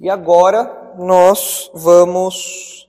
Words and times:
E 0.00 0.08
agora 0.08 0.94
nós 0.96 1.70
vamos 1.74 2.88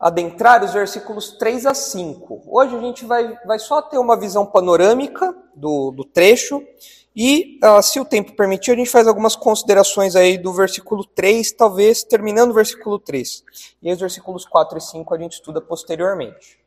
adentrar 0.00 0.64
os 0.64 0.72
versículos 0.72 1.32
3 1.32 1.66
a 1.66 1.74
5. 1.74 2.44
Hoje 2.46 2.74
a 2.74 2.80
gente 2.80 3.04
vai, 3.04 3.38
vai 3.44 3.58
só 3.58 3.82
ter 3.82 3.98
uma 3.98 4.18
visão 4.18 4.46
panorâmica 4.46 5.36
do, 5.54 5.90
do 5.90 6.02
trecho 6.02 6.66
e, 7.14 7.60
uh, 7.62 7.82
se 7.82 8.00
o 8.00 8.06
tempo 8.06 8.34
permitir, 8.34 8.70
a 8.70 8.74
gente 8.74 8.88
faz 8.88 9.06
algumas 9.06 9.36
considerações 9.36 10.16
aí 10.16 10.38
do 10.38 10.50
versículo 10.50 11.04
3, 11.04 11.52
talvez 11.52 12.02
terminando 12.02 12.52
o 12.52 12.54
versículo 12.54 12.98
3. 12.98 13.44
E 13.82 13.88
aí 13.88 13.94
os 13.94 14.00
versículos 14.00 14.46
4 14.46 14.78
e 14.78 14.80
5 14.80 15.14
a 15.14 15.18
gente 15.18 15.32
estuda 15.34 15.60
posteriormente. 15.60 16.58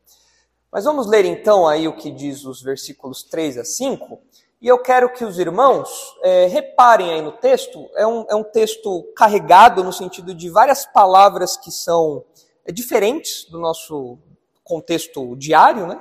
Mas 0.70 0.84
vamos 0.84 1.08
ler 1.08 1.24
então 1.24 1.66
aí 1.66 1.88
o 1.88 1.96
que 1.96 2.12
diz 2.12 2.44
os 2.44 2.62
versículos 2.62 3.24
3 3.24 3.58
a 3.58 3.64
5. 3.64 4.20
E 4.60 4.68
eu 4.68 4.78
quero 4.78 5.10
que 5.10 5.24
os 5.24 5.38
irmãos 5.38 6.14
é, 6.22 6.46
reparem 6.46 7.14
aí 7.14 7.22
no 7.22 7.32
texto, 7.32 7.88
é 7.96 8.06
um, 8.06 8.26
é 8.28 8.34
um 8.34 8.44
texto 8.44 9.10
carregado 9.16 9.82
no 9.82 9.90
sentido 9.90 10.34
de 10.34 10.50
várias 10.50 10.84
palavras 10.84 11.56
que 11.56 11.70
são 11.70 12.22
é, 12.66 12.70
diferentes 12.70 13.46
do 13.46 13.58
nosso 13.58 14.18
contexto 14.62 15.34
diário, 15.34 15.86
né? 15.86 15.98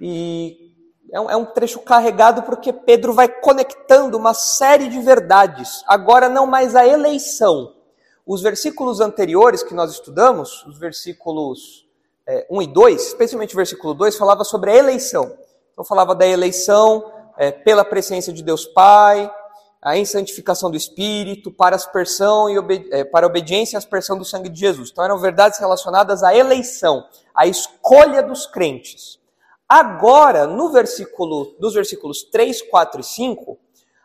E 0.00 0.74
é 1.12 1.20
um, 1.20 1.30
é 1.30 1.36
um 1.36 1.44
trecho 1.44 1.80
carregado 1.80 2.42
porque 2.44 2.72
Pedro 2.72 3.12
vai 3.12 3.28
conectando 3.28 4.16
uma 4.16 4.32
série 4.32 4.88
de 4.88 4.98
verdades. 4.98 5.84
Agora, 5.86 6.30
não 6.30 6.46
mais 6.46 6.74
a 6.74 6.86
eleição. 6.86 7.74
Os 8.24 8.40
versículos 8.40 9.00
anteriores 9.00 9.62
que 9.62 9.74
nós 9.74 9.90
estudamos, 9.90 10.64
os 10.64 10.78
versículos 10.78 11.86
é, 12.26 12.46
1 12.50 12.62
e 12.62 12.66
2, 12.68 13.06
especialmente 13.08 13.52
o 13.52 13.56
versículo 13.56 13.92
2, 13.92 14.16
falava 14.16 14.44
sobre 14.44 14.70
a 14.70 14.76
eleição. 14.76 15.36
Então, 15.72 15.84
falava 15.84 16.14
da 16.14 16.26
eleição 16.26 17.19
é, 17.36 17.50
pela 17.50 17.84
presença 17.84 18.32
de 18.32 18.42
Deus 18.42 18.64
Pai, 18.66 19.30
a 19.82 19.96
em 19.96 20.04
santificação 20.04 20.70
do 20.70 20.76
Espírito, 20.76 21.50
para 21.50 21.74
aspersão 21.74 22.50
e 22.50 22.58
obedi 22.58 22.88
é, 22.92 23.02
para 23.02 23.26
obediência 23.26 23.76
e 23.76 23.78
aspersão 23.78 24.18
do 24.18 24.24
sangue 24.24 24.48
de 24.48 24.60
Jesus. 24.60 24.90
Então 24.90 25.04
eram 25.04 25.18
verdades 25.18 25.58
relacionadas 25.58 26.22
à 26.22 26.34
eleição, 26.34 27.06
à 27.34 27.46
escolha 27.46 28.22
dos 28.22 28.46
crentes. 28.46 29.18
Agora, 29.68 30.46
no 30.46 30.70
versículo, 30.70 31.56
dos 31.58 31.74
versículos 31.74 32.24
3, 32.24 32.60
4 32.62 33.00
e 33.00 33.04
5, 33.04 33.58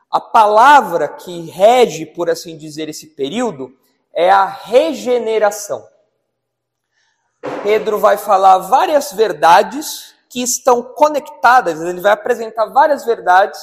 a 0.09 0.21
palavra 0.21 1.09
que 1.09 1.41
rege, 1.49 2.05
por 2.05 2.29
assim 2.29 2.55
dizer, 2.57 2.87
esse 2.87 3.07
período 3.07 3.75
é 4.13 4.29
a 4.31 4.45
regeneração. 4.45 5.85
Pedro 7.63 7.99
vai 7.99 8.17
falar 8.17 8.59
várias 8.59 9.11
verdades 9.11 10.14
que 10.35 10.41
estão 10.41 10.83
conectadas, 10.83 11.79
ele 11.79 12.01
vai 12.01 12.11
apresentar 12.11 12.65
várias 12.65 13.05
verdades 13.05 13.57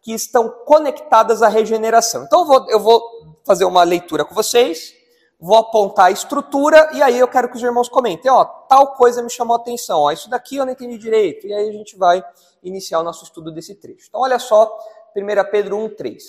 que 0.00 0.14
estão 0.14 0.48
conectadas 0.64 1.42
à 1.42 1.48
regeneração. 1.48 2.22
Então 2.22 2.42
eu 2.42 2.46
vou, 2.46 2.70
eu 2.70 2.78
vou 2.78 3.02
fazer 3.44 3.64
uma 3.64 3.82
leitura 3.82 4.24
com 4.24 4.32
vocês, 4.32 4.94
vou 5.40 5.56
apontar 5.56 6.04
a 6.06 6.10
estrutura 6.12 6.90
e 6.92 7.02
aí 7.02 7.18
eu 7.18 7.26
quero 7.26 7.48
que 7.48 7.56
os 7.56 7.62
irmãos 7.64 7.88
comentem, 7.88 8.30
ó, 8.30 8.44
tal 8.44 8.94
coisa 8.94 9.20
me 9.20 9.28
chamou 9.28 9.56
a 9.56 9.58
atenção, 9.58 9.98
ó, 9.98 10.12
isso 10.12 10.30
daqui 10.30 10.54
eu 10.54 10.64
não 10.64 10.70
entendi 10.72 10.96
direito, 10.96 11.44
e 11.44 11.52
aí 11.52 11.68
a 11.68 11.72
gente 11.72 11.98
vai 11.98 12.24
iniciar 12.62 13.00
o 13.00 13.02
nosso 13.02 13.24
estudo 13.24 13.50
desse 13.50 13.74
trecho. 13.74 14.06
Então 14.08 14.20
olha 14.20 14.38
só, 14.38 14.78
1 15.16 15.50
Pedro 15.50 15.76
1:3. 15.76 16.22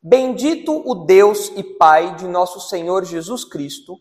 Bendito 0.00 0.88
o 0.88 0.94
Deus 1.04 1.50
e 1.56 1.64
Pai 1.64 2.14
de 2.14 2.28
nosso 2.28 2.60
Senhor 2.60 3.04
Jesus 3.04 3.44
Cristo, 3.44 3.98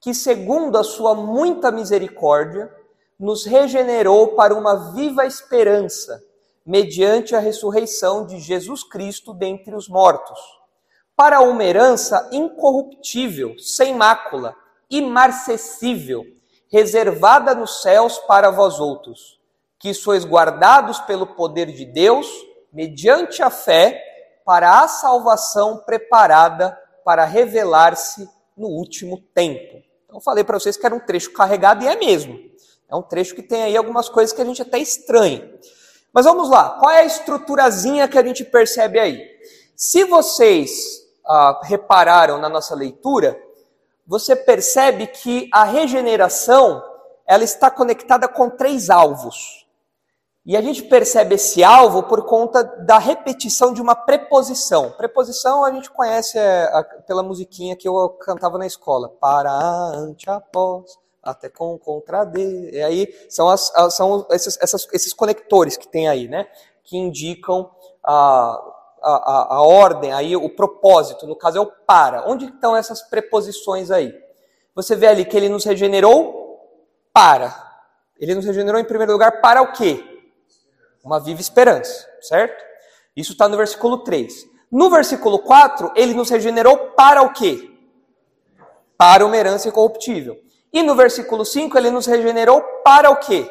que 0.00 0.12
segundo 0.12 0.76
a 0.76 0.82
sua 0.82 1.14
muita 1.14 1.70
misericórdia, 1.70 2.68
nos 3.18 3.44
regenerou 3.44 4.34
para 4.34 4.54
uma 4.54 4.92
viva 4.92 5.24
esperança, 5.24 6.22
mediante 6.64 7.34
a 7.34 7.38
ressurreição 7.38 8.26
de 8.26 8.38
Jesus 8.38 8.82
Cristo 8.82 9.32
dentre 9.32 9.74
os 9.74 9.88
mortos, 9.88 10.38
para 11.14 11.40
uma 11.40 11.64
herança 11.64 12.28
incorruptível, 12.32 13.58
sem 13.58 13.94
mácula, 13.94 14.54
imarcessível, 14.90 16.24
reservada 16.70 17.54
nos 17.54 17.82
céus 17.82 18.18
para 18.18 18.50
vós 18.50 18.78
outros, 18.78 19.40
que 19.78 19.94
sois 19.94 20.24
guardados 20.24 20.98
pelo 21.00 21.26
poder 21.26 21.66
de 21.72 21.84
Deus, 21.84 22.26
mediante 22.72 23.42
a 23.42 23.50
fé, 23.50 24.02
para 24.44 24.82
a 24.82 24.88
salvação 24.88 25.78
preparada 25.78 26.78
para 27.04 27.24
revelar-se 27.24 28.28
no 28.56 28.68
último 28.68 29.20
tempo. 29.34 29.82
Então, 30.04 30.20
falei 30.20 30.44
para 30.44 30.58
vocês 30.58 30.76
que 30.76 30.86
era 30.86 30.94
um 30.94 31.00
trecho 31.00 31.32
carregado 31.32 31.84
e 31.84 31.88
é 31.88 31.96
mesmo. 31.96 32.38
É 32.88 32.94
um 32.94 33.02
trecho 33.02 33.34
que 33.34 33.42
tem 33.42 33.62
aí 33.62 33.76
algumas 33.76 34.08
coisas 34.08 34.34
que 34.34 34.40
a 34.40 34.44
gente 34.44 34.62
até 34.62 34.78
estranha. 34.78 35.50
Mas 36.12 36.24
vamos 36.24 36.48
lá, 36.48 36.78
qual 36.78 36.90
é 36.90 37.00
a 37.00 37.04
estruturazinha 37.04 38.08
que 38.08 38.18
a 38.18 38.22
gente 38.22 38.44
percebe 38.44 38.98
aí? 38.98 39.22
Se 39.74 40.04
vocês 40.04 41.02
ah, 41.26 41.60
repararam 41.64 42.38
na 42.38 42.48
nossa 42.48 42.74
leitura, 42.74 43.38
você 44.06 44.34
percebe 44.34 45.08
que 45.08 45.50
a 45.52 45.64
regeneração 45.64 46.82
ela 47.26 47.42
está 47.44 47.70
conectada 47.70 48.28
com 48.28 48.48
três 48.48 48.88
alvos. 48.88 49.66
E 50.44 50.56
a 50.56 50.62
gente 50.62 50.84
percebe 50.84 51.34
esse 51.34 51.64
alvo 51.64 52.04
por 52.04 52.24
conta 52.24 52.62
da 52.62 52.98
repetição 52.98 53.74
de 53.74 53.82
uma 53.82 53.96
preposição. 53.96 54.92
Preposição 54.92 55.64
a 55.64 55.72
gente 55.72 55.90
conhece 55.90 56.38
é, 56.38 56.64
a, 56.72 56.84
pela 57.04 57.22
musiquinha 57.24 57.74
que 57.74 57.88
eu 57.88 58.10
cantava 58.10 58.56
na 58.56 58.64
escola. 58.64 59.08
Para, 59.08 59.50
ante, 59.50 60.30
após 60.30 60.96
até 61.26 61.48
com, 61.48 61.76
contra 61.78 62.24
D. 62.24 62.70
E 62.72 62.82
aí 62.82 63.14
são, 63.28 63.48
as, 63.48 63.72
são 63.90 64.26
esses, 64.30 64.56
essas, 64.60 64.86
esses 64.92 65.12
conectores 65.12 65.76
que 65.76 65.88
tem 65.88 66.08
aí, 66.08 66.28
né? 66.28 66.46
Que 66.84 66.96
indicam 66.96 67.70
a, 68.02 68.62
a, 69.02 69.56
a, 69.56 69.62
ordem, 69.62 70.12
aí 70.12 70.36
o 70.36 70.48
propósito, 70.54 71.26
no 71.26 71.36
caso 71.36 71.58
é 71.58 71.60
o 71.60 71.66
para. 71.66 72.24
Onde 72.28 72.46
estão 72.46 72.76
essas 72.76 73.02
preposições 73.02 73.90
aí? 73.90 74.12
Você 74.74 74.94
vê 74.94 75.08
ali 75.08 75.24
que 75.24 75.36
ele 75.36 75.48
nos 75.48 75.64
regenerou 75.64 76.60
para. 77.12 77.64
Ele 78.18 78.34
nos 78.34 78.44
regenerou 78.44 78.80
em 78.80 78.84
primeiro 78.84 79.12
lugar 79.12 79.40
para 79.40 79.60
o 79.62 79.72
quê? 79.72 80.02
Uma 81.04 81.20
viva 81.20 81.40
esperança, 81.40 82.06
certo? 82.20 82.64
Isso 83.16 83.32
está 83.32 83.48
no 83.48 83.56
versículo 83.56 83.98
3. 83.98 84.32
No 84.70 84.90
versículo 84.90 85.38
4, 85.40 85.92
ele 85.94 86.14
nos 86.14 86.28
regenerou 86.30 86.76
para 86.90 87.22
o 87.22 87.32
quê? 87.32 87.70
Para 88.96 89.24
uma 89.24 89.36
herança 89.36 89.68
incorruptível. 89.68 90.45
E 90.76 90.82
no 90.82 90.94
versículo 90.94 91.42
5 91.42 91.78
ele 91.78 91.90
nos 91.90 92.04
regenerou 92.04 92.60
para 92.84 93.10
o 93.10 93.16
quê? 93.16 93.50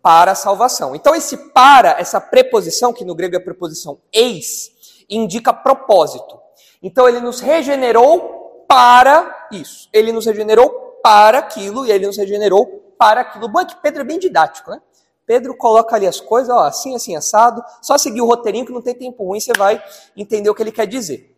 Para 0.00 0.32
a 0.32 0.34
salvação. 0.34 0.96
Então 0.96 1.14
esse 1.14 1.36
para, 1.52 2.00
essa 2.00 2.18
preposição, 2.18 2.94
que 2.94 3.04
no 3.04 3.14
grego 3.14 3.36
é 3.36 3.38
preposição 3.38 3.98
eis, 4.10 5.04
indica 5.06 5.52
propósito. 5.52 6.40
Então 6.82 7.06
ele 7.06 7.20
nos 7.20 7.40
regenerou 7.40 8.64
para 8.66 9.48
isso. 9.52 9.90
Ele 9.92 10.10
nos 10.10 10.24
regenerou 10.24 10.98
para 11.02 11.40
aquilo 11.40 11.84
e 11.84 11.90
ele 11.90 12.06
nos 12.06 12.16
regenerou 12.16 12.94
para 12.96 13.20
aquilo. 13.20 13.46
Bom 13.46 13.60
é 13.60 13.66
que 13.66 13.76
Pedro 13.76 14.00
é 14.00 14.04
bem 14.04 14.18
didático, 14.18 14.70
né? 14.70 14.80
Pedro 15.26 15.54
coloca 15.58 15.94
ali 15.94 16.06
as 16.06 16.18
coisas, 16.18 16.48
ó, 16.48 16.60
assim, 16.60 16.94
assim, 16.94 17.16
assado. 17.16 17.62
Só 17.82 17.98
seguir 17.98 18.22
o 18.22 18.26
roteirinho 18.26 18.64
que 18.64 18.72
não 18.72 18.80
tem 18.80 18.94
tempo 18.94 19.26
ruim, 19.26 19.40
você 19.40 19.52
vai 19.52 19.84
entender 20.16 20.48
o 20.48 20.54
que 20.54 20.62
ele 20.62 20.72
quer 20.72 20.86
dizer. 20.86 21.36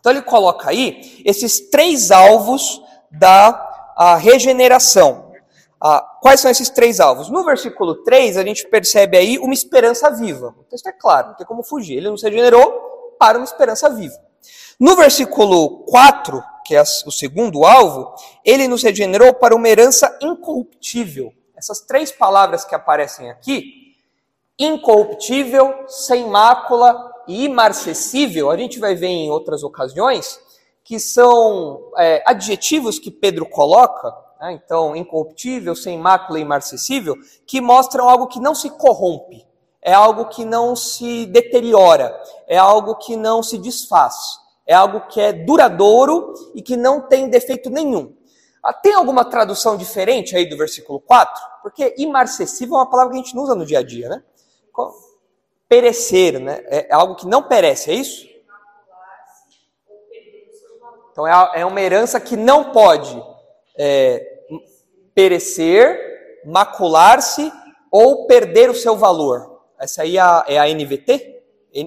Então 0.00 0.10
ele 0.10 0.22
coloca 0.22 0.68
aí 0.68 1.22
esses 1.24 1.70
três 1.70 2.10
alvos 2.10 2.82
da 3.08 3.69
a 4.00 4.16
regeneração. 4.16 5.30
Ah, 5.78 6.00
quais 6.22 6.40
são 6.40 6.50
esses 6.50 6.70
três 6.70 7.00
alvos? 7.00 7.28
No 7.28 7.44
versículo 7.44 7.96
3, 7.96 8.38
a 8.38 8.42
gente 8.42 8.66
percebe 8.66 9.18
aí 9.18 9.38
uma 9.38 9.52
esperança 9.52 10.10
viva. 10.10 10.54
O 10.58 10.64
texto 10.64 10.86
é 10.86 10.92
claro, 10.92 11.28
não 11.28 11.34
tem 11.34 11.46
como 11.46 11.62
fugir. 11.62 11.98
Ele 11.98 12.08
nos 12.08 12.22
regenerou 12.22 13.16
para 13.18 13.36
uma 13.36 13.44
esperança 13.44 13.90
viva. 13.90 14.14
No 14.78 14.96
versículo 14.96 15.84
4, 15.84 16.42
que 16.64 16.74
é 16.74 16.80
o 16.80 17.10
segundo 17.10 17.66
alvo, 17.66 18.14
ele 18.42 18.66
nos 18.66 18.82
regenerou 18.82 19.34
para 19.34 19.54
uma 19.54 19.68
herança 19.68 20.18
incorruptível. 20.22 21.34
Essas 21.54 21.82
três 21.82 22.10
palavras 22.10 22.64
que 22.64 22.74
aparecem 22.74 23.30
aqui, 23.30 23.96
incorruptível, 24.58 25.84
sem 25.86 26.26
mácula 26.26 27.12
e 27.28 27.44
imarcessível, 27.44 28.50
a 28.50 28.56
gente 28.56 28.78
vai 28.78 28.94
ver 28.94 29.08
em 29.08 29.30
outras 29.30 29.62
ocasiões, 29.62 30.40
que 30.90 30.98
são 30.98 31.92
é, 31.96 32.20
adjetivos 32.26 32.98
que 32.98 33.12
Pedro 33.12 33.46
coloca, 33.46 34.12
né, 34.40 34.60
então 34.60 34.96
incorruptível, 34.96 35.76
sem 35.76 35.96
mácula 35.96 36.40
e 36.40 36.42
imarcessível, 36.42 37.14
que 37.46 37.60
mostram 37.60 38.08
algo 38.08 38.26
que 38.26 38.40
não 38.40 38.56
se 38.56 38.70
corrompe, 38.70 39.46
é 39.80 39.92
algo 39.92 40.24
que 40.24 40.44
não 40.44 40.74
se 40.74 41.26
deteriora, 41.26 42.20
é 42.48 42.58
algo 42.58 42.96
que 42.96 43.14
não 43.14 43.40
se 43.40 43.56
desfaz, 43.56 44.16
é 44.66 44.74
algo 44.74 45.02
que 45.02 45.20
é 45.20 45.32
duradouro 45.32 46.34
e 46.56 46.60
que 46.60 46.76
não 46.76 47.02
tem 47.02 47.30
defeito 47.30 47.70
nenhum. 47.70 48.12
Ah, 48.60 48.72
tem 48.72 48.92
alguma 48.92 49.24
tradução 49.24 49.76
diferente 49.76 50.34
aí 50.34 50.44
do 50.44 50.56
versículo 50.56 50.98
4? 50.98 51.40
Porque 51.62 51.94
imarcessível 51.98 52.74
é 52.74 52.78
uma 52.78 52.90
palavra 52.90 53.12
que 53.12 53.20
a 53.20 53.22
gente 53.22 53.36
não 53.36 53.44
usa 53.44 53.54
no 53.54 53.64
dia 53.64 53.78
a 53.78 53.82
dia, 53.84 54.08
né? 54.08 54.24
Perecer, 55.68 56.40
né? 56.40 56.64
É 56.66 56.92
algo 56.92 57.14
que 57.14 57.28
não 57.28 57.44
perece, 57.44 57.92
é 57.92 57.94
isso? 57.94 58.29
Então 61.20 61.28
é, 61.28 61.60
é 61.60 61.66
uma 61.66 61.80
herança 61.82 62.18
que 62.18 62.34
não 62.34 62.72
pode 62.72 63.22
é, 63.76 64.26
perecer, 65.14 66.40
macular-se 66.46 67.52
ou 67.90 68.26
perder 68.26 68.70
o 68.70 68.74
seu 68.74 68.96
valor. 68.96 69.60
Essa 69.78 70.02
aí 70.02 70.16
é 70.16 70.20
a, 70.20 70.44
é 70.48 70.58
a 70.58 70.66
NVT? 70.66 71.42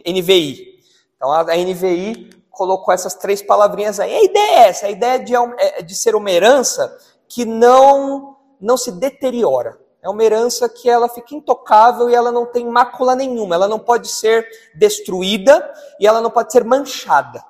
NVI. 0.08 0.80
Então 1.16 1.32
a, 1.32 1.40
a 1.40 1.58
NVI 1.58 2.30
colocou 2.52 2.94
essas 2.94 3.16
três 3.16 3.42
palavrinhas 3.42 4.00
aí. 4.00 4.14
A 4.14 4.24
ideia 4.24 4.60
é 4.60 4.70
essa, 4.70 4.86
a 4.86 4.92
ideia 4.92 5.18
de, 5.18 5.34
é 5.36 5.82
de 5.82 5.96
ser 5.96 6.14
uma 6.14 6.30
herança 6.30 6.96
que 7.28 7.44
não, 7.44 8.38
não 8.62 8.78
se 8.78 8.92
deteriora. 8.92 9.80
É 10.00 10.10
uma 10.10 10.24
herança 10.24 10.70
que 10.70 10.88
ela 10.88 11.10
fica 11.10 11.34
intocável 11.34 12.08
e 12.08 12.14
ela 12.14 12.32
não 12.32 12.46
tem 12.46 12.68
mácula 12.68 13.16
nenhuma, 13.16 13.56
ela 13.56 13.68
não 13.68 13.80
pode 13.80 14.10
ser 14.10 14.48
destruída 14.76 15.74
e 16.00 16.06
ela 16.06 16.22
não 16.22 16.30
pode 16.30 16.52
ser 16.52 16.64
manchada. 16.64 17.44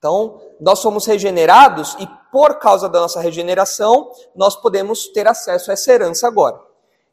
Então, 0.00 0.40
nós 0.58 0.78
somos 0.78 1.04
regenerados 1.04 1.94
e 2.00 2.08
por 2.32 2.58
causa 2.58 2.88
da 2.88 3.00
nossa 3.00 3.20
regeneração, 3.20 4.10
nós 4.34 4.56
podemos 4.56 5.08
ter 5.08 5.28
acesso 5.28 5.70
a 5.70 5.74
essa 5.74 5.92
herança 5.92 6.26
agora. 6.26 6.58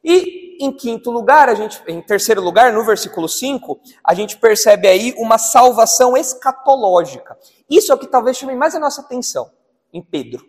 E 0.01 0.55
em 0.61 0.71
quinto 0.71 1.11
lugar, 1.11 1.49
a 1.49 1.53
gente, 1.53 1.83
em 1.85 2.01
terceiro 2.01 2.41
lugar, 2.41 2.71
no 2.71 2.85
versículo 2.85 3.27
5, 3.27 3.77
a 4.01 4.13
gente 4.13 4.37
percebe 4.37 4.87
aí 4.87 5.13
uma 5.17 5.37
salvação 5.37 6.15
escatológica. 6.15 7.37
Isso 7.69 7.91
é 7.91 7.95
o 7.95 7.97
que 7.97 8.07
talvez 8.07 8.37
chame 8.37 8.55
mais 8.55 8.73
a 8.73 8.79
nossa 8.79 9.01
atenção 9.01 9.51
em 9.93 10.01
Pedro. 10.01 10.45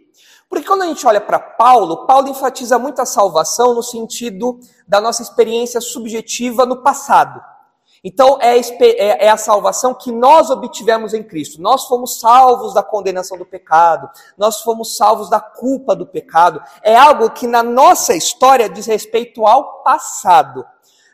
Porque 0.49 0.65
quando 0.65 0.83
a 0.83 0.87
gente 0.87 1.05
olha 1.09 1.21
para 1.21 1.41
Paulo, 1.41 2.07
Paulo 2.07 2.29
enfatiza 2.29 2.79
muito 2.79 3.03
a 3.03 3.07
salvação 3.07 3.75
no 3.75 3.83
sentido 3.83 4.61
da 4.87 5.01
nossa 5.01 5.23
experiência 5.23 5.81
subjetiva 5.81 6.65
no 6.65 6.85
passado. 6.85 7.43
Então, 8.03 8.39
é, 8.41 8.59
é, 8.59 9.27
é 9.27 9.29
a 9.29 9.37
salvação 9.37 9.95
que 9.95 10.13
nós 10.13 10.51
obtivemos 10.51 11.15
em 11.15 11.23
Cristo. 11.23 11.61
Nós 11.61 11.87
fomos 11.87 12.21
salvos 12.21 12.75
da 12.75 12.83
condenação 12.83 13.37
do 13.37 13.45
pecado, 13.45 14.09
nós 14.37 14.63
fomos 14.63 14.97
salvos 14.97 15.29
da 15.29 15.41
culpa 15.41 15.97
do 15.97 16.07
pecado. 16.07 16.63
É 16.83 16.97
algo 16.97 17.31
que 17.31 17.47
na 17.47 17.63
nossa 17.63 18.15
história 18.15 18.69
diz 18.69 18.87
respeito 18.87 19.47
ao 19.47 19.83
passado. 19.83 20.65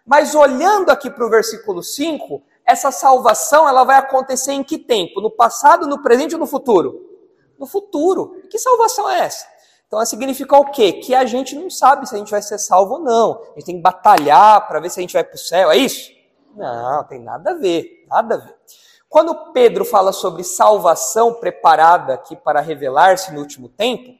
Mas 0.07 0.35
olhando 0.35 0.91
aqui 0.91 1.11
para 1.11 1.27
o 1.27 1.31
versículo 1.31 1.83
5, 1.83 2.43
essa 2.67 2.91
salvação 2.91 3.69
ela 3.69 3.85
vai 3.85 3.97
acontecer 3.97 4.53
em 4.53 4.63
que 4.63 4.79
tempo? 4.79 5.21
No 5.21 5.31
passado, 5.31 5.87
no 5.87 6.03
presente 6.03 6.35
ou 6.35 6.41
no 6.41 6.47
futuro? 6.47 7.01
No 7.59 7.67
futuro. 7.67 8.43
Que 8.51 8.59
salvação 8.59 9.09
é 9.11 9.21
essa? 9.21 9.47
Então, 9.87 10.05
significa 10.05 10.57
o 10.57 10.71
quê? 10.71 10.95
Que 10.95 11.15
a 11.15 11.25
gente 11.25 11.55
não 11.55 11.71
sabe 11.71 12.09
se 12.09 12.15
a 12.15 12.19
gente 12.19 12.31
vai 12.31 12.43
ser 12.43 12.59
salvo 12.59 12.95
ou 12.95 13.01
não. 13.01 13.41
A 13.41 13.59
gente 13.59 13.67
tem 13.67 13.77
que 13.77 13.83
batalhar 13.83 14.67
para 14.67 14.81
ver 14.81 14.91
se 14.91 14.99
a 14.99 15.03
gente 15.03 15.13
vai 15.13 15.25
para 15.25 15.37
o 15.37 15.39
céu. 15.39 15.71
É 15.71 15.77
isso? 15.77 16.11
Não, 16.57 17.05
tem 17.05 17.21
nada 17.21 17.53
a 17.53 17.55
ver, 17.55 18.05
nada 18.09 18.35
a 18.35 18.39
ver. 18.39 18.57
Quando 19.09 19.53
Pedro 19.53 19.85
fala 19.85 20.13
sobre 20.13 20.43
salvação 20.43 21.35
preparada 21.35 22.15
aqui 22.15 22.35
para 22.35 22.61
revelar-se 22.61 23.33
no 23.33 23.41
último 23.41 23.69
tempo, 23.69 24.19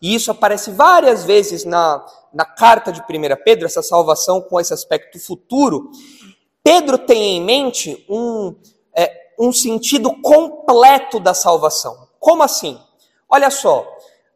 e 0.00 0.14
isso 0.14 0.30
aparece 0.30 0.70
várias 0.70 1.24
vezes 1.24 1.64
na, 1.64 2.04
na 2.32 2.44
carta 2.44 2.92
de 2.92 3.00
1 3.00 3.04
Pedro, 3.44 3.66
essa 3.66 3.82
salvação 3.82 4.40
com 4.40 4.58
esse 4.58 4.74
aspecto 4.74 5.18
futuro, 5.20 5.90
Pedro 6.62 6.98
tem 6.98 7.36
em 7.36 7.44
mente 7.44 8.04
um, 8.08 8.54
é, 8.94 9.32
um 9.38 9.52
sentido 9.52 10.20
completo 10.20 11.18
da 11.18 11.34
salvação. 11.34 12.08
Como 12.18 12.42
assim? 12.42 12.80
Olha 13.28 13.50
só, 13.50 13.86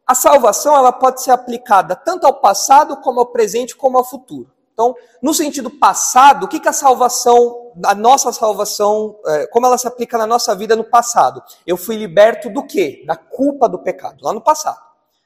a 0.05 0.15
salvação 0.15 0.75
ela 0.75 0.91
pode 0.91 1.21
ser 1.21 1.31
aplicada 1.31 1.95
tanto 1.95 2.25
ao 2.25 2.39
passado 2.39 2.97
como 2.97 3.19
ao 3.19 3.27
presente 3.27 3.75
como 3.75 3.97
ao 3.97 4.03
futuro. 4.03 4.49
Então, 4.77 4.93
no 5.23 5.33
sentido 5.33 5.71
passado, 5.71 6.43
o 6.43 6.47
que, 6.47 6.59
que 6.59 6.67
a 6.67 6.73
salvação, 6.73 7.73
a 7.83 7.95
nossa 7.95 8.31
salvação, 8.31 9.19
é, 9.25 9.47
como 9.47 9.65
ela 9.65 9.75
se 9.75 9.87
aplica 9.87 10.19
na 10.19 10.27
nossa 10.27 10.53
vida 10.53 10.75
no 10.75 10.83
passado? 10.83 11.41
Eu 11.65 11.75
fui 11.75 11.95
liberto 11.95 12.47
do 12.47 12.63
quê? 12.63 13.03
Da 13.07 13.15
culpa 13.15 13.67
do 13.67 13.79
pecado, 13.79 14.23
lá 14.23 14.31
no 14.31 14.39
passado. 14.39 14.79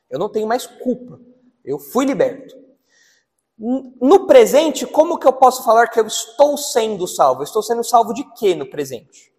Eu 0.10 0.18
não 0.18 0.30
tenho 0.30 0.48
mais 0.48 0.66
culpa. 0.66 1.20
Eu 1.66 1.78
fui 1.78 2.06
liberto. 2.06 2.56
No 3.58 4.26
presente, 4.26 4.88
como 4.88 5.20
que 5.20 5.28
eu 5.28 5.34
posso 5.34 5.66
falar 5.66 5.88
que 5.88 6.00
eu 6.00 6.08
estou 6.08 6.58
sendo 6.58 7.06
salvo? 7.06 7.42
Eu 7.42 7.46
estou 7.46 7.62
sendo 7.62 7.84
salvo 7.84 8.14
de 8.14 8.24
quê 8.36 8.56
no 8.56 8.66
presente? 8.66 9.34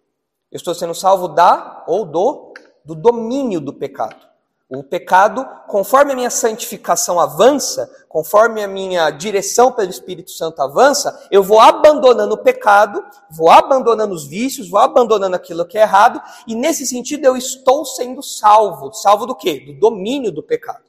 Eu 0.51 0.57
estou 0.57 0.75
sendo 0.75 0.93
salvo 0.93 1.27
da 1.27 1.83
ou 1.87 2.05
do 2.05 2.53
do 2.83 2.95
domínio 2.95 3.59
do 3.59 3.73
pecado. 3.73 4.32
O 4.75 4.81
pecado, 4.81 5.47
conforme 5.67 6.13
a 6.13 6.15
minha 6.15 6.31
santificação 6.31 7.19
avança, 7.19 7.87
conforme 8.09 8.63
a 8.63 8.67
minha 8.67 9.11
direção 9.11 9.71
pelo 9.71 9.91
Espírito 9.91 10.31
Santo 10.31 10.63
avança, 10.63 11.27
eu 11.29 11.43
vou 11.43 11.59
abandonando 11.59 12.33
o 12.33 12.39
pecado, 12.39 13.05
vou 13.29 13.51
abandonando 13.51 14.15
os 14.15 14.25
vícios, 14.25 14.67
vou 14.67 14.79
abandonando 14.79 15.35
aquilo 15.35 15.63
que 15.63 15.77
é 15.77 15.81
errado, 15.81 16.19
e 16.47 16.55
nesse 16.55 16.87
sentido 16.87 17.23
eu 17.23 17.37
estou 17.37 17.85
sendo 17.85 18.23
salvo. 18.23 18.91
Salvo 18.93 19.27
do 19.27 19.35
quê? 19.35 19.59
Do 19.59 19.79
domínio 19.79 20.31
do 20.31 20.41
pecado. 20.41 20.81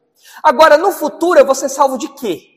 Agora, 0.43 0.79
no 0.79 0.91
futuro, 0.91 1.39
eu 1.39 1.45
vou 1.45 1.55
ser 1.55 1.69
salvo 1.69 1.99
de 1.99 2.09
quê? 2.09 2.54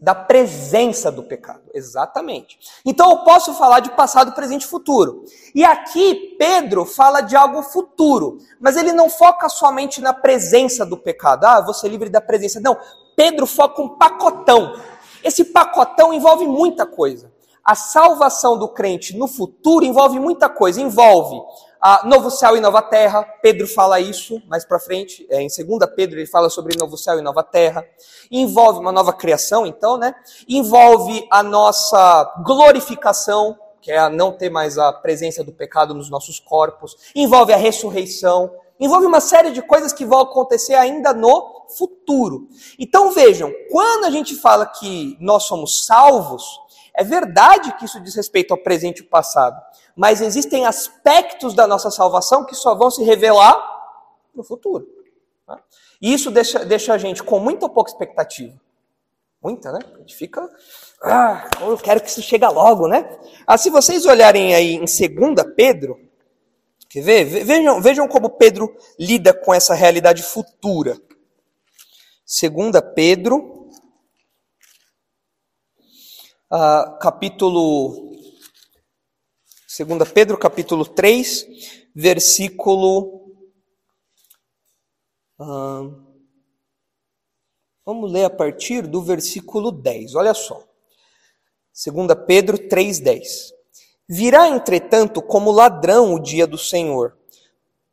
Da 0.00 0.14
presença 0.14 1.12
do 1.12 1.22
pecado. 1.22 1.62
Exatamente. 1.74 2.58
Então 2.84 3.10
eu 3.10 3.18
posso 3.18 3.52
falar 3.54 3.80
de 3.80 3.90
passado, 3.90 4.32
presente 4.32 4.62
e 4.62 4.68
futuro. 4.68 5.24
E 5.54 5.62
aqui 5.62 6.36
Pedro 6.38 6.86
fala 6.86 7.20
de 7.20 7.36
algo 7.36 7.62
futuro, 7.62 8.38
mas 8.58 8.76
ele 8.76 8.92
não 8.92 9.10
foca 9.10 9.48
somente 9.48 10.00
na 10.00 10.14
presença 10.14 10.86
do 10.86 10.96
pecado. 10.96 11.44
Ah, 11.44 11.60
você 11.60 11.86
livre 11.86 12.08
da 12.08 12.20
presença. 12.20 12.60
Não, 12.60 12.78
Pedro 13.14 13.46
foca 13.46 13.82
um 13.82 13.90
pacotão. 13.90 14.74
Esse 15.22 15.44
pacotão 15.44 16.14
envolve 16.14 16.46
muita 16.46 16.86
coisa. 16.86 17.30
A 17.62 17.74
salvação 17.74 18.58
do 18.58 18.68
crente 18.68 19.16
no 19.16 19.28
futuro 19.28 19.84
envolve 19.84 20.18
muita 20.18 20.48
coisa. 20.48 20.80
Envolve 20.80 21.38
ah, 21.82 22.02
novo 22.04 22.30
céu 22.30 22.56
e 22.56 22.60
nova 22.60 22.82
terra. 22.82 23.22
Pedro 23.40 23.66
fala 23.66 23.98
isso 23.98 24.42
mais 24.46 24.66
para 24.66 24.78
frente. 24.78 25.26
É, 25.30 25.40
em 25.40 25.48
2 25.48 25.90
Pedro 25.96 26.18
ele 26.18 26.26
fala 26.26 26.50
sobre 26.50 26.76
novo 26.76 26.98
céu 26.98 27.18
e 27.18 27.22
nova 27.22 27.42
terra. 27.42 27.82
Envolve 28.30 28.80
uma 28.80 28.92
nova 28.92 29.14
criação, 29.14 29.66
então, 29.66 29.96
né? 29.96 30.14
Envolve 30.46 31.26
a 31.30 31.42
nossa 31.42 32.42
glorificação, 32.44 33.58
que 33.80 33.90
é 33.90 33.98
a 33.98 34.10
não 34.10 34.32
ter 34.32 34.50
mais 34.50 34.76
a 34.76 34.92
presença 34.92 35.42
do 35.42 35.52
pecado 35.52 35.94
nos 35.94 36.10
nossos 36.10 36.38
corpos. 36.38 36.96
Envolve 37.14 37.52
a 37.52 37.56
ressurreição. 37.56 38.50
Envolve 38.78 39.06
uma 39.06 39.20
série 39.20 39.50
de 39.50 39.62
coisas 39.62 39.92
que 39.92 40.04
vão 40.04 40.20
acontecer 40.20 40.74
ainda 40.74 41.14
no 41.14 41.66
futuro. 41.78 42.48
Então 42.78 43.10
vejam, 43.10 43.50
quando 43.70 44.04
a 44.04 44.10
gente 44.10 44.34
fala 44.34 44.66
que 44.66 45.16
nós 45.18 45.44
somos 45.44 45.86
salvos, 45.86 46.60
é 47.00 47.04
verdade 47.04 47.72
que 47.78 47.86
isso 47.86 47.98
diz 47.98 48.14
respeito 48.14 48.52
ao 48.52 48.58
presente 48.58 48.98
e 49.00 49.02
ao 49.02 49.08
passado, 49.08 49.58
mas 49.96 50.20
existem 50.20 50.66
aspectos 50.66 51.54
da 51.54 51.66
nossa 51.66 51.90
salvação 51.90 52.44
que 52.44 52.54
só 52.54 52.74
vão 52.74 52.90
se 52.90 53.02
revelar 53.02 53.56
no 54.34 54.44
futuro. 54.44 54.86
Tá? 55.46 55.58
E 55.98 56.12
isso 56.12 56.30
deixa, 56.30 56.62
deixa 56.62 56.92
a 56.92 56.98
gente 56.98 57.22
com 57.22 57.38
muita 57.38 57.64
ou 57.64 57.72
pouca 57.72 57.90
expectativa. 57.90 58.54
Muita, 59.42 59.72
né? 59.72 59.78
A 59.94 59.98
gente 60.00 60.14
fica. 60.14 60.46
Ah, 61.02 61.48
eu 61.62 61.78
quero 61.78 62.02
que 62.02 62.10
isso 62.10 62.20
chegue 62.20 62.46
logo, 62.46 62.86
né? 62.86 63.18
Ah, 63.46 63.56
se 63.56 63.70
vocês 63.70 64.04
olharem 64.04 64.54
aí 64.54 64.74
em 64.74 64.80
2 64.80 65.54
Pedro, 65.56 65.98
quer 66.86 67.00
ver? 67.00 67.24
Vejam, 67.24 67.80
vejam 67.80 68.06
como 68.08 68.28
Pedro 68.28 68.76
lida 68.98 69.32
com 69.32 69.54
essa 69.54 69.72
realidade 69.72 70.22
futura. 70.22 70.98
2 72.26 72.72
Pedro, 72.94 73.59
uh, 76.50 76.98
capítulo 76.98 78.10
2 79.78 80.10
Pedro, 80.12 80.36
capítulo 80.36 80.84
3, 80.84 81.46
versículo. 81.94 83.32
Uh, 85.38 85.94
vamos 87.86 88.12
ler 88.12 88.24
a 88.24 88.30
partir 88.30 88.86
do 88.86 89.00
versículo 89.00 89.70
10. 89.70 90.16
Olha 90.16 90.34
só. 90.34 90.62
2 91.72 92.08
Pedro 92.26 92.58
3,10. 92.58 93.52
Virá, 94.08 94.48
entretanto, 94.48 95.22
como 95.22 95.52
ladrão 95.52 96.14
o 96.14 96.18
dia 96.18 96.46
do 96.46 96.58
Senhor, 96.58 97.16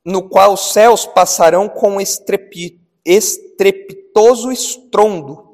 no 0.04 0.28
qual 0.28 0.54
os 0.54 0.74
céus 0.74 1.06
passarão 1.06 1.70
com 1.70 2.02
estrepi, 2.02 2.82
estrepitoso 3.06 4.52
estrondo 4.52 5.47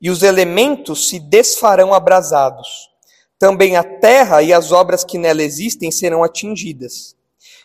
e 0.00 0.10
os 0.10 0.22
elementos 0.22 1.08
se 1.08 1.18
desfarão 1.18 1.94
abrasados. 1.94 2.90
Também 3.38 3.76
a 3.76 3.84
terra 3.84 4.42
e 4.42 4.52
as 4.52 4.72
obras 4.72 5.04
que 5.04 5.18
nela 5.18 5.42
existem 5.42 5.90
serão 5.90 6.22
atingidas. 6.22 7.14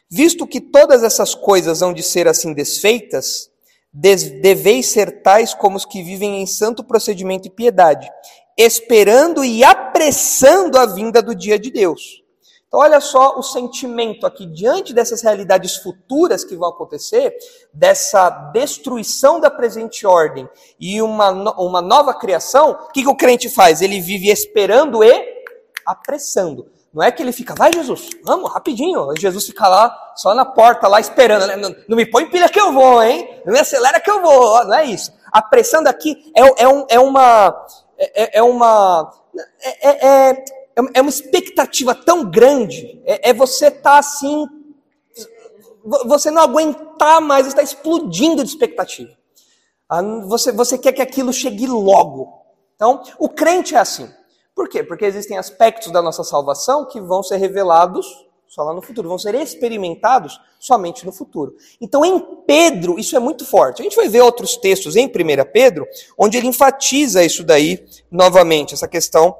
Visto 0.10 0.46
que 0.46 0.60
todas 0.60 1.04
essas 1.04 1.34
coisas 1.34 1.82
hão 1.82 1.94
de 1.94 2.04
ser 2.04 2.28
assim 2.28 2.54
desfeitas, 2.54 3.50
deveis 3.94 4.88
ser 4.88 5.22
tais 5.22 5.54
como 5.54 5.78
os 5.78 5.86
que 5.86 6.04
vivem 6.04 6.42
em 6.42 6.46
santo 6.46 6.84
procedimento 6.84 7.48
e 7.48 7.52
piedade, 7.52 8.10
esperando 8.58 9.44
e 9.44 9.64
apressando 9.64 10.78
a 10.78 10.86
vinda 10.86 11.22
do 11.22 11.34
dia 11.34 11.58
de 11.58 11.72
Deus 11.72 12.21
então, 12.72 12.80
olha 12.80 13.02
só 13.02 13.38
o 13.38 13.44
sentimento 13.44 14.26
aqui, 14.26 14.46
diante 14.46 14.94
dessas 14.94 15.22
realidades 15.22 15.76
futuras 15.76 16.46
que 16.46 16.56
vão 16.56 16.70
acontecer, 16.70 17.36
dessa 17.74 18.30
destruição 18.54 19.42
da 19.42 19.52
presente 19.52 20.08
ordem 20.08 20.50
e 20.80 21.02
uma, 21.02 21.32
uma 21.60 21.82
nova 21.82 22.14
criação, 22.14 22.72
o 22.72 22.92
que, 22.94 23.04
que 23.04 23.10
o 23.10 23.16
crente 23.16 23.50
faz? 23.50 23.82
Ele 23.82 24.00
vive 24.00 24.30
esperando 24.30 25.04
e 25.04 25.44
apressando. 25.86 26.72
Não 26.94 27.04
é 27.04 27.12
que 27.12 27.22
ele 27.22 27.34
fica, 27.34 27.54
vai 27.54 27.74
Jesus, 27.74 28.08
vamos, 28.24 28.50
rapidinho. 28.50 29.14
Jesus 29.20 29.46
fica 29.46 29.68
lá, 29.68 30.14
só 30.16 30.34
na 30.34 30.46
porta, 30.46 30.88
lá 30.88 31.02
esperando. 31.02 31.46
Não, 31.58 31.76
não, 31.90 31.98
me 31.98 32.06
põe 32.06 32.30
pilha 32.30 32.48
que 32.48 32.60
eu 32.60 32.72
vou, 32.72 33.04
hein? 33.04 33.42
Não 33.46 33.52
me 33.52 33.60
acelera 33.60 34.00
que 34.00 34.10
eu 34.10 34.22
vou. 34.22 34.64
Não 34.64 34.76
é 34.76 34.86
isso. 34.86 35.12
Apressando 35.30 35.90
aqui 35.90 36.32
é, 36.34 36.64
é, 36.64 36.68
um, 36.70 36.86
é 36.90 37.00
uma. 37.00 37.66
É, 37.98 38.40
é 38.40 38.44
uma. 38.44 39.12
É, 39.62 40.08
é, 40.08 40.61
é 40.76 41.00
é, 41.00 41.02
uma 41.02 41.10
expectativa 41.10 41.94
tão 41.94 42.30
grande, 42.30 43.02
é, 43.06 43.30
é 43.30 43.34
você 43.34 43.68
estar 43.68 43.82
tá 43.82 43.98
assim, 44.00 44.48
você 46.06 46.32
não 46.32 46.42
aguentar 46.42 47.22
mais, 47.22 47.48
está 47.48 47.62
explodindo 47.62 48.44
de 48.44 48.50
expectativa. 48.50 49.12
Ah, 49.90 50.02
você, 50.26 50.52
você 50.52 50.78
quer 50.78 50.94
que 50.94 51.02
aquilo 51.02 51.34
chegue 51.34 51.68
logo. 51.68 52.42
Então, 52.76 53.04
o 53.20 53.28
crente 53.28 53.76
é 53.76 53.80
assim. 53.80 54.10
Por 54.56 54.70
quê? 54.70 54.84
Porque 54.84 55.06
existem 55.06 55.38
aspectos 55.38 55.92
da 55.92 56.02
nossa 56.02 56.24
salvação 56.24 56.86
que 56.86 57.02
vão 57.02 57.22
ser 57.22 57.38
revelados 57.38 58.06
só 58.52 58.64
lá 58.64 58.74
no 58.74 58.82
futuro, 58.82 59.08
vão 59.08 59.18
ser 59.18 59.34
experimentados 59.36 60.38
somente 60.60 61.06
no 61.06 61.14
futuro. 61.14 61.56
Então, 61.80 62.04
em 62.04 62.20
Pedro, 62.46 63.00
isso 63.00 63.16
é 63.16 63.20
muito 63.20 63.46
forte. 63.46 63.82
A 63.82 63.84
gente 63.84 63.96
vai 63.96 64.10
ver 64.10 64.20
outros 64.20 64.58
textos 64.58 64.98
em 64.98 65.08
1 65.08 65.12
Pedro, 65.54 65.88
onde 66.18 66.38
ele 66.38 66.48
enfatiza 66.48 67.24
isso 67.24 67.46
daí 67.46 67.86
novamente, 68.12 68.74
essa 68.74 68.90
questão 68.90 69.34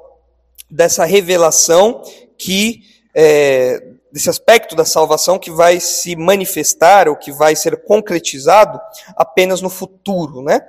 dessa 0.72 1.04
revelação 1.04 2.02
que. 2.36 2.80
É, 3.14 3.92
desse 4.12 4.28
aspecto 4.28 4.76
da 4.76 4.84
salvação 4.84 5.38
que 5.38 5.50
vai 5.50 5.80
se 5.80 6.14
manifestar 6.14 7.08
ou 7.08 7.16
que 7.16 7.32
vai 7.32 7.56
ser 7.56 7.82
concretizado 7.82 8.78
apenas 9.16 9.62
no 9.62 9.70
futuro, 9.70 10.42
né? 10.42 10.60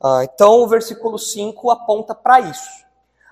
Ah, 0.00 0.20
então, 0.22 0.62
o 0.62 0.68
versículo 0.68 1.18
5 1.18 1.70
aponta 1.70 2.14
para 2.14 2.38
isso. 2.40 2.84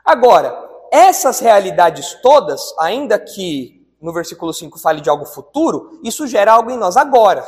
Agora, 0.04 0.68
essas 0.90 1.38
realidades 1.38 2.14
todas, 2.22 2.74
ainda 2.78 3.18
que 3.18 3.86
no 4.00 4.12
versículo 4.12 4.52
5 4.52 4.80
fale 4.80 5.00
de 5.00 5.08
algo 5.08 5.24
futuro, 5.24 6.00
isso 6.02 6.26
gera 6.26 6.52
algo 6.52 6.70
em 6.70 6.76
nós 6.76 6.96
agora. 6.96 7.42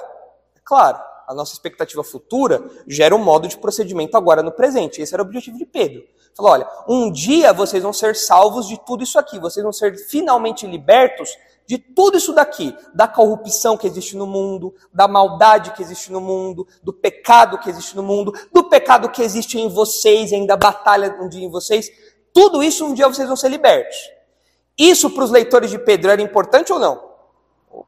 É 0.56 0.60
claro, 0.64 1.00
a 1.26 1.34
nossa 1.34 1.52
expectativa 1.52 2.04
futura 2.04 2.62
gera 2.86 3.14
um 3.14 3.22
modo 3.22 3.48
de 3.48 3.58
procedimento 3.58 4.16
agora 4.16 4.42
no 4.42 4.52
presente. 4.52 5.02
Esse 5.02 5.14
era 5.14 5.22
o 5.22 5.26
objetivo 5.26 5.58
de 5.58 5.66
Pedro. 5.66 6.04
Falou: 6.36 6.52
olha, 6.52 6.68
um 6.88 7.10
dia 7.10 7.52
vocês 7.52 7.82
vão 7.82 7.92
ser 7.92 8.16
salvos 8.16 8.66
de 8.66 8.78
tudo 8.84 9.04
isso 9.04 9.18
aqui, 9.18 9.38
vocês 9.38 9.62
vão 9.62 9.72
ser 9.72 9.96
finalmente 9.96 10.66
libertos 10.66 11.30
de 11.66 11.78
tudo 11.78 12.18
isso 12.18 12.32
daqui, 12.32 12.76
da 12.92 13.08
corrupção 13.08 13.76
que 13.76 13.86
existe 13.86 14.16
no 14.16 14.26
mundo, 14.26 14.74
da 14.92 15.08
maldade 15.08 15.70
que 15.72 15.82
existe 15.82 16.12
no 16.12 16.20
mundo, 16.20 16.66
do 16.82 16.92
pecado 16.92 17.58
que 17.58 17.70
existe 17.70 17.96
no 17.96 18.02
mundo, 18.02 18.32
do 18.52 18.64
pecado 18.64 19.08
que 19.08 19.22
existe 19.22 19.58
em 19.58 19.68
vocês, 19.68 20.32
ainda 20.32 20.56
batalha 20.56 21.16
um 21.20 21.28
dia 21.28 21.44
em 21.44 21.50
vocês, 21.50 21.90
tudo 22.34 22.62
isso 22.62 22.84
um 22.84 22.92
dia 22.92 23.08
vocês 23.08 23.26
vão 23.26 23.36
ser 23.36 23.48
libertos. 23.48 23.96
Isso 24.76 25.08
para 25.10 25.24
os 25.24 25.30
leitores 25.30 25.70
de 25.70 25.78
Pedro 25.78 26.10
era 26.10 26.20
importante 26.20 26.72
ou 26.72 26.78
não? 26.78 27.14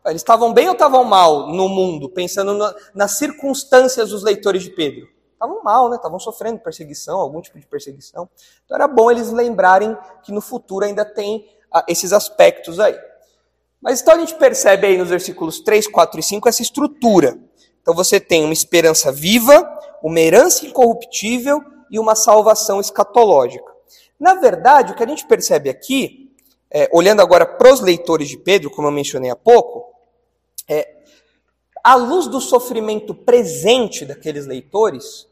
Eles 0.06 0.22
estavam 0.22 0.52
bem 0.52 0.68
ou 0.68 0.72
estavam 0.72 1.04
mal 1.04 1.48
no 1.48 1.68
mundo, 1.68 2.08
pensando 2.08 2.54
na, 2.54 2.74
nas 2.94 3.18
circunstâncias 3.18 4.10
dos 4.10 4.22
leitores 4.22 4.62
de 4.62 4.70
Pedro? 4.70 5.15
Estavam 5.36 5.62
mal, 5.62 5.90
né? 5.90 5.96
Estavam 5.96 6.18
sofrendo 6.18 6.58
perseguição, 6.60 7.20
algum 7.20 7.42
tipo 7.42 7.60
de 7.60 7.66
perseguição. 7.66 8.26
Então 8.64 8.74
era 8.74 8.88
bom 8.88 9.10
eles 9.10 9.30
lembrarem 9.30 9.96
que 10.22 10.32
no 10.32 10.40
futuro 10.40 10.86
ainda 10.86 11.04
tem 11.04 11.46
ah, 11.70 11.84
esses 11.86 12.10
aspectos 12.14 12.80
aí. 12.80 12.98
Mas 13.80 14.00
então 14.00 14.14
a 14.14 14.18
gente 14.18 14.34
percebe 14.34 14.86
aí 14.86 14.96
nos 14.96 15.10
versículos 15.10 15.60
3, 15.60 15.88
4 15.88 16.20
e 16.20 16.22
5 16.22 16.48
essa 16.48 16.62
estrutura. 16.62 17.38
Então 17.82 17.94
você 17.94 18.18
tem 18.18 18.44
uma 18.44 18.52
esperança 18.54 19.12
viva, 19.12 19.62
uma 20.02 20.18
herança 20.18 20.66
incorruptível 20.66 21.62
e 21.90 21.98
uma 21.98 22.14
salvação 22.14 22.80
escatológica. 22.80 23.70
Na 24.18 24.34
verdade, 24.34 24.92
o 24.92 24.96
que 24.96 25.04
a 25.04 25.06
gente 25.06 25.26
percebe 25.26 25.68
aqui, 25.68 26.34
é, 26.70 26.88
olhando 26.90 27.20
agora 27.20 27.44
para 27.44 27.70
os 27.70 27.80
leitores 27.80 28.28
de 28.28 28.38
Pedro, 28.38 28.70
como 28.70 28.88
eu 28.88 28.92
mencionei 28.92 29.30
há 29.30 29.36
pouco, 29.36 29.94
é, 30.66 30.95
à 31.86 31.94
luz 31.94 32.26
do 32.26 32.40
sofrimento 32.40 33.14
presente 33.14 34.04
daqueles 34.04 34.44
leitores, 34.44 35.28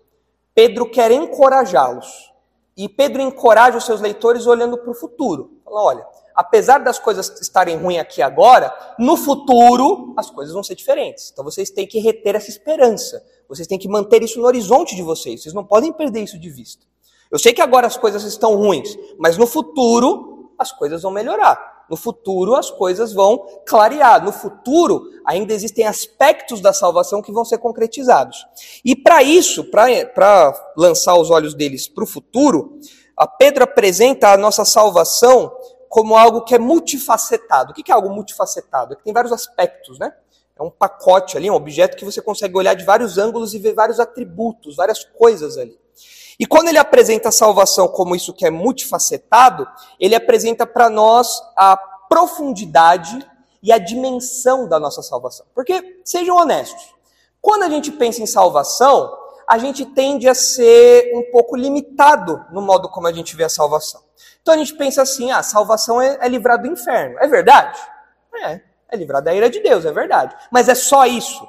Pedro 0.54 0.88
quer 0.88 1.10
encorajá-los. 1.10 2.32
E 2.76 2.88
Pedro 2.88 3.20
encoraja 3.20 3.76
os 3.76 3.84
seus 3.84 4.00
leitores 4.00 4.46
olhando 4.46 4.78
para 4.78 4.88
o 4.92 4.94
futuro. 4.94 5.58
Fala, 5.64 5.82
olha, 5.82 6.06
apesar 6.32 6.78
das 6.78 6.96
coisas 6.96 7.40
estarem 7.40 7.76
ruins 7.76 7.98
aqui 7.98 8.22
agora, 8.22 8.72
no 9.00 9.16
futuro 9.16 10.14
as 10.16 10.30
coisas 10.30 10.54
vão 10.54 10.62
ser 10.62 10.76
diferentes. 10.76 11.30
Então 11.32 11.44
vocês 11.44 11.70
têm 11.70 11.88
que 11.88 11.98
reter 11.98 12.36
essa 12.36 12.50
esperança. 12.50 13.20
Vocês 13.48 13.66
têm 13.66 13.78
que 13.78 13.88
manter 13.88 14.22
isso 14.22 14.38
no 14.38 14.46
horizonte 14.46 14.94
de 14.94 15.02
vocês. 15.02 15.42
Vocês 15.42 15.54
não 15.56 15.64
podem 15.64 15.92
perder 15.92 16.22
isso 16.22 16.38
de 16.38 16.50
vista. 16.50 16.86
Eu 17.32 17.38
sei 17.40 17.52
que 17.52 17.62
agora 17.62 17.88
as 17.88 17.96
coisas 17.96 18.22
estão 18.22 18.54
ruins, 18.54 18.96
mas 19.18 19.36
no 19.36 19.48
futuro 19.48 20.52
as 20.56 20.70
coisas 20.70 21.02
vão 21.02 21.10
melhorar. 21.10 21.73
No 21.88 21.96
futuro 21.96 22.54
as 22.54 22.70
coisas 22.70 23.12
vão 23.12 23.44
clarear. 23.66 24.24
No 24.24 24.32
futuro 24.32 25.02
ainda 25.24 25.52
existem 25.52 25.86
aspectos 25.86 26.60
da 26.60 26.72
salvação 26.72 27.22
que 27.22 27.32
vão 27.32 27.44
ser 27.44 27.58
concretizados. 27.58 28.46
E 28.84 28.94
para 28.96 29.22
isso, 29.22 29.64
para 29.64 30.72
lançar 30.76 31.16
os 31.16 31.30
olhos 31.30 31.54
deles 31.54 31.88
para 31.88 32.04
o 32.04 32.06
futuro, 32.06 32.78
a 33.16 33.26
Pedro 33.26 33.64
apresenta 33.64 34.32
a 34.32 34.36
nossa 34.36 34.64
salvação 34.64 35.52
como 35.88 36.16
algo 36.16 36.42
que 36.42 36.54
é 36.54 36.58
multifacetado. 36.58 37.70
O 37.70 37.74
que 37.74 37.90
é 37.90 37.94
algo 37.94 38.10
multifacetado? 38.10 38.94
É 38.94 38.96
que 38.96 39.04
tem 39.04 39.12
vários 39.12 39.32
aspectos, 39.32 39.98
né? 39.98 40.12
É 40.58 40.62
um 40.62 40.70
pacote 40.70 41.36
ali, 41.36 41.50
um 41.50 41.54
objeto 41.54 41.96
que 41.96 42.04
você 42.04 42.22
consegue 42.22 42.56
olhar 42.56 42.74
de 42.74 42.84
vários 42.84 43.18
ângulos 43.18 43.54
e 43.54 43.58
ver 43.58 43.74
vários 43.74 43.98
atributos, 43.98 44.76
várias 44.76 45.04
coisas 45.04 45.58
ali. 45.58 45.78
E 46.38 46.46
quando 46.46 46.68
ele 46.68 46.78
apresenta 46.78 47.28
a 47.28 47.32
salvação 47.32 47.88
como 47.88 48.16
isso 48.16 48.32
que 48.32 48.44
é 48.44 48.50
multifacetado, 48.50 49.66
ele 50.00 50.14
apresenta 50.14 50.66
para 50.66 50.90
nós 50.90 51.28
a 51.56 51.76
profundidade 52.08 53.24
e 53.62 53.72
a 53.72 53.78
dimensão 53.78 54.68
da 54.68 54.78
nossa 54.78 55.02
salvação. 55.02 55.46
Porque, 55.54 56.00
sejam 56.04 56.36
honestos, 56.36 56.94
quando 57.40 57.62
a 57.62 57.68
gente 57.68 57.92
pensa 57.92 58.22
em 58.22 58.26
salvação, 58.26 59.16
a 59.48 59.58
gente 59.58 59.84
tende 59.86 60.28
a 60.28 60.34
ser 60.34 61.12
um 61.14 61.30
pouco 61.30 61.56
limitado 61.56 62.44
no 62.50 62.60
modo 62.60 62.88
como 62.88 63.06
a 63.06 63.12
gente 63.12 63.36
vê 63.36 63.44
a 63.44 63.48
salvação. 63.48 64.02
Então 64.42 64.54
a 64.54 64.58
gente 64.58 64.74
pensa 64.74 65.02
assim: 65.02 65.30
ah, 65.30 65.42
salvação 65.42 66.00
é, 66.00 66.18
é 66.20 66.28
livrar 66.28 66.60
do 66.60 66.66
inferno. 66.66 67.18
É 67.18 67.26
verdade? 67.26 67.78
É. 68.34 68.60
É 68.88 68.96
livrar 68.96 69.22
da 69.22 69.34
ira 69.34 69.50
de 69.50 69.60
Deus, 69.60 69.84
é 69.84 69.92
verdade. 69.92 70.36
Mas 70.50 70.68
é 70.68 70.74
só 70.74 71.06
isso? 71.06 71.46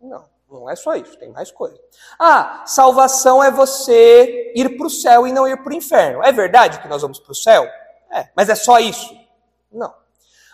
Não, 0.00 0.24
não 0.50 0.68
é 0.68 0.74
só 0.74 0.94
isso, 0.94 1.16
tem 1.16 1.30
mais 1.30 1.50
coisa. 1.50 1.78
Ah, 2.18 2.64
salvação 2.66 3.42
é 3.42 3.50
você 3.50 4.52
ir 4.54 4.76
para 4.76 4.86
o 4.86 4.90
céu 4.90 5.26
e 5.26 5.32
não 5.32 5.46
ir 5.46 5.62
para 5.62 5.72
o 5.72 5.76
inferno. 5.76 6.24
É 6.24 6.32
verdade 6.32 6.80
que 6.80 6.88
nós 6.88 7.02
vamos 7.02 7.20
para 7.20 7.32
o 7.32 7.34
céu? 7.34 7.68
É, 8.10 8.28
mas 8.34 8.48
é 8.48 8.54
só 8.54 8.78
isso? 8.78 9.14
Não. 9.70 9.94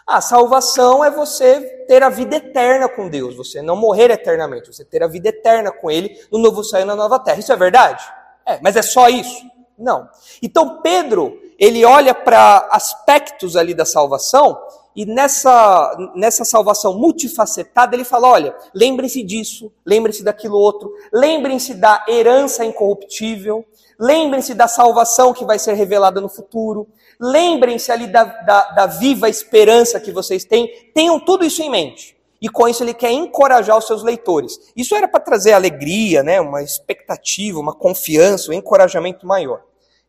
Ah, 0.06 0.20
salvação 0.20 1.04
é 1.04 1.10
você 1.10 1.60
ter 1.88 2.02
a 2.02 2.08
vida 2.08 2.36
eterna 2.36 2.88
com 2.88 3.08
Deus, 3.08 3.34
você 3.34 3.60
não 3.60 3.74
morrer 3.74 4.10
eternamente, 4.10 4.72
você 4.72 4.84
ter 4.84 5.02
a 5.02 5.08
vida 5.08 5.30
eterna 5.30 5.72
com 5.72 5.90
Ele 5.90 6.16
no 6.30 6.38
novo 6.38 6.62
céu 6.62 6.82
e 6.82 6.84
na 6.84 6.94
nova 6.94 7.18
terra. 7.18 7.40
Isso 7.40 7.52
é 7.52 7.56
verdade? 7.56 8.04
É, 8.44 8.60
mas 8.62 8.76
é 8.76 8.82
só 8.82 9.08
isso? 9.08 9.44
Não. 9.76 10.08
Então 10.40 10.80
Pedro, 10.80 11.40
ele 11.58 11.84
olha 11.84 12.14
para 12.14 12.68
aspectos 12.70 13.56
ali 13.56 13.74
da 13.74 13.84
salvação 13.84 14.56
e 14.96 15.04
nessa, 15.04 15.94
nessa 16.14 16.42
salvação 16.42 16.98
multifacetada 16.98 17.94
ele 17.94 18.02
fala: 18.02 18.30
olha, 18.30 18.56
lembrem-se 18.74 19.22
disso, 19.22 19.70
lembrem-se 19.84 20.24
daquilo 20.24 20.56
outro, 20.56 20.90
lembrem-se 21.12 21.74
da 21.74 22.02
herança 22.08 22.64
incorruptível, 22.64 23.62
lembrem-se 24.00 24.54
da 24.54 24.66
salvação 24.66 25.34
que 25.34 25.44
vai 25.44 25.58
ser 25.58 25.74
revelada 25.74 26.18
no 26.18 26.30
futuro, 26.30 26.88
lembrem-se 27.20 27.92
ali 27.92 28.06
da, 28.06 28.24
da, 28.24 28.70
da 28.70 28.86
viva 28.86 29.28
esperança 29.28 30.00
que 30.00 30.10
vocês 30.10 30.46
têm, 30.46 30.90
tenham 30.94 31.20
tudo 31.20 31.44
isso 31.44 31.62
em 31.62 31.70
mente. 31.70 32.16
E 32.40 32.48
com 32.48 32.68
isso 32.68 32.82
ele 32.82 32.94
quer 32.94 33.10
encorajar 33.10 33.76
os 33.76 33.86
seus 33.86 34.02
leitores. 34.02 34.58
Isso 34.76 34.94
era 34.94 35.08
para 35.08 35.20
trazer 35.20 35.52
alegria, 35.52 36.22
né, 36.22 36.40
uma 36.40 36.62
expectativa, 36.62 37.58
uma 37.58 37.74
confiança, 37.74 38.50
um 38.50 38.54
encorajamento 38.54 39.26
maior. 39.26 39.62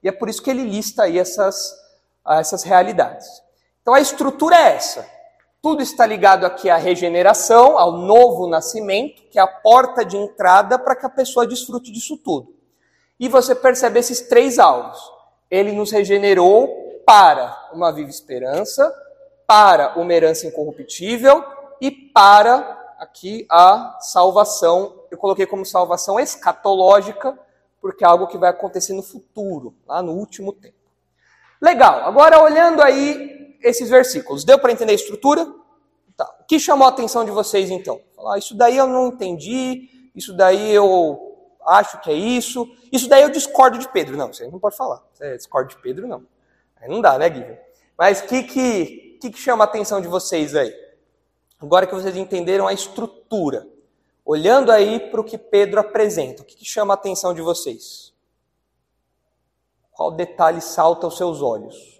E 0.03 0.07
é 0.07 0.11
por 0.11 0.29
isso 0.29 0.41
que 0.41 0.49
ele 0.49 0.63
lista 0.63 1.03
aí 1.03 1.17
essas, 1.17 1.73
essas 2.27 2.63
realidades. 2.63 3.46
Então 3.87 3.95
a 3.95 4.01
estrutura 4.01 4.53
é 4.57 4.75
essa. 4.75 5.09
Tudo 5.61 5.81
está 5.81 6.05
ligado 6.05 6.45
aqui 6.45 6.69
à 6.69 6.75
regeneração, 6.75 7.77
ao 7.77 7.93
novo 7.93 8.45
nascimento, 8.45 9.23
que 9.31 9.39
é 9.39 9.41
a 9.41 9.47
porta 9.47 10.03
de 10.03 10.17
entrada 10.17 10.77
para 10.77 10.93
que 10.93 11.05
a 11.05 11.09
pessoa 11.09 11.47
desfrute 11.47 11.89
disso 11.89 12.17
tudo. 12.17 12.53
E 13.17 13.29
você 13.29 13.55
percebe 13.55 13.97
esses 13.97 14.27
três 14.27 14.59
alvos. 14.59 14.99
Ele 15.49 15.71
nos 15.71 15.89
regenerou 15.89 17.01
para 17.05 17.69
uma 17.71 17.89
viva 17.93 18.09
esperança, 18.09 18.93
para 19.47 19.97
uma 19.97 20.13
herança 20.13 20.45
incorruptível 20.45 21.41
e 21.79 21.89
para 21.89 22.95
aqui 22.99 23.47
a 23.49 23.99
salvação. 24.01 24.99
Eu 25.09 25.17
coloquei 25.17 25.45
como 25.45 25.65
salvação 25.65 26.19
escatológica, 26.19 27.39
porque 27.79 28.03
é 28.03 28.07
algo 28.07 28.27
que 28.27 28.37
vai 28.37 28.49
acontecer 28.49 28.91
no 28.91 29.01
futuro, 29.01 29.73
lá 29.87 30.01
no 30.01 30.11
último 30.11 30.51
tempo. 30.51 30.75
Legal, 31.61 32.03
agora 32.03 32.43
olhando 32.43 32.81
aí 32.81 33.36
esses 33.61 33.89
versículos, 33.89 34.43
deu 34.43 34.59
para 34.59 34.71
entender 34.71 34.91
a 34.91 34.95
estrutura? 34.95 35.45
Tá. 36.15 36.25
O 36.41 36.45
que 36.45 36.59
chamou 36.59 36.87
a 36.87 36.89
atenção 36.89 37.23
de 37.23 37.31
vocês 37.31 37.69
então? 37.69 38.01
Falar, 38.15 38.37
isso 38.37 38.55
daí 38.55 38.77
eu 38.77 38.87
não 38.87 39.07
entendi, 39.07 40.09
isso 40.15 40.35
daí 40.35 40.73
eu 40.73 41.27
acho 41.65 41.99
que 42.01 42.09
é 42.09 42.13
isso, 42.13 42.67
isso 42.91 43.07
daí 43.07 43.21
eu 43.21 43.29
discordo 43.29 43.77
de 43.77 43.87
Pedro. 43.89 44.17
Não, 44.17 44.33
você 44.33 44.47
não 44.47 44.59
pode 44.59 44.75
falar, 44.75 45.03
você 45.13 45.37
discorda 45.37 45.69
de 45.69 45.77
Pedro, 45.77 46.07
não. 46.07 46.25
Aí 46.81 46.89
não 46.89 47.01
dá, 47.01 47.17
né, 47.17 47.29
Guilherme? 47.29 47.57
Mas 47.97 48.21
o 48.21 48.27
que, 48.27 48.43
que, 48.43 49.17
que, 49.21 49.29
que 49.31 49.39
chama 49.39 49.63
a 49.63 49.67
atenção 49.67 49.99
de 49.99 50.07
vocês 50.07 50.55
aí? 50.55 50.73
Agora 51.59 51.87
que 51.87 51.93
vocês 51.93 52.15
entenderam 52.15 52.67
a 52.67 52.73
estrutura, 52.73 53.67
olhando 54.23 54.71
aí 54.71 54.99
para 55.11 55.19
o 55.19 55.23
que 55.23 55.37
Pedro 55.37 55.79
apresenta, 55.79 56.43
o 56.43 56.45
que, 56.45 56.55
que 56.55 56.65
chama 56.65 56.93
a 56.93 56.95
atenção 56.95 57.33
de 57.33 57.41
vocês? 57.41 58.13
Qual 59.91 60.11
detalhe 60.11 60.61
salta 60.61 61.07
aos 61.07 61.17
seus 61.17 61.41
olhos? 61.41 61.96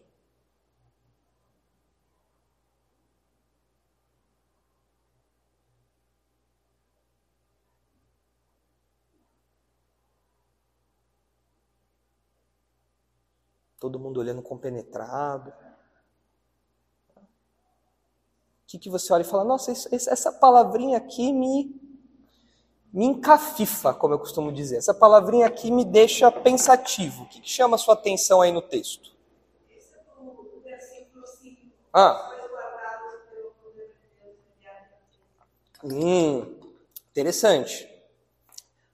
Todo 13.80 14.00
mundo 14.00 14.20
olhando 14.20 14.42
compenetrado. 14.42 15.54
O 17.18 18.70
que, 18.70 18.78
que 18.78 18.90
você 18.90 19.14
olha 19.14 19.22
e 19.22 19.26
fala, 19.26 19.44
nossa, 19.44 19.72
essa 19.72 20.32
palavrinha 20.32 20.98
aqui 20.98 21.32
me, 21.32 21.74
me 22.92 23.06
encafifa, 23.06 23.94
como 23.94 24.14
eu 24.14 24.20
costumo 24.20 24.52
dizer. 24.52 24.78
Essa 24.78 24.94
palavrinha 24.94 25.48
aqui 25.48 25.72
me 25.72 25.86
deixa 25.86 26.30
pensativo. 26.32 27.24
O 27.24 27.30
que, 27.30 27.40
que 27.40 27.50
chama 27.50 27.76
a 27.76 27.78
sua 27.78 27.94
atenção 27.94 28.42
aí 28.42 28.52
no 28.52 28.62
texto? 28.62 29.16
Ah. 31.94 32.34
Hum, 35.84 36.60
interessante. 37.12 37.88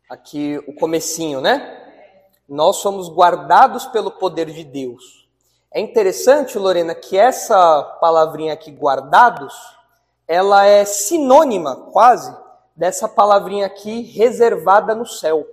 Aqui 0.09 0.57
o 0.67 0.75
comecinho, 0.75 1.41
né? 1.41 1.82
Nós 2.47 2.77
somos 2.77 3.09
guardados 3.09 3.85
pelo 3.85 4.11
poder 4.11 4.51
de 4.51 4.63
Deus. 4.63 5.27
É 5.71 5.79
interessante, 5.79 6.57
Lorena, 6.57 6.93
que 6.93 7.17
essa 7.17 7.81
palavrinha 7.99 8.53
aqui, 8.53 8.71
guardados, 8.71 9.53
ela 10.27 10.65
é 10.65 10.85
sinônima, 10.85 11.75
quase, 11.91 12.35
dessa 12.75 13.07
palavrinha 13.07 13.65
aqui, 13.65 14.01
reservada 14.01 14.93
no 14.93 15.05
céu. 15.05 15.47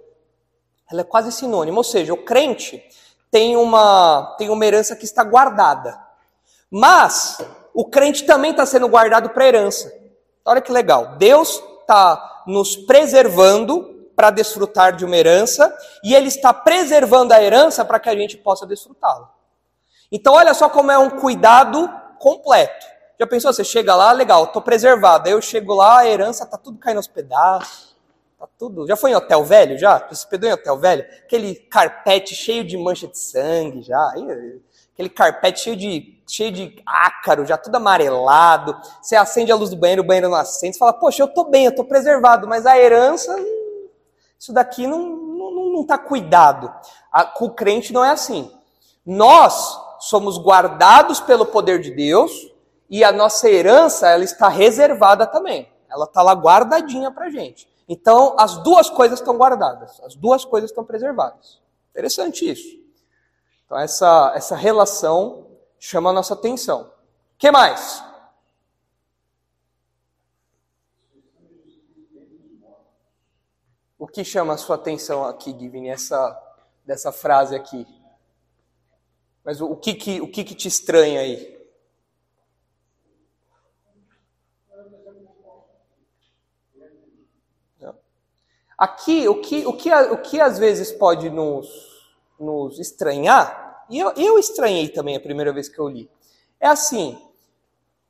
Ela 0.91 1.03
é 1.03 1.05
quase 1.05 1.33
sinônima, 1.33 1.79
ou 1.79 1.85
seja, 1.85 2.13
o 2.13 2.25
crente 2.25 2.83
tem 3.31 3.57
uma, 3.57 4.35
tem 4.37 4.51
uma 4.51 4.67
herança 4.67 4.97
que 4.97 5.05
está 5.05 5.23
guardada. 5.23 5.99
Mas 6.71 7.39
o 7.73 7.85
crente 7.85 8.25
também 8.25 8.51
está 8.51 8.67
sendo 8.67 8.89
guardado 8.89 9.31
para 9.31 9.47
herança. 9.47 9.93
Olha 10.45 10.61
que 10.61 10.73
legal. 10.73 11.17
Deus 11.17 11.63
está 11.81 12.43
nos 12.47 12.77
preservando 12.77 14.00
para 14.21 14.31
desfrutar 14.31 14.95
de 14.95 15.03
uma 15.03 15.17
herança 15.17 15.75
e 16.05 16.15
ele 16.15 16.29
está 16.29 16.53
preservando 16.53 17.33
a 17.33 17.43
herança 17.43 17.83
para 17.87 17.99
que 17.99 18.07
a 18.07 18.15
gente 18.15 18.37
possa 18.37 18.67
desfrutá-la. 18.67 19.33
Então, 20.13 20.35
olha 20.35 20.53
só 20.53 20.69
como 20.69 20.91
é 20.91 20.99
um 20.99 21.09
cuidado 21.09 21.91
completo. 22.19 22.85
Já 23.19 23.27
pensou? 23.27 23.51
Você 23.51 23.65
chega 23.65 23.95
lá, 23.95 24.13
legal, 24.13 24.45
estou 24.45 24.61
preservado. 24.61 25.27
Aí 25.27 25.33
eu 25.33 25.41
chego 25.41 25.73
lá, 25.73 26.01
a 26.01 26.07
herança 26.07 26.45
está 26.45 26.59
tudo 26.59 26.79
caindo 26.79 26.99
aos 26.99 27.07
pedaços. 27.07 27.97
Tá 28.39 28.47
tudo. 28.59 28.87
Já 28.87 28.95
foi 28.95 29.13
em 29.13 29.15
hotel 29.15 29.43
velho? 29.43 29.79
Já? 29.79 30.07
Você 30.11 30.27
se 30.29 30.47
em 30.47 30.53
hotel 30.53 30.77
velho? 30.77 31.03
Aquele 31.25 31.55
carpete 31.55 32.35
cheio 32.35 32.63
de 32.63 32.77
mancha 32.77 33.09
de 33.09 33.19
sangue, 33.19 33.81
já. 33.81 34.13
Aquele 34.93 35.09
carpete 35.09 35.61
cheio 35.61 35.77
de, 35.77 36.23
cheio 36.29 36.53
de 36.53 36.83
ácaro, 36.85 37.47
já 37.47 37.57
tudo 37.57 37.77
amarelado. 37.77 38.77
Você 39.01 39.17
acende 39.17 39.51
a 39.51 39.57
luz 39.57 39.71
do 39.71 39.77
banheiro, 39.77 40.03
o 40.03 40.07
banheiro 40.07 40.29
não 40.29 40.37
acende. 40.37 40.75
Você 40.75 40.79
fala, 40.79 40.93
poxa, 40.93 41.23
eu 41.23 41.27
estou 41.27 41.49
bem, 41.49 41.65
eu 41.65 41.71
estou 41.71 41.87
preservado, 41.87 42.47
mas 42.47 42.67
a 42.67 42.79
herança 42.79 43.35
isso 44.41 44.55
daqui 44.55 44.87
não 44.87 45.03
está 45.03 45.21
não, 45.37 45.73
não 45.73 45.87
tá 45.87 45.99
cuidado. 45.99 46.73
A, 47.13 47.25
com 47.25 47.45
o 47.45 47.51
crente 47.51 47.93
não 47.93 48.03
é 48.03 48.09
assim. 48.09 48.51
Nós 49.05 49.79
somos 49.99 50.39
guardados 50.39 51.21
pelo 51.21 51.45
poder 51.45 51.79
de 51.79 51.91
Deus 51.91 52.51
e 52.89 53.05
a 53.05 53.13
nossa 53.13 53.51
herança 53.51 54.09
ela 54.09 54.25
está 54.25 54.49
reservada 54.49 55.27
também. 55.27 55.71
Ela 55.91 56.07
está 56.07 56.23
lá 56.23 56.33
guardadinha 56.33 57.11
para 57.11 57.29
gente. 57.29 57.69
Então 57.87 58.35
as 58.39 58.57
duas 58.63 58.89
coisas 58.89 59.19
estão 59.19 59.37
guardadas, 59.37 60.01
as 60.01 60.15
duas 60.15 60.43
coisas 60.43 60.71
estão 60.71 60.85
preservadas. 60.85 61.61
Interessante 61.91 62.51
isso. 62.51 62.81
Então 63.67 63.79
essa, 63.79 64.33
essa 64.35 64.57
relação 64.57 65.49
chama 65.79 66.11
a 66.11 66.13
nossa 66.15 66.33
atenção. 66.33 66.83
O 67.35 67.39
que 67.39 67.51
mais? 67.51 68.03
O 74.00 74.00
que 74.11 74.25
chama 74.25 74.55
a 74.55 74.57
sua 74.57 74.77
atenção 74.77 75.25
aqui, 75.25 75.57
Givini, 75.59 75.89
essa, 75.89 76.39
dessa 76.85 77.13
frase 77.13 77.55
aqui? 77.55 77.87
Mas 79.45 79.61
o, 79.61 79.67
o, 79.71 79.77
que, 79.77 79.95
que, 79.95 80.21
o 80.21 80.31
que, 80.31 80.45
que 80.45 80.55
te 80.55 80.69
estranha 80.69 81.21
aí? 81.21 81.59
Aqui, 88.77 89.29
o 89.29 89.41
que, 89.43 89.67
o 89.67 89.75
que, 89.75 89.93
o 89.93 90.17
que 90.23 90.41
às 90.41 90.59
vezes 90.59 90.91
pode 90.91 91.29
nos, 91.29 91.69
nos 92.39 92.79
estranhar, 92.79 93.85
e 93.91 93.99
eu, 93.99 94.11
eu 94.17 94.39
estranhei 94.39 94.89
também 94.89 95.15
a 95.15 95.21
primeira 95.21 95.53
vez 95.53 95.69
que 95.69 95.79
eu 95.79 95.87
li, 95.87 96.11
é 96.59 96.67
assim: 96.67 97.21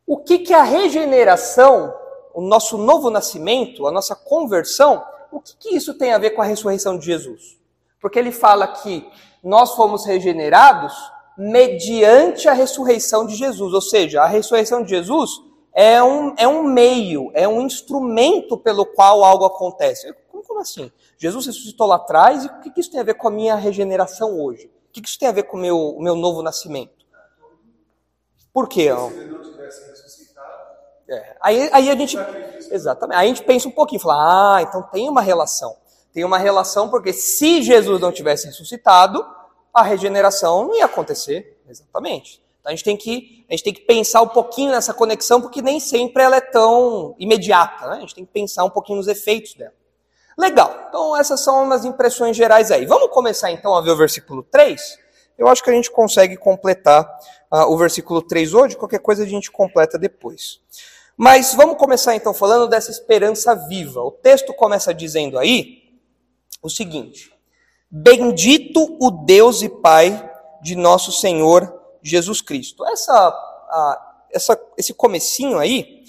o 0.07 0.19
que, 0.19 0.39
que 0.39 0.55
a 0.55 0.63
regeneração, 0.63 1.93
o 2.33 2.41
nosso 2.41 2.79
novo 2.79 3.11
nascimento, 3.11 3.85
a 3.87 3.91
nossa 3.91 4.15
conversão, 4.15 5.05
o 5.33 5.41
que, 5.41 5.57
que 5.57 5.77
isso 5.77 5.95
tem 5.95 6.13
a 6.13 6.19
ver 6.19 6.31
com 6.31 6.43
a 6.43 6.45
ressurreição 6.45 6.99
de 6.99 7.07
Jesus? 7.07 7.59
Porque 8.01 8.19
ele 8.19 8.33
fala 8.33 8.67
que 8.67 9.07
nós 9.43 9.75
fomos 9.75 10.05
regenerados 10.05 10.95
mediante 11.37 12.49
a 12.49 12.53
ressurreição 12.53 13.27
de 13.27 13.35
Jesus, 13.35 13.73
ou 13.73 13.81
seja, 13.81 14.23
a 14.23 14.27
ressurreição 14.27 14.83
de 14.83 14.91
Jesus 14.91 15.31
é 15.73 16.03
um, 16.03 16.35
é 16.37 16.47
um 16.47 16.63
meio, 16.63 17.31
é 17.33 17.47
um 17.49 17.63
instrumento 17.63 18.57
pelo 18.59 18.85
qual 18.85 19.25
algo 19.25 19.45
acontece. 19.45 20.13
Como, 20.31 20.43
como 20.43 20.61
assim? 20.61 20.91
Jesus 21.17 21.47
ressuscitou 21.47 21.87
lá 21.87 21.97
atrás, 21.97 22.45
e 22.45 22.49
o 22.49 22.61
que, 22.61 22.71
que 22.71 22.81
isso 22.81 22.91
tem 22.91 23.01
a 23.01 23.05
ver 23.05 23.15
com 23.15 23.29
a 23.29 23.31
minha 23.31 23.55
regeneração 23.55 24.39
hoje? 24.41 24.67
O 24.89 24.93
que, 24.93 25.01
que 25.01 25.09
isso 25.09 25.19
tem 25.19 25.29
a 25.29 25.33
ver 25.33 25.45
com 25.45 25.57
o 25.57 25.61
meu, 25.61 25.79
o 25.79 26.03
meu 26.03 26.17
novo 26.17 26.43
nascimento? 26.43 27.07
Por 28.53 28.69
quê? 28.69 28.91
Se 28.93 29.19
ele 29.19 29.31
não 29.31 29.43
tivesse. 29.43 29.90
É. 31.11 31.37
Aí, 31.41 31.69
aí 31.73 31.91
a 31.91 31.97
gente. 31.97 32.17
Exatamente. 32.71 33.19
Aí 33.19 33.25
a 33.27 33.29
gente 33.29 33.43
pensa 33.43 33.67
um 33.69 33.73
pouquinho, 33.73 34.01
fala, 34.01 34.57
ah, 34.57 34.63
então 34.63 34.83
tem 34.83 35.09
uma 35.09 35.21
relação. 35.21 35.77
Tem 36.13 36.25
uma 36.25 36.39
relação 36.39 36.89
porque 36.89 37.13
se 37.13 37.63
Jesus 37.63 38.01
não 38.01 38.13
tivesse 38.13 38.47
ressuscitado, 38.47 39.25
a 39.75 39.83
regeneração 39.83 40.69
não 40.69 40.77
ia 40.77 40.85
acontecer. 40.85 41.61
Exatamente. 41.69 42.43
Então 42.61 42.71
a 42.71 42.75
gente 42.75 42.85
tem 42.85 42.97
que, 42.97 43.45
a 43.49 43.53
gente 43.53 43.65
tem 43.65 43.75
que 43.75 43.81
pensar 43.81 44.23
um 44.23 44.29
pouquinho 44.29 44.71
nessa 44.71 44.95
conexão, 44.95 45.41
porque 45.41 45.61
nem 45.61 45.81
sempre 45.81 46.23
ela 46.23 46.37
é 46.37 46.41
tão 46.41 47.15
imediata. 47.19 47.89
Né? 47.89 47.97
A 47.97 48.01
gente 48.01 48.15
tem 48.15 48.25
que 48.25 48.33
pensar 48.33 48.65
um 48.65 48.71
pouquinho 48.71 48.99
nos 48.99 49.09
efeitos 49.09 49.55
dela. 49.55 49.73
Legal. 50.39 50.87
Então 50.89 51.17
essas 51.17 51.41
são 51.41 51.65
umas 51.65 51.85
impressões 51.85 52.37
gerais 52.37 52.71
aí. 52.71 52.87
Vamos 52.87 53.11
começar 53.11 53.51
então 53.51 53.75
a 53.75 53.81
ver 53.81 53.91
o 53.91 53.97
versículo 53.97 54.43
3? 54.45 54.99
Eu 55.39 55.49
acho 55.49 55.63
que 55.63 55.71
a 55.71 55.73
gente 55.73 55.91
consegue 55.91 56.37
completar 56.37 57.05
uh, 57.51 57.73
o 57.73 57.77
versículo 57.79 58.21
3 58.21 58.53
hoje, 58.53 58.77
qualquer 58.77 59.01
coisa 59.01 59.23
a 59.23 59.27
gente 59.27 59.51
completa 59.51 59.99
depois. 59.99 60.61
Mas 61.23 61.53
vamos 61.53 61.77
começar 61.77 62.17
então 62.17 62.33
falando 62.33 62.67
dessa 62.67 62.91
esperança 62.91 63.55
viva. 63.55 64.01
O 64.01 64.11
texto 64.11 64.55
começa 64.55 64.95
dizendo 64.95 65.39
aí 65.39 65.83
o 66.63 66.71
seguinte: 66.71 67.31
Bendito 67.91 68.97
o 68.99 69.11
Deus 69.11 69.61
e 69.61 69.69
Pai 69.69 70.33
de 70.63 70.75
nosso 70.75 71.13
Senhor 71.13 71.79
Jesus 72.03 72.41
Cristo. 72.41 72.87
Essa, 72.87 73.13
a, 73.13 74.15
essa, 74.33 74.59
esse 74.79 74.95
comecinho 74.95 75.59
aí, 75.59 76.05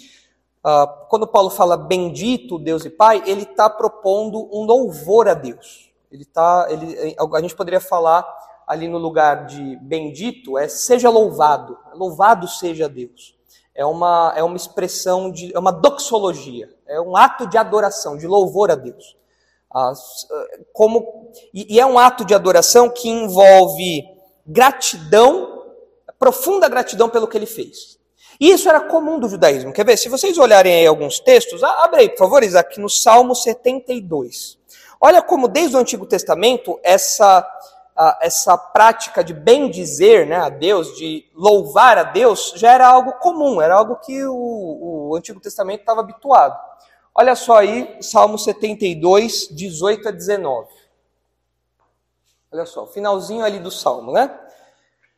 a, 0.63 0.88
quando 1.10 1.28
Paulo 1.28 1.50
fala 1.50 1.76
bendito 1.76 2.58
Deus 2.58 2.86
e 2.86 2.89
Pai, 2.89 3.21
ele 3.26 3.43
está 3.43 3.69
propondo 3.69 4.47
um 4.50 4.63
louvor 4.63 5.28
a 5.28 5.34
Deus. 5.34 5.91
Ele 6.10 6.24
tá, 6.24 6.67
ele, 6.69 7.17
a 7.36 7.41
gente 7.41 7.56
poderia 7.58 7.82
falar 7.82 8.26
ali 8.65 8.88
no 8.88 8.97
lugar 8.97 9.45
de 9.45 9.76
bendito 9.82 10.58
é 10.58 10.69
seja 10.69 11.10
louvado, 11.10 11.78
louvado 11.93 12.47
seja 12.47 12.88
Deus 12.88 13.40
é 13.82 13.86
uma, 13.86 14.32
é 14.36 14.44
uma 14.44 14.56
expressão, 14.56 15.32
de, 15.32 15.52
é 15.56 15.58
uma 15.58 15.72
doxologia, 15.72 16.70
é 16.88 17.02
um 17.02 17.17
ato 17.17 17.48
de 17.48 17.58
adoração, 17.58 18.15
de 18.15 18.28
louvor 18.28 18.70
a 18.70 18.76
Deus. 18.76 19.17
como, 20.72 21.32
e, 21.52 21.76
e 21.76 21.80
é 21.80 21.86
um 21.86 21.98
ato 21.98 22.24
de 22.24 22.36
adoração 22.36 22.89
que 22.89 23.10
envolve 23.10 24.04
gratidão, 24.46 25.63
profunda 26.20 26.70
gratidão 26.70 27.10
pelo 27.10 27.28
que 27.28 27.36
ele 27.36 27.48
fez. 27.48 28.00
E 28.39 28.52
isso 28.52 28.70
era 28.70 28.82
comum 28.82 29.20
do 29.20 29.28
judaísmo. 29.28 29.74
Quer 29.74 29.86
ver? 29.86 29.98
Se 29.98 30.10
vocês 30.10 30.38
olharem 30.38 30.74
aí 30.74 30.86
alguns 30.86 31.20
textos, 31.20 31.63
abre 31.63 32.02
aí, 32.02 32.10
por 32.10 32.20
favor, 32.20 32.44
Isaac, 32.44 32.80
no 32.80 32.89
Salmo 32.89 33.36
72. 33.36 34.60
Olha 35.00 35.24
como 35.24 35.48
desde 35.48 35.76
o 35.76 35.80
Antigo 35.80 36.06
Testamento 36.06 36.80
essa 36.84 37.41
essa 38.21 38.58
prática 38.58 39.23
de 39.23 39.34
bem 39.34 39.69
dizer 39.69 40.25
né, 40.25 40.38
a 40.38 40.49
Deus, 40.49 40.95
de 40.97 41.25
louvar 41.36 41.97
a 41.97 42.04
Deus, 42.04 42.54
já 42.56 42.71
era 42.71 42.88
algo 42.88 43.13
comum, 43.13 43.62
era 43.62 43.75
algo 43.75 43.97
que 43.97 44.23
o, 44.25 45.10
o 45.10 45.15
Antigo 45.15 45.39
Testamento 45.39 45.82
estava 45.82 46.01
habituado. 46.01 46.58
Olha 47.13 47.36
só 47.36 47.58
aí, 47.58 47.97
Salmo 48.01 48.38
72, 48.38 49.49
18 49.51 50.10
a 50.10 50.12
19. 50.12 50.69
Olha 52.51 52.65
só, 52.65 52.88
finalzinho 52.88 53.43
ali 53.43 53.60
do 53.60 53.71
Salmo, 53.71 54.12
né? 54.12 54.38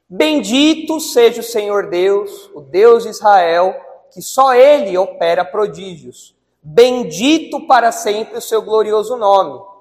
Bendito 0.10 1.00
seja 1.00 1.42
o 1.42 1.44
Senhor 1.44 1.90
Deus, 1.90 2.50
o 2.54 2.62
Deus 2.62 3.04
de 3.04 3.10
Israel, 3.10 3.76
que 4.12 4.22
só 4.22 4.54
Ele 4.54 4.98
opera 4.98 5.46
prodígios. 5.46 6.36
Bendito 6.62 7.66
para 7.68 7.92
sempre 7.92 8.38
o 8.38 8.42
seu 8.42 8.62
glorioso 8.62 9.18
nome 9.18 9.73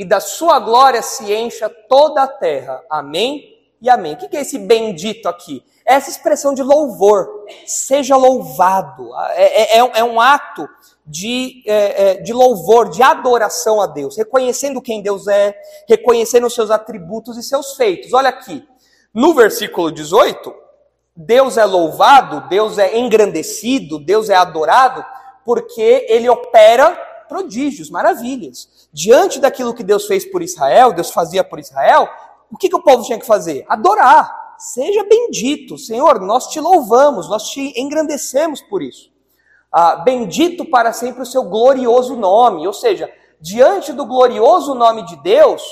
e 0.00 0.04
da 0.04 0.18
sua 0.18 0.58
glória 0.58 1.02
se 1.02 1.30
encha 1.30 1.68
toda 1.68 2.22
a 2.22 2.26
terra. 2.26 2.82
Amém 2.88 3.54
e 3.82 3.90
amém. 3.90 4.14
O 4.14 4.16
que 4.16 4.34
é 4.34 4.40
esse 4.40 4.58
bendito 4.58 5.28
aqui? 5.28 5.62
É 5.84 5.92
essa 5.92 6.08
expressão 6.08 6.54
de 6.54 6.62
louvor. 6.62 7.28
Seja 7.66 8.16
louvado. 8.16 9.10
É, 9.32 9.76
é, 9.76 9.78
é, 9.78 9.90
é 9.96 10.02
um 10.02 10.18
ato 10.18 10.66
de, 11.04 11.62
é, 11.66 12.12
é, 12.12 12.14
de 12.14 12.32
louvor, 12.32 12.88
de 12.88 13.02
adoração 13.02 13.78
a 13.78 13.86
Deus, 13.86 14.16
reconhecendo 14.16 14.80
quem 14.80 15.02
Deus 15.02 15.28
é, 15.28 15.54
reconhecendo 15.86 16.46
os 16.46 16.54
seus 16.54 16.70
atributos 16.70 17.36
e 17.36 17.42
seus 17.42 17.76
feitos. 17.76 18.14
Olha 18.14 18.30
aqui. 18.30 18.66
No 19.12 19.34
versículo 19.34 19.92
18, 19.92 20.50
Deus 21.14 21.58
é 21.58 21.64
louvado, 21.66 22.48
Deus 22.48 22.78
é 22.78 22.96
engrandecido, 22.96 23.98
Deus 23.98 24.30
é 24.30 24.34
adorado, 24.34 25.04
porque 25.44 26.06
ele 26.08 26.30
opera 26.30 27.09
prodígios, 27.30 27.88
maravilhas. 27.88 28.88
Diante 28.92 29.38
daquilo 29.38 29.72
que 29.72 29.84
Deus 29.84 30.06
fez 30.06 30.24
por 30.24 30.42
Israel, 30.42 30.92
Deus 30.92 31.12
fazia 31.12 31.44
por 31.44 31.60
Israel, 31.60 32.08
o 32.50 32.56
que, 32.56 32.68
que 32.68 32.74
o 32.74 32.82
povo 32.82 33.04
tinha 33.04 33.20
que 33.20 33.24
fazer? 33.24 33.64
Adorar. 33.68 34.56
Seja 34.58 35.04
bendito, 35.04 35.78
Senhor, 35.78 36.20
nós 36.20 36.48
te 36.48 36.58
louvamos, 36.58 37.30
nós 37.30 37.48
te 37.48 37.72
engrandecemos 37.80 38.60
por 38.60 38.82
isso. 38.82 39.10
Ah, 39.72 39.96
bendito 39.96 40.64
para 40.64 40.92
sempre 40.92 41.22
o 41.22 41.26
seu 41.26 41.44
glorioso 41.44 42.16
nome, 42.16 42.66
ou 42.66 42.72
seja, 42.72 43.08
diante 43.40 43.92
do 43.92 44.04
glorioso 44.04 44.74
nome 44.74 45.06
de 45.06 45.14
Deus, 45.22 45.62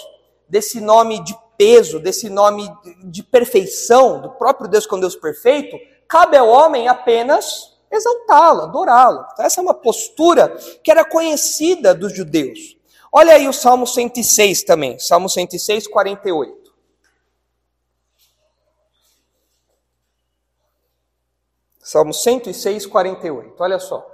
desse 0.48 0.80
nome 0.80 1.22
de 1.24 1.36
peso, 1.56 1.98
desse 1.98 2.30
nome 2.30 2.72
de 3.04 3.24
perfeição, 3.24 4.22
do 4.22 4.30
próprio 4.30 4.70
Deus 4.70 4.86
com 4.86 5.00
Deus 5.00 5.16
perfeito, 5.16 5.76
cabe 6.06 6.36
ao 6.36 6.48
homem 6.48 6.86
apenas 6.86 7.76
exaltá-lo, 7.90 8.62
adorá-lo. 8.62 9.24
Essa 9.38 9.60
é 9.60 9.62
uma 9.62 9.74
postura 9.74 10.56
que 10.82 10.90
era 10.90 11.04
conhecida 11.04 11.94
dos 11.94 12.14
judeus. 12.14 12.76
Olha 13.12 13.34
aí 13.34 13.48
o 13.48 13.52
Salmo 13.52 13.86
106 13.86 14.62
também, 14.64 14.98
Salmo 14.98 15.28
106, 15.28 15.86
48. 15.86 16.58
Salmo 21.80 22.12
106, 22.12 22.84
48. 22.84 23.54
Olha 23.58 23.78
só. 23.78 24.06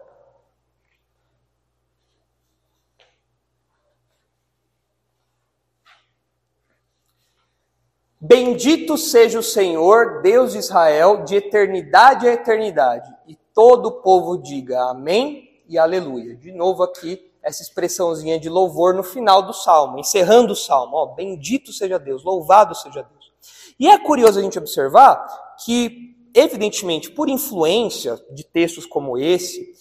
Bendito 8.26 8.96
seja 8.96 9.38
o 9.38 9.42
Senhor, 9.42 10.22
Deus 10.22 10.52
de 10.52 10.58
Israel, 10.58 11.24
de 11.24 11.34
eternidade 11.34 12.26
a 12.26 12.32
eternidade. 12.32 13.12
E 13.26 13.36
todo 13.54 13.86
o 13.86 13.92
povo 14.02 14.36
diga 14.36 14.90
amém 14.90 15.62
e 15.68 15.78
aleluia. 15.78 16.36
De 16.36 16.52
novo 16.52 16.82
aqui, 16.82 17.30
essa 17.42 17.62
expressãozinha 17.62 18.38
de 18.38 18.48
louvor 18.48 18.94
no 18.94 19.02
final 19.02 19.42
do 19.42 19.52
salmo, 19.52 19.98
encerrando 19.98 20.52
o 20.52 20.56
salmo. 20.56 20.96
Ó, 20.96 21.06
bendito 21.14 21.72
seja 21.72 21.98
Deus, 21.98 22.24
louvado 22.24 22.74
seja 22.74 23.02
Deus. 23.02 23.32
E 23.78 23.88
é 23.88 23.98
curioso 23.98 24.38
a 24.38 24.42
gente 24.42 24.58
observar 24.58 25.54
que, 25.64 26.16
evidentemente, 26.34 27.10
por 27.10 27.28
influência 27.28 28.18
de 28.30 28.44
textos 28.44 28.86
como 28.86 29.16
esse, 29.16 29.72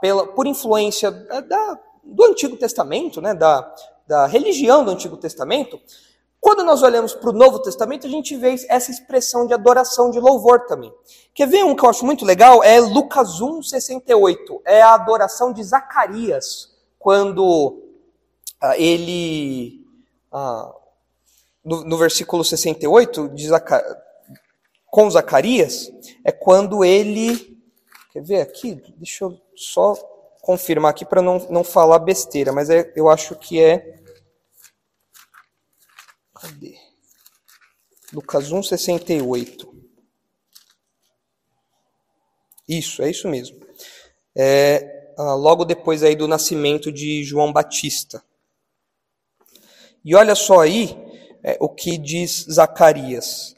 pela, 0.00 0.26
por 0.26 0.46
influência 0.46 1.10
da, 1.10 1.78
do 2.02 2.24
Antigo 2.24 2.56
Testamento, 2.56 3.20
né, 3.20 3.34
da, 3.34 3.74
da 4.06 4.26
religião 4.26 4.84
do 4.84 4.90
Antigo 4.90 5.16
Testamento, 5.16 5.80
quando 6.40 6.64
nós 6.64 6.82
olhamos 6.82 7.12
para 7.12 7.28
o 7.28 7.34
Novo 7.34 7.58
Testamento, 7.58 8.06
a 8.06 8.10
gente 8.10 8.34
vê 8.34 8.54
essa 8.68 8.90
expressão 8.90 9.46
de 9.46 9.52
adoração, 9.52 10.10
de 10.10 10.18
louvor 10.18 10.60
também. 10.66 10.92
Quer 11.34 11.46
ver 11.46 11.64
um 11.64 11.76
que 11.76 11.84
eu 11.84 11.90
acho 11.90 12.04
muito 12.04 12.24
legal? 12.24 12.64
É 12.64 12.80
Lucas 12.80 13.42
1, 13.42 13.62
68. 13.62 14.62
É 14.64 14.80
a 14.80 14.94
adoração 14.94 15.52
de 15.52 15.62
Zacarias, 15.62 16.74
quando 16.98 17.82
ah, 18.58 18.76
ele, 18.78 19.86
ah, 20.32 20.74
no, 21.62 21.84
no, 21.84 21.98
versículo 21.98 22.42
68, 22.42 23.28
de 23.28 23.46
Zaca, 23.46 24.02
com 24.86 25.10
Zacarias, 25.10 25.92
é 26.24 26.32
quando 26.32 26.82
ele. 26.82 27.58
Quer 28.12 28.22
ver 28.22 28.40
aqui? 28.40 28.82
Deixa 28.96 29.24
eu 29.24 29.38
só 29.54 29.94
confirmar 30.40 30.90
aqui 30.90 31.04
para 31.04 31.20
não, 31.20 31.38
não 31.50 31.62
falar 31.62 31.98
besteira, 31.98 32.50
mas 32.50 32.70
é, 32.70 32.90
eu 32.96 33.10
acho 33.10 33.36
que 33.36 33.62
é 33.62 33.99
Cadê? 36.40 36.78
Lucas 38.12 38.50
1, 38.50 38.62
68. 38.62 39.74
Isso, 42.66 43.02
é 43.02 43.10
isso 43.10 43.28
mesmo. 43.28 43.60
É, 44.34 45.12
ah, 45.18 45.34
logo 45.34 45.64
depois 45.64 46.02
aí 46.02 46.16
do 46.16 46.26
nascimento 46.26 46.90
de 46.90 47.22
João 47.24 47.52
Batista. 47.52 48.22
E 50.04 50.14
olha 50.14 50.34
só 50.34 50.60
aí 50.60 50.96
é, 51.42 51.58
o 51.60 51.68
que 51.68 51.98
diz 51.98 52.46
Zacarias. 52.50 53.54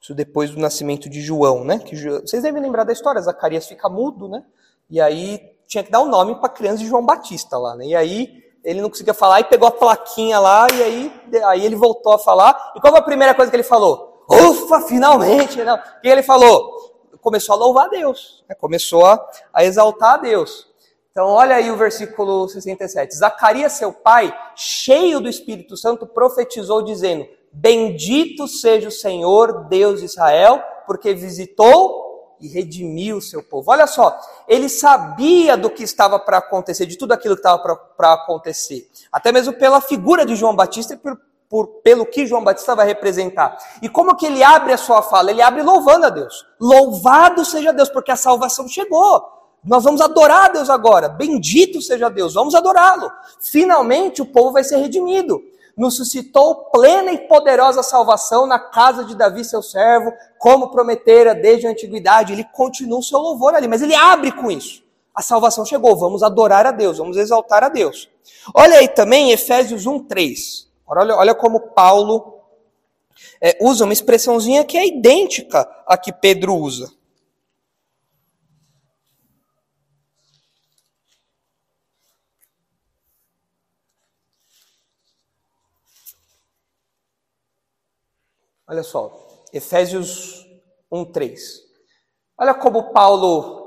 Isso 0.00 0.14
depois 0.14 0.50
do 0.50 0.58
nascimento 0.58 1.08
de 1.08 1.20
João, 1.20 1.64
né? 1.64 1.78
Que, 1.78 1.96
vocês 1.96 2.42
devem 2.42 2.62
lembrar 2.62 2.84
da 2.84 2.92
história, 2.92 3.20
Zacarias 3.20 3.66
fica 3.66 3.88
mudo, 3.88 4.28
né? 4.28 4.44
E 4.88 5.00
aí 5.00 5.54
tinha 5.66 5.82
que 5.82 5.90
dar 5.90 6.00
um 6.00 6.08
nome 6.08 6.34
para 6.36 6.46
a 6.46 6.54
criança 6.54 6.78
de 6.78 6.86
João 6.86 7.04
Batista 7.04 7.58
lá, 7.58 7.74
né? 7.76 7.86
E 7.86 7.94
aí 7.94 8.43
ele 8.64 8.80
não 8.80 8.88
conseguia 8.88 9.12
falar 9.12 9.40
e 9.40 9.44
pegou 9.44 9.68
a 9.68 9.72
plaquinha 9.72 10.40
lá 10.40 10.66
e 10.72 10.82
aí, 10.82 11.22
aí 11.44 11.64
ele 11.64 11.76
voltou 11.76 12.14
a 12.14 12.18
falar. 12.18 12.72
E 12.74 12.80
qual 12.80 12.92
foi 12.92 13.00
a 13.00 13.04
primeira 13.04 13.34
coisa 13.34 13.50
que 13.50 13.56
ele 13.56 13.62
falou? 13.62 14.24
Ufa, 14.28 14.80
finalmente! 14.80 15.62
Não. 15.62 15.76
O 15.76 16.00
que 16.00 16.08
ele 16.08 16.22
falou? 16.22 16.94
Começou 17.20 17.54
a 17.54 17.58
louvar 17.58 17.86
a 17.86 17.88
Deus, 17.88 18.42
né? 18.48 18.54
começou 18.54 19.04
a, 19.04 19.22
a 19.52 19.64
exaltar 19.64 20.14
a 20.14 20.16
Deus. 20.16 20.66
Então, 21.10 21.28
olha 21.28 21.56
aí 21.56 21.70
o 21.70 21.76
versículo 21.76 22.48
67. 22.48 23.14
Zacarias, 23.14 23.72
seu 23.72 23.92
pai, 23.92 24.34
cheio 24.56 25.20
do 25.20 25.28
Espírito 25.28 25.76
Santo, 25.76 26.06
profetizou, 26.06 26.82
dizendo: 26.82 27.26
Bendito 27.52 28.48
seja 28.48 28.88
o 28.88 28.92
Senhor, 28.92 29.68
Deus 29.68 30.00
de 30.00 30.06
Israel, 30.06 30.60
porque 30.86 31.14
visitou 31.14 32.03
e 32.40 32.48
redimiu 32.48 33.18
o 33.18 33.22
seu 33.22 33.42
povo. 33.42 33.70
Olha 33.70 33.86
só, 33.86 34.18
ele 34.48 34.68
sabia 34.68 35.56
do 35.56 35.70
que 35.70 35.82
estava 35.82 36.18
para 36.18 36.38
acontecer, 36.38 36.86
de 36.86 36.96
tudo 36.96 37.12
aquilo 37.12 37.34
que 37.34 37.40
estava 37.40 37.58
para 37.96 38.12
acontecer. 38.12 38.88
Até 39.10 39.32
mesmo 39.32 39.52
pela 39.52 39.80
figura 39.80 40.24
de 40.26 40.36
João 40.36 40.54
Batista 40.54 40.94
e 40.94 40.96
por, 40.96 41.18
por, 41.48 41.66
pelo 41.82 42.06
que 42.06 42.26
João 42.26 42.44
Batista 42.44 42.74
vai 42.74 42.86
representar. 42.86 43.56
E 43.80 43.88
como 43.88 44.16
que 44.16 44.26
ele 44.26 44.42
abre 44.42 44.72
a 44.72 44.78
sua 44.78 45.02
fala? 45.02 45.30
Ele 45.30 45.42
abre 45.42 45.62
louvando 45.62 46.06
a 46.06 46.10
Deus. 46.10 46.46
Louvado 46.60 47.44
seja 47.44 47.72
Deus, 47.72 47.88
porque 47.88 48.10
a 48.12 48.16
salvação 48.16 48.68
chegou. 48.68 49.22
Nós 49.64 49.84
vamos 49.84 50.00
adorar 50.00 50.46
a 50.46 50.48
Deus 50.48 50.68
agora. 50.68 51.08
Bendito 51.08 51.80
seja 51.80 52.10
Deus, 52.10 52.34
vamos 52.34 52.54
adorá-lo. 52.54 53.10
Finalmente 53.40 54.20
o 54.20 54.26
povo 54.26 54.52
vai 54.52 54.62
ser 54.62 54.76
redimido 54.76 55.40
nos 55.76 55.96
suscitou 55.96 56.70
plena 56.70 57.12
e 57.12 57.18
poderosa 57.26 57.82
salvação 57.82 58.46
na 58.46 58.58
casa 58.58 59.04
de 59.04 59.14
Davi, 59.16 59.44
seu 59.44 59.62
servo, 59.62 60.12
como 60.38 60.70
prometera 60.70 61.34
desde 61.34 61.66
a 61.66 61.70
antiguidade. 61.70 62.32
Ele 62.32 62.44
continua 62.44 62.98
o 62.98 63.02
seu 63.02 63.18
louvor 63.18 63.54
ali, 63.54 63.66
mas 63.66 63.82
ele 63.82 63.94
abre 63.94 64.32
com 64.32 64.50
isso. 64.50 64.82
A 65.14 65.22
salvação 65.22 65.64
chegou, 65.64 65.96
vamos 65.96 66.22
adorar 66.22 66.66
a 66.66 66.72
Deus, 66.72 66.98
vamos 66.98 67.16
exaltar 67.16 67.62
a 67.62 67.68
Deus. 67.68 68.08
Olha 68.54 68.78
aí 68.78 68.88
também 68.88 69.30
Efésios 69.30 69.86
1, 69.86 70.00
3. 70.00 70.68
Olha, 70.86 71.16
olha 71.16 71.34
como 71.34 71.60
Paulo 71.60 72.40
é, 73.40 73.56
usa 73.60 73.84
uma 73.84 73.92
expressãozinha 73.92 74.64
que 74.64 74.76
é 74.76 74.86
idêntica 74.86 75.68
à 75.86 75.96
que 75.96 76.12
Pedro 76.12 76.54
usa. 76.56 76.90
Olha 88.66 88.82
só, 88.82 89.12
Efésios 89.52 90.46
1:3. 90.90 91.60
Olha 92.38 92.54
como 92.54 92.92
Paulo 92.92 93.62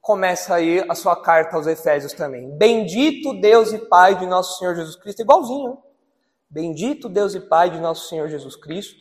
começa 0.00 0.54
aí 0.54 0.84
a 0.88 0.94
sua 0.94 1.14
carta 1.14 1.56
aos 1.56 1.68
Efésios 1.68 2.12
também. 2.12 2.50
Bendito 2.56 3.40
Deus 3.40 3.72
e 3.72 3.78
Pai 3.78 4.18
de 4.18 4.26
nosso 4.26 4.58
Senhor 4.58 4.74
Jesus 4.74 4.96
Cristo, 4.96 5.22
igualzinho. 5.22 5.78
Bendito 6.48 7.08
Deus 7.08 7.34
e 7.36 7.40
Pai 7.40 7.70
de 7.70 7.78
nosso 7.78 8.08
Senhor 8.08 8.28
Jesus 8.28 8.56
Cristo, 8.56 8.98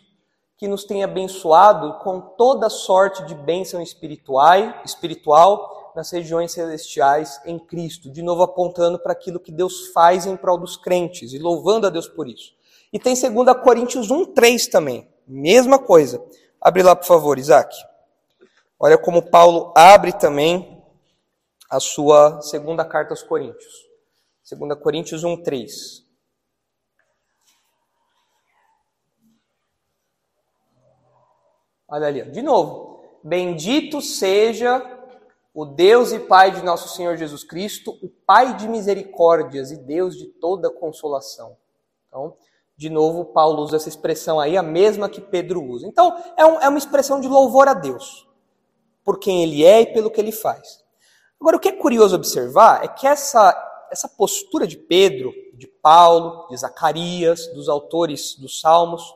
que 0.55 0.67
nos 0.67 0.83
tem 0.83 1.03
abençoado 1.03 1.97
com 2.03 2.21
toda 2.21 2.69
sorte 2.69 3.25
de 3.25 3.33
bênção 3.33 3.81
espiritual, 3.81 4.55
espiritual 4.85 5.93
nas 5.95 6.11
regiões 6.11 6.51
celestiais 6.51 7.41
em 7.43 7.57
Cristo. 7.57 8.11
De 8.11 8.21
novo 8.21 8.43
apontando 8.43 8.99
para 8.99 9.13
aquilo 9.13 9.39
que 9.39 9.51
Deus 9.51 9.87
faz 9.87 10.27
em 10.27 10.37
prol 10.37 10.59
dos 10.59 10.77
crentes 10.77 11.33
e 11.33 11.39
louvando 11.39 11.87
a 11.87 11.89
Deus 11.89 12.07
por 12.07 12.27
isso. 12.27 12.53
E 12.93 12.99
tem 12.99 13.15
2 13.15 13.53
Coríntios 13.63 14.11
1:3 14.11 14.67
também. 14.67 15.09
Mesma 15.29 15.77
coisa. 15.77 16.19
Abre 16.59 16.81
lá, 16.81 16.95
por 16.95 17.05
favor, 17.05 17.37
Isaac. 17.37 17.75
Olha 18.79 18.97
como 18.97 19.29
Paulo 19.29 19.71
abre 19.75 20.11
também 20.11 20.83
a 21.69 21.79
sua 21.79 22.41
segunda 22.41 22.83
carta 22.83 23.13
aos 23.13 23.21
Coríntios. 23.21 23.87
2 24.51 24.79
Coríntios 24.81 25.23
1, 25.23 25.43
3. 25.43 26.03
Olha 31.87 32.07
ali, 32.07 32.23
de 32.31 32.41
novo. 32.41 33.03
Bendito 33.23 34.01
seja 34.01 34.81
o 35.53 35.63
Deus 35.63 36.11
e 36.11 36.19
Pai 36.19 36.49
de 36.49 36.63
nosso 36.63 36.95
Senhor 36.95 37.17
Jesus 37.17 37.43
Cristo, 37.43 37.91
o 38.01 38.09
Pai 38.09 38.55
de 38.57 38.67
misericórdias 38.67 39.69
e 39.69 39.77
Deus 39.77 40.17
de 40.17 40.25
toda 40.25 40.71
consolação. 40.71 41.55
Então, 42.07 42.35
de 42.79 42.89
novo, 42.89 43.25
Paulo 43.25 43.61
usa 43.61 43.75
essa 43.75 43.89
expressão 43.89 44.39
aí, 44.39 44.55
a 44.55 44.63
mesma 44.63 45.09
que 45.09 45.19
Pedro 45.19 45.61
usa. 45.61 45.85
Então, 45.85 46.15
é, 46.37 46.45
um, 46.45 46.61
é 46.61 46.69
uma 46.69 46.77
expressão 46.77 47.19
de 47.19 47.27
louvor 47.27 47.67
a 47.67 47.73
Deus, 47.73 48.25
por 49.03 49.19
quem 49.19 49.43
ele 49.43 49.65
é 49.65 49.81
e 49.81 49.87
pelo 49.87 50.09
que 50.09 50.21
ele 50.21 50.31
faz. 50.31 50.81
Agora, 51.41 51.57
o 51.57 51.59
que 51.59 51.67
é 51.67 51.73
curioso 51.73 52.15
observar 52.15 52.81
é 52.81 52.87
que 52.87 53.05
essa, 53.05 53.53
essa 53.91 54.07
postura 54.07 54.65
de 54.65 54.77
Pedro, 54.77 55.33
de 55.55 55.67
Paulo, 55.67 56.47
de 56.47 56.55
Zacarias, 56.55 57.47
dos 57.47 57.67
autores 57.67 58.35
dos 58.35 58.61
Salmos, 58.61 59.13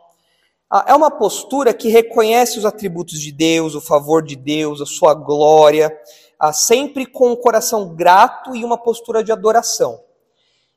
é 0.86 0.94
uma 0.94 1.10
postura 1.10 1.74
que 1.74 1.88
reconhece 1.88 2.60
os 2.60 2.66
atributos 2.66 3.18
de 3.18 3.32
Deus, 3.32 3.76
o 3.76 3.82
favor 3.82 4.22
de 4.22 4.36
Deus, 4.36 4.82
a 4.82 4.86
sua 4.86 5.14
glória, 5.14 5.90
sempre 6.52 7.06
com 7.06 7.32
um 7.32 7.36
coração 7.38 7.96
grato 7.96 8.54
e 8.54 8.66
uma 8.66 8.78
postura 8.78 9.24
de 9.24 9.32
adoração. 9.32 10.02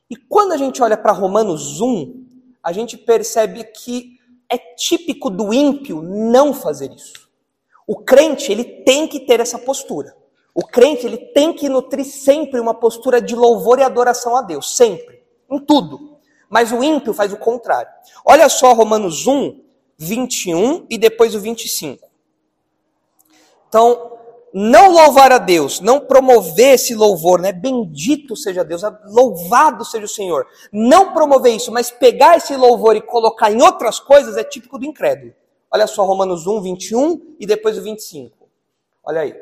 E 0.09 0.15
quando 0.15 0.53
a 0.53 0.57
gente 0.57 0.81
olha 0.81 0.95
para 0.95 1.11
Romanos 1.11 1.81
1, 1.81 2.26
a 2.67 2.73
gente 2.73 2.97
percebe 2.97 3.63
que 3.63 4.19
é 4.49 4.57
típico 4.57 5.29
do 5.29 5.53
ímpio 5.53 6.01
não 6.01 6.53
fazer 6.53 6.91
isso. 6.91 7.29
O 7.87 7.95
crente, 7.95 8.51
ele 8.51 8.65
tem 8.65 9.07
que 9.07 9.21
ter 9.21 9.39
essa 9.39 9.57
postura. 9.57 10.13
O 10.53 10.67
crente, 10.67 11.05
ele 11.05 11.15
tem 11.15 11.53
que 11.53 11.69
nutrir 11.69 12.03
sempre 12.03 12.59
uma 12.59 12.73
postura 12.73 13.21
de 13.21 13.33
louvor 13.37 13.79
e 13.79 13.83
adoração 13.83 14.35
a 14.35 14.41
Deus, 14.41 14.75
sempre, 14.75 15.23
em 15.49 15.59
tudo. 15.59 16.19
Mas 16.49 16.73
o 16.73 16.83
ímpio 16.83 17.13
faz 17.13 17.31
o 17.31 17.37
contrário. 17.37 17.89
Olha 18.25 18.49
só 18.49 18.73
Romanos 18.73 19.25
1, 19.25 19.63
21 19.97 20.87
e 20.89 20.97
depois 20.97 21.35
o 21.35 21.39
25. 21.39 22.05
Então, 23.69 24.16
não 24.59 24.91
louvar 24.91 25.31
a 25.31 25.37
Deus, 25.37 25.79
não 25.79 25.99
promover 25.99 26.73
esse 26.73 26.95
louvor, 26.95 27.39
né? 27.39 27.51
Bendito 27.51 28.35
seja 28.35 28.65
Deus, 28.65 28.81
louvado 29.05 29.85
seja 29.85 30.05
o 30.05 30.09
Senhor. 30.09 30.47
Não 30.73 31.13
promover 31.13 31.55
isso, 31.55 31.71
mas 31.71 31.91
pegar 31.91 32.37
esse 32.37 32.55
louvor 32.55 32.95
e 32.95 33.01
colocar 33.01 33.51
em 33.51 33.61
outras 33.61 33.99
coisas 33.99 34.35
é 34.35 34.43
típico 34.43 34.79
do 34.79 34.85
incrédulo. 34.85 35.31
Olha 35.69 35.85
só 35.85 36.03
Romanos 36.03 36.47
1, 36.47 36.61
21 36.63 37.35
e 37.39 37.45
depois 37.45 37.77
o 37.77 37.83
25. 37.83 38.49
Olha 39.03 39.21
aí. 39.21 39.35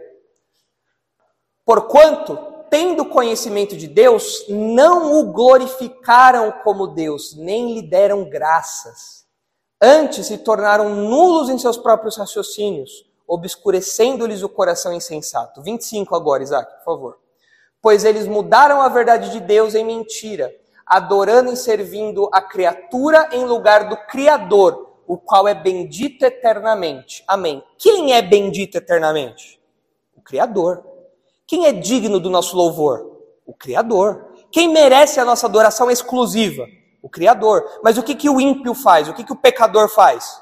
Porquanto, 1.64 2.38
tendo 2.70 3.06
conhecimento 3.06 3.78
de 3.78 3.88
Deus, 3.88 4.46
não 4.50 5.18
o 5.18 5.32
glorificaram 5.32 6.52
como 6.62 6.88
Deus, 6.88 7.34
nem 7.38 7.74
lhe 7.74 7.82
deram 7.82 8.30
graças. 8.30 9.26
Antes 9.82 10.26
se 10.26 10.40
tornaram 10.40 10.90
nulos 10.94 11.48
em 11.48 11.58
seus 11.58 11.78
próprios 11.78 12.18
raciocínios 12.18 13.06
obscurecendo-lhes 13.28 14.44
o 14.44 14.50
coração 14.50 14.94
insensato. 14.94 15.62
25 15.62 16.16
agora, 16.16 16.44
Isaac, 16.44 16.78
por 16.78 16.84
favor. 16.84 17.18
Pois 17.82 18.04
eles 18.04 18.28
mudaram 18.28 18.82
a 18.82 18.90
verdade 18.90 19.32
de 19.32 19.40
Deus 19.40 19.76
em 19.76 19.86
mentira, 19.86 20.54
adorando 20.86 21.52
e 21.52 21.58
servindo 21.58 22.30
a 22.32 22.42
criatura 22.42 23.30
em 23.32 23.46
lugar 23.46 23.90
do 23.90 23.98
Criador, 24.08 25.00
o 25.08 25.18
qual 25.18 25.48
é 25.48 25.54
bendito 25.54 26.24
eternamente. 26.24 27.24
Amém. 27.28 27.64
Quem 27.78 28.14
é 28.14 28.22
bendito 28.22 28.76
eternamente? 28.76 29.62
O 30.16 30.22
Criador. 30.22 30.84
Quem 31.46 31.68
é 31.68 31.72
digno 31.72 32.20
do 32.20 32.30
nosso 32.30 32.56
louvor? 32.56 33.22
O 33.46 33.54
Criador. 33.54 34.34
Quem 34.52 34.68
merece 34.68 35.20
a 35.20 35.26
nossa 35.26 35.46
adoração 35.46 35.92
exclusiva? 35.92 36.66
O 37.02 37.10
Criador. 37.10 37.64
Mas 37.84 37.98
o 37.98 38.04
que, 38.04 38.16
que 38.16 38.30
o 38.30 38.42
ímpio 38.42 38.74
faz? 38.74 39.08
O 39.08 39.14
que, 39.14 39.24
que 39.24 39.34
o 39.34 39.36
pecador 39.36 39.88
faz? 39.90 40.42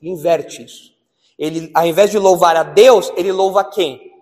Ele 0.00 0.10
inverte 0.10 0.64
isso. 0.64 0.92
Ele, 1.40 1.70
ao 1.72 1.86
invés 1.86 2.10
de 2.10 2.18
louvar 2.18 2.54
a 2.54 2.62
Deus, 2.62 3.10
ele 3.16 3.32
louva 3.32 3.64
quem? 3.64 4.12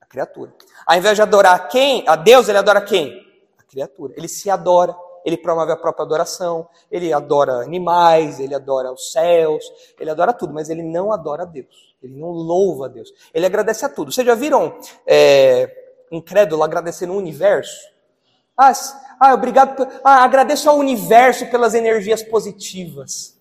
A 0.00 0.06
criatura. 0.06 0.54
Ao 0.86 0.96
invés 0.96 1.16
de 1.16 1.22
adorar 1.22 1.68
quem? 1.68 2.04
A 2.06 2.14
Deus, 2.14 2.48
ele 2.48 2.56
adora 2.56 2.80
quem? 2.80 3.20
A 3.58 3.64
criatura. 3.64 4.14
Ele 4.16 4.28
se 4.28 4.48
adora, 4.48 4.96
ele 5.24 5.36
promove 5.36 5.72
a 5.72 5.76
própria 5.76 6.04
adoração, 6.04 6.68
ele 6.88 7.12
adora 7.12 7.64
animais, 7.64 8.38
ele 8.38 8.54
adora 8.54 8.92
os 8.92 9.10
céus, 9.10 9.64
ele 9.98 10.08
adora 10.08 10.32
tudo, 10.32 10.54
mas 10.54 10.70
ele 10.70 10.84
não 10.84 11.12
adora 11.12 11.42
a 11.42 11.46
Deus. 11.46 11.96
Ele 12.00 12.14
não 12.16 12.28
louva 12.28 12.86
a 12.86 12.88
Deus. 12.88 13.12
Ele 13.34 13.44
agradece 13.44 13.84
a 13.84 13.88
tudo. 13.88 14.12
Vocês 14.12 14.24
já 14.24 14.36
viram 14.36 14.78
é, 15.04 15.68
incrédulo 16.12 16.62
agradecendo 16.62 17.12
o 17.12 17.16
universo? 17.18 17.88
Ah, 18.56 18.70
ah 19.18 19.34
obrigado. 19.34 19.84
Ah, 20.04 20.22
agradeço 20.22 20.70
ao 20.70 20.76
universo 20.76 21.50
pelas 21.50 21.74
energias 21.74 22.22
positivas. 22.22 23.36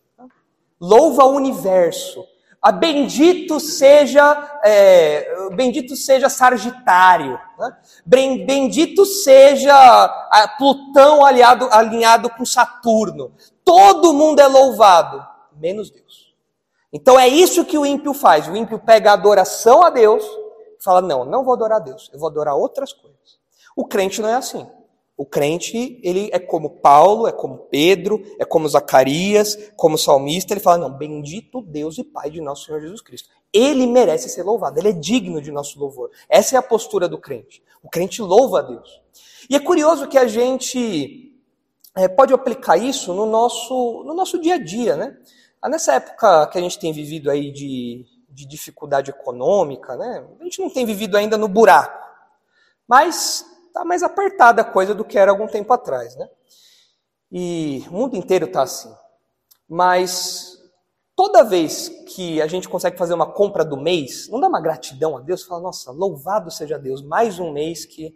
Louva 0.81 1.23
o 1.23 1.35
universo. 1.35 2.25
A 2.67 2.71
bendito 2.73 3.61
seja, 3.61 4.59
é, 4.61 5.47
bendito 5.55 5.95
seja 5.95 6.27
Sagitário, 6.27 7.39
né? 7.57 7.77
bendito 8.05 9.05
seja 9.05 9.73
Plutão 10.57 11.25
aliado, 11.25 11.69
alinhado 11.71 12.29
com 12.29 12.45
Saturno. 12.45 13.31
Todo 13.63 14.11
mundo 14.11 14.41
é 14.41 14.47
louvado, 14.47 15.25
menos 15.55 15.89
Deus. 15.89 16.35
Então 16.91 17.17
é 17.17 17.25
isso 17.25 17.63
que 17.63 17.77
o 17.77 17.85
ímpio 17.85 18.13
faz. 18.13 18.49
O 18.49 18.55
ímpio 18.57 18.77
pega 18.77 19.11
a 19.11 19.13
adoração 19.13 19.81
a 19.81 19.89
Deus 19.89 20.25
e 20.77 20.83
fala: 20.83 20.99
não, 20.99 21.23
não 21.23 21.45
vou 21.45 21.53
adorar 21.53 21.77
a 21.77 21.81
Deus, 21.81 22.09
eu 22.11 22.19
vou 22.19 22.27
adorar 22.27 22.53
outras 22.53 22.91
coisas. 22.91 23.39
O 23.77 23.85
crente 23.85 24.21
não 24.21 24.27
é 24.27 24.35
assim. 24.35 24.67
O 25.17 25.25
crente, 25.25 25.99
ele 26.03 26.29
é 26.31 26.37
como 26.37 26.69
Paulo, 26.69 27.27
é 27.27 27.31
como 27.31 27.57
Pedro, 27.57 28.23
é 28.37 28.45
como 28.45 28.69
Zacarias, 28.69 29.71
como 29.75 29.97
salmista, 29.97 30.53
ele 30.53 30.61
fala, 30.61 30.77
não, 30.77 30.95
bendito 30.95 31.59
Deus 31.59 31.97
e 31.97 32.03
Pai 32.03 32.29
de 32.29 32.39
nosso 32.39 32.65
Senhor 32.65 32.79
Jesus 32.79 33.01
Cristo. 33.01 33.29
Ele 33.51 33.87
merece 33.87 34.29
ser 34.29 34.43
louvado, 34.43 34.79
ele 34.79 34.89
é 34.89 34.93
digno 34.93 35.41
de 35.41 35.51
nosso 35.51 35.79
louvor. 35.79 36.11
Essa 36.29 36.55
é 36.55 36.59
a 36.59 36.61
postura 36.61 37.09
do 37.09 37.17
crente. 37.17 37.63
O 37.81 37.89
crente 37.89 38.21
louva 38.21 38.59
a 38.59 38.61
Deus. 38.61 39.01
E 39.49 39.55
é 39.55 39.59
curioso 39.59 40.07
que 40.07 40.19
a 40.19 40.27
gente 40.27 41.33
é, 41.95 42.07
pode 42.07 42.31
aplicar 42.31 42.77
isso 42.77 43.11
no 43.11 43.25
nosso, 43.25 44.03
no 44.05 44.13
nosso 44.13 44.39
dia 44.39 44.55
a 44.55 44.57
dia, 44.59 44.95
né? 44.95 45.17
Ah, 45.59 45.67
nessa 45.67 45.95
época 45.95 46.45
que 46.47 46.59
a 46.59 46.61
gente 46.61 46.77
tem 46.77 46.93
vivido 46.93 47.31
aí 47.31 47.51
de, 47.51 48.05
de 48.29 48.45
dificuldade 48.45 49.09
econômica, 49.09 49.95
né? 49.95 50.23
A 50.39 50.43
gente 50.43 50.61
não 50.61 50.69
tem 50.69 50.85
vivido 50.85 51.17
ainda 51.17 51.37
no 51.37 51.47
buraco. 51.47 52.05
Mas 52.87 53.43
Está 53.77 53.85
mais 53.85 54.01
apertada 54.01 54.63
a 54.63 54.65
coisa 54.65 54.95
do 54.95 55.05
que 55.05 55.19
era 55.19 55.29
algum 55.29 55.45
tempo 55.45 55.71
atrás, 55.71 56.15
né? 56.15 56.27
E 57.31 57.85
o 57.91 57.93
mundo 57.93 58.15
inteiro 58.15 58.47
está 58.47 58.63
assim. 58.63 58.91
Mas 59.69 60.57
toda 61.15 61.43
vez 61.43 61.87
que 62.07 62.41
a 62.41 62.47
gente 62.47 62.67
consegue 62.67 62.97
fazer 62.97 63.13
uma 63.13 63.31
compra 63.31 63.63
do 63.63 63.77
mês, 63.77 64.27
não 64.29 64.39
dá 64.39 64.47
uma 64.47 64.59
gratidão 64.59 65.15
a 65.15 65.21
Deus? 65.21 65.43
Fala, 65.43 65.61
nossa, 65.61 65.91
louvado 65.91 66.49
seja 66.49 66.79
Deus, 66.79 67.03
mais 67.03 67.37
um 67.37 67.51
mês 67.51 67.85
que 67.85 68.11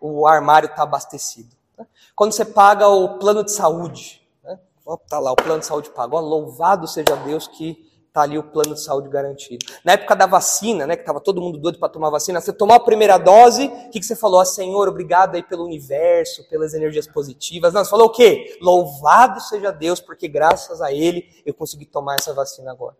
o 0.00 0.28
armário 0.28 0.68
está 0.68 0.84
abastecido. 0.84 1.56
Né? 1.76 1.84
Quando 2.14 2.30
você 2.30 2.44
paga 2.44 2.86
o 2.86 3.18
plano 3.18 3.42
de 3.42 3.50
saúde, 3.50 4.24
né? 4.44 4.60
tá 5.08 5.18
lá 5.18 5.32
o 5.32 5.36
plano 5.36 5.58
de 5.58 5.66
saúde 5.66 5.90
pago, 5.90 6.20
louvado 6.20 6.86
seja 6.86 7.16
Deus 7.16 7.48
que 7.48 7.89
Está 8.10 8.22
ali 8.22 8.36
o 8.36 8.42
plano 8.42 8.74
de 8.74 8.80
saúde 8.80 9.08
garantido. 9.08 9.64
Na 9.84 9.92
época 9.92 10.16
da 10.16 10.26
vacina, 10.26 10.84
né, 10.84 10.96
que 10.96 11.02
estava 11.02 11.20
todo 11.20 11.40
mundo 11.40 11.56
doido 11.58 11.78
para 11.78 11.88
tomar 11.88 12.10
vacina, 12.10 12.40
você 12.40 12.52
tomou 12.52 12.74
a 12.74 12.80
primeira 12.80 13.16
dose, 13.16 13.66
o 13.66 13.90
que, 13.90 14.00
que 14.00 14.04
você 14.04 14.16
falou? 14.16 14.40
Ah, 14.40 14.44
Senhor, 14.44 14.88
obrigado 14.88 15.36
aí 15.36 15.44
pelo 15.44 15.64
universo, 15.64 16.42
pelas 16.48 16.74
energias 16.74 17.06
positivas. 17.06 17.72
Não, 17.72 17.84
você 17.84 17.90
falou 17.90 18.06
o 18.06 18.10
quê? 18.10 18.58
Louvado 18.60 19.40
seja 19.40 19.70
Deus, 19.70 20.00
porque 20.00 20.26
graças 20.26 20.82
a 20.82 20.92
Ele 20.92 21.24
eu 21.46 21.54
consegui 21.54 21.86
tomar 21.86 22.16
essa 22.16 22.34
vacina 22.34 22.72
agora. 22.72 22.96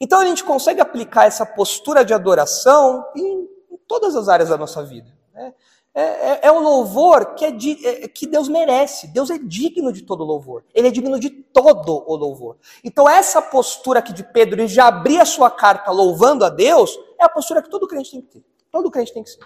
Então 0.00 0.18
a 0.18 0.24
gente 0.24 0.42
consegue 0.42 0.80
aplicar 0.80 1.26
essa 1.26 1.44
postura 1.44 2.02
de 2.02 2.14
adoração 2.14 3.04
em, 3.14 3.46
em 3.70 3.78
todas 3.86 4.16
as 4.16 4.30
áreas 4.30 4.48
da 4.48 4.56
nossa 4.56 4.82
vida. 4.82 5.12
Né? 5.34 5.52
É, 5.96 6.02
é, 6.02 6.40
é, 6.42 6.52
um 6.52 6.58
louvor 6.58 7.36
que, 7.36 7.44
é, 7.44 7.52
de, 7.52 7.86
é, 7.86 8.08
que 8.08 8.26
Deus 8.26 8.48
merece. 8.48 9.06
Deus 9.06 9.30
é 9.30 9.38
digno 9.38 9.92
de 9.92 10.02
todo 10.02 10.24
louvor. 10.24 10.64
Ele 10.74 10.88
é 10.88 10.90
digno 10.90 11.20
de 11.20 11.30
todo 11.30 12.02
o 12.04 12.16
louvor. 12.16 12.56
Então, 12.82 13.08
essa 13.08 13.40
postura 13.40 14.00
aqui 14.00 14.12
de 14.12 14.24
Pedro, 14.24 14.66
já 14.66 14.88
abrir 14.88 15.20
a 15.20 15.24
sua 15.24 15.50
carta 15.50 15.92
louvando 15.92 16.44
a 16.44 16.48
Deus, 16.48 16.98
é 17.20 17.24
a 17.24 17.28
postura 17.28 17.62
que 17.62 17.70
todo 17.70 17.86
crente 17.86 18.10
tem 18.10 18.20
que 18.20 18.26
ter. 18.26 18.44
Todo 18.72 18.90
crente 18.90 19.14
tem 19.14 19.22
que 19.22 19.30
ser. 19.30 19.38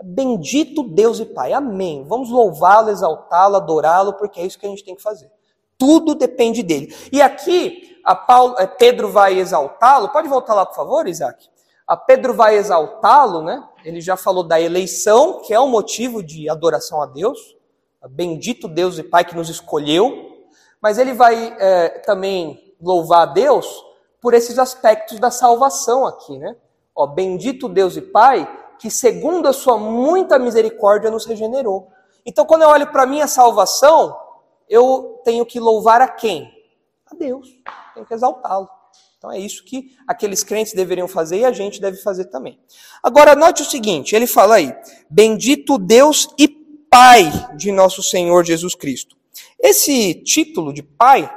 Bendito 0.00 0.84
Deus 0.84 1.18
e 1.18 1.26
Pai. 1.26 1.52
Amém. 1.52 2.04
Vamos 2.04 2.30
louvá-lo, 2.30 2.90
exaltá-lo, 2.90 3.56
adorá-lo, 3.56 4.12
porque 4.12 4.40
é 4.40 4.46
isso 4.46 4.60
que 4.60 4.66
a 4.66 4.70
gente 4.70 4.84
tem 4.84 4.94
que 4.94 5.02
fazer. 5.02 5.28
Tudo 5.76 6.14
depende 6.14 6.62
dele. 6.62 6.94
E 7.10 7.20
aqui, 7.20 8.00
Paulo, 8.28 8.54
é, 8.58 8.66
Pedro 8.66 9.10
vai 9.10 9.40
exaltá-lo. 9.40 10.10
Pode 10.10 10.28
voltar 10.28 10.54
lá, 10.54 10.64
por 10.64 10.76
favor, 10.76 11.08
Isaac? 11.08 11.48
A 11.90 11.96
Pedro 11.96 12.32
vai 12.32 12.54
exaltá-lo, 12.54 13.42
né? 13.42 13.68
Ele 13.84 14.00
já 14.00 14.16
falou 14.16 14.44
da 14.44 14.60
eleição, 14.60 15.40
que 15.40 15.52
é 15.52 15.58
um 15.58 15.66
motivo 15.66 16.22
de 16.22 16.48
adoração 16.48 17.02
a 17.02 17.06
Deus. 17.06 17.56
Bendito 18.10 18.68
Deus 18.68 18.96
e 18.96 19.02
Pai 19.02 19.24
que 19.24 19.34
nos 19.34 19.48
escolheu. 19.48 20.46
Mas 20.80 20.98
ele 20.98 21.12
vai 21.12 21.52
é, 21.58 21.88
também 22.06 22.76
louvar 22.80 23.22
a 23.22 23.32
Deus 23.32 23.84
por 24.20 24.34
esses 24.34 24.56
aspectos 24.56 25.18
da 25.18 25.32
salvação 25.32 26.06
aqui, 26.06 26.38
né? 26.38 26.54
Ó, 26.94 27.08
bendito 27.08 27.68
Deus 27.68 27.96
e 27.96 28.02
Pai 28.02 28.48
que 28.78 28.88
segundo 28.88 29.48
a 29.48 29.52
sua 29.52 29.76
muita 29.76 30.38
misericórdia 30.38 31.10
nos 31.10 31.26
regenerou. 31.26 31.88
Então, 32.24 32.46
quando 32.46 32.62
eu 32.62 32.68
olho 32.68 32.86
para 32.92 33.02
a 33.02 33.06
minha 33.06 33.26
salvação, 33.26 34.16
eu 34.68 35.20
tenho 35.24 35.44
que 35.44 35.58
louvar 35.58 36.00
a 36.00 36.06
quem? 36.06 36.48
A 37.10 37.16
Deus. 37.16 37.48
Tenho 37.94 38.06
que 38.06 38.14
exaltá-lo. 38.14 38.68
Então 39.20 39.30
é 39.30 39.38
isso 39.38 39.62
que 39.64 39.94
aqueles 40.08 40.42
crentes 40.42 40.72
deveriam 40.72 41.06
fazer 41.06 41.40
e 41.40 41.44
a 41.44 41.52
gente 41.52 41.78
deve 41.78 41.98
fazer 41.98 42.24
também. 42.24 42.58
Agora, 43.02 43.36
note 43.36 43.60
o 43.60 43.66
seguinte: 43.66 44.16
ele 44.16 44.26
fala 44.26 44.54
aí, 44.54 44.74
bendito 45.10 45.76
Deus 45.76 46.26
e 46.38 46.48
Pai 46.48 47.30
de 47.54 47.70
nosso 47.70 48.02
Senhor 48.02 48.42
Jesus 48.46 48.74
Cristo. 48.74 49.14
Esse 49.60 50.14
título 50.14 50.72
de 50.72 50.82
Pai, 50.82 51.30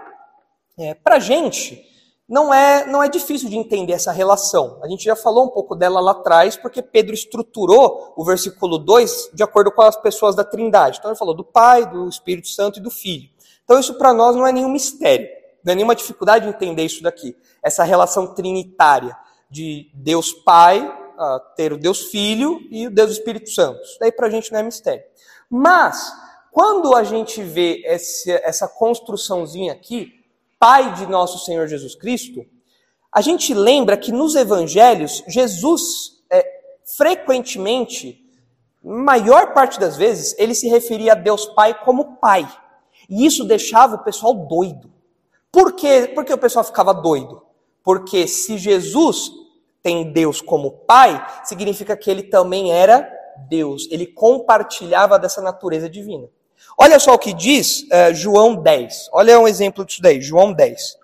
é, 0.80 0.94
para 0.94 1.20
gente, 1.20 1.84
não 2.28 2.54
é, 2.54 2.88
não 2.88 3.04
é 3.04 3.10
difícil 3.10 3.50
de 3.50 3.58
entender 3.58 3.92
essa 3.92 4.14
relação. 4.14 4.80
A 4.82 4.88
gente 4.88 5.04
já 5.04 5.16
falou 5.18 5.46
um 5.46 5.50
pouco 5.50 5.76
dela 5.76 6.00
lá 6.00 6.12
atrás, 6.12 6.56
porque 6.56 6.82
Pedro 6.82 7.14
estruturou 7.14 8.14
o 8.16 8.24
versículo 8.24 8.78
2 8.78 9.32
de 9.34 9.44
acordo 9.44 9.74
com 9.74 9.82
as 9.82 9.98
pessoas 9.98 10.38
da 10.38 10.46
Trindade. 10.46 11.00
Então 11.00 11.12
ele 11.12 11.20
falou 11.20 11.36
do 11.36 11.44
Pai, 11.44 11.86
do 11.86 12.08
Espírito 12.08 12.48
Santo 12.48 12.80
e 12.80 12.82
do 12.82 12.90
Filho. 12.90 13.30
Então 13.66 13.78
isso 13.78 13.96
para 13.96 14.14
nós 14.14 14.38
não 14.38 14.48
é 14.48 14.54
nenhum 14.54 14.72
mistério. 14.72 15.43
Não 15.64 15.72
é 15.72 15.76
nenhuma 15.76 15.96
dificuldade 15.96 16.48
entender 16.48 16.84
isso 16.84 17.02
daqui. 17.02 17.36
Essa 17.62 17.84
relação 17.84 18.34
trinitária 18.34 19.16
de 19.50 19.90
Deus 19.94 20.34
Pai, 20.34 20.82
uh, 20.84 21.56
ter 21.56 21.72
o 21.72 21.78
Deus 21.78 22.04
Filho 22.06 22.60
e 22.70 22.88
o 22.88 22.92
Deus 22.92 23.12
Espírito 23.12 23.50
Santo. 23.50 23.82
Isso 23.82 23.98
daí 24.00 24.12
para 24.12 24.28
a 24.28 24.30
gente 24.30 24.52
não 24.52 24.60
é 24.60 24.64
mistério. 24.64 25.04
Mas, 25.50 26.12
quando 26.52 26.96
a 26.96 27.04
gente 27.04 27.42
vê 27.42 27.84
esse, 27.86 28.32
essa 28.32 28.68
construçãozinha 28.68 29.72
aqui, 29.72 30.12
Pai 30.60 30.94
de 30.94 31.06
nosso 31.06 31.44
Senhor 31.46 31.68
Jesus 31.68 31.94
Cristo, 31.94 32.46
a 33.12 33.22
gente 33.22 33.54
lembra 33.54 33.98
que 33.98 34.12
nos 34.12 34.34
evangelhos, 34.34 35.24
Jesus, 35.28 36.24
é, 36.32 36.44
frequentemente, 36.98 38.20
maior 38.82 39.54
parte 39.54 39.80
das 39.80 39.98
vezes, 39.98 40.36
ele 40.38 40.56
se 40.56 40.68
referia 40.68 41.12
a 41.12 41.16
Deus 41.16 41.46
Pai 41.48 41.80
como 41.84 42.18
Pai. 42.18 42.48
E 43.10 43.26
isso 43.26 43.44
deixava 43.44 43.96
o 43.96 44.04
pessoal 44.04 44.34
doido. 44.34 44.93
Por 45.54 45.74
quê? 45.74 46.12
Por 46.16 46.26
que 46.26 46.34
o 46.34 46.38
pessoal 46.38 46.66
ficava 46.66 46.92
doido? 46.96 47.44
Porque 47.84 48.28
se 48.28 48.58
Jesus 48.58 49.30
tem 49.84 50.12
Deus 50.12 50.42
como 50.42 50.72
Pai, 50.72 51.24
significa 51.44 51.96
que 51.96 52.10
ele 52.10 52.24
também 52.24 52.72
era 52.72 53.08
Deus. 53.48 53.88
Ele 53.92 54.08
compartilhava 54.08 55.20
dessa 55.20 55.44
natureza 55.44 55.88
divina. 55.88 56.28
Olha 56.76 56.98
só 56.98 57.14
o 57.14 57.20
que 57.20 57.34
diz 57.34 57.84
uh, 57.84 58.16
João 58.16 58.56
10. 58.56 59.10
Olha 59.14 59.40
um 59.40 59.48
exemplo 59.48 59.86
disso 59.86 60.02
daí, 60.02 60.20
João 60.22 60.54
10. 60.54 60.98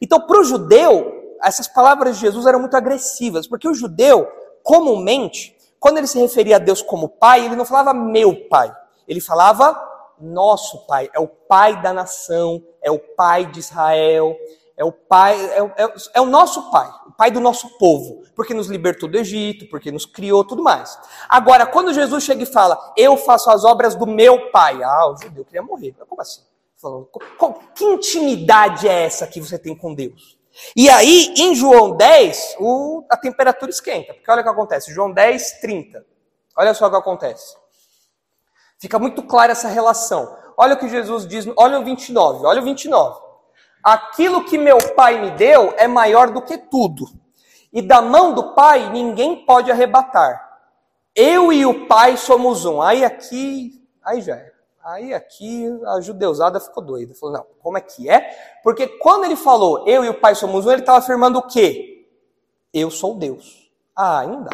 Então, 0.00 0.20
para 0.26 0.40
o 0.40 0.44
judeu, 0.44 1.36
essas 1.40 1.68
palavras 1.68 2.16
de 2.16 2.22
Jesus 2.22 2.46
eram 2.46 2.58
muito 2.58 2.76
agressivas, 2.76 3.46
porque 3.46 3.68
o 3.68 3.74
judeu, 3.74 4.26
comumente, 4.64 5.56
quando 5.78 5.98
ele 5.98 6.08
se 6.08 6.18
referia 6.18 6.56
a 6.56 6.58
Deus 6.58 6.82
como 6.82 7.08
pai, 7.08 7.44
ele 7.44 7.54
não 7.54 7.64
falava 7.64 7.94
meu 7.94 8.48
pai, 8.48 8.74
ele 9.06 9.20
falava 9.20 9.80
nosso 10.20 10.84
pai, 10.86 11.10
é 11.12 11.20
o 11.20 11.28
pai 11.28 11.80
da 11.80 11.92
nação, 11.92 12.62
é 12.84 12.90
o 12.90 12.98
pai 12.98 13.46
de 13.46 13.58
Israel, 13.58 14.36
é 14.76 14.84
o 14.84 14.92
pai, 14.92 15.40
é, 15.50 15.84
é, 15.84 15.94
é 16.14 16.20
o 16.20 16.26
nosso 16.26 16.70
pai, 16.70 16.88
o 17.06 17.12
pai 17.12 17.30
do 17.30 17.40
nosso 17.40 17.78
povo, 17.78 18.22
porque 18.36 18.52
nos 18.52 18.68
libertou 18.68 19.08
do 19.08 19.16
Egito, 19.16 19.68
porque 19.70 19.90
nos 19.90 20.04
criou, 20.04 20.44
tudo 20.44 20.62
mais. 20.62 20.98
Agora, 21.28 21.66
quando 21.66 21.94
Jesus 21.94 22.22
chega 22.22 22.42
e 22.42 22.46
fala, 22.46 22.92
eu 22.96 23.16
faço 23.16 23.50
as 23.50 23.64
obras 23.64 23.94
do 23.94 24.06
meu 24.06 24.50
pai, 24.50 24.82
ah, 24.82 25.10
o 25.10 25.16
judeu 25.16 25.44
queria 25.44 25.62
morrer. 25.62 25.94
Como 26.08 26.20
assim? 26.20 26.42
Falou, 26.76 27.10
que 27.74 27.84
intimidade 27.84 28.86
é 28.86 29.04
essa 29.04 29.26
que 29.26 29.40
você 29.40 29.58
tem 29.58 29.74
com 29.74 29.94
Deus? 29.94 30.36
E 30.76 30.88
aí, 30.88 31.34
em 31.36 31.54
João 31.54 31.96
10, 31.96 32.56
o, 32.60 33.04
a 33.10 33.16
temperatura 33.16 33.70
esquenta. 33.70 34.14
Porque 34.14 34.30
olha 34.30 34.40
o 34.40 34.44
que 34.44 34.50
acontece. 34.50 34.92
João 34.92 35.10
10, 35.10 35.60
30. 35.60 36.04
Olha 36.56 36.74
só 36.74 36.86
o 36.86 36.90
que 36.90 36.96
acontece. 36.96 37.56
Fica 38.78 38.98
muito 38.98 39.22
clara 39.22 39.52
essa 39.52 39.68
relação. 39.68 40.36
Olha 40.56 40.74
o 40.74 40.78
que 40.78 40.88
Jesus 40.88 41.26
diz. 41.26 41.46
Olha 41.56 41.80
o 41.80 41.84
29. 41.84 42.46
Olha 42.46 42.60
o 42.60 42.64
29. 42.64 43.20
Aquilo 43.82 44.44
que 44.44 44.56
meu 44.56 44.78
pai 44.94 45.20
me 45.20 45.30
deu 45.32 45.74
é 45.76 45.86
maior 45.86 46.30
do 46.30 46.42
que 46.42 46.56
tudo. 46.56 47.06
E 47.72 47.82
da 47.82 48.00
mão 48.00 48.32
do 48.32 48.54
pai 48.54 48.90
ninguém 48.90 49.44
pode 49.44 49.70
arrebatar. 49.70 50.42
Eu 51.14 51.52
e 51.52 51.66
o 51.66 51.86
pai 51.86 52.16
somos 52.16 52.64
um. 52.64 52.80
Aí 52.80 53.04
aqui, 53.04 53.82
aí 54.02 54.20
já 54.20 54.36
é. 54.36 54.54
Aí 54.84 55.14
aqui 55.14 55.66
a 55.86 56.00
judeusada 56.00 56.60
ficou 56.60 56.84
doida. 56.84 57.14
Falou, 57.14 57.36
não, 57.36 57.46
como 57.62 57.78
é 57.78 57.80
que 57.80 58.08
é? 58.08 58.30
Porque 58.62 58.86
quando 58.86 59.24
ele 59.24 59.34
falou, 59.34 59.88
eu 59.88 60.04
e 60.04 60.10
o 60.10 60.20
Pai 60.20 60.34
somos 60.34 60.66
um, 60.66 60.70
ele 60.70 60.82
estava 60.82 60.98
afirmando 60.98 61.38
o 61.38 61.46
quê? 61.46 62.06
Eu 62.72 62.90
sou 62.90 63.16
Deus. 63.16 63.70
Ah, 63.96 64.18
ainda. 64.18 64.50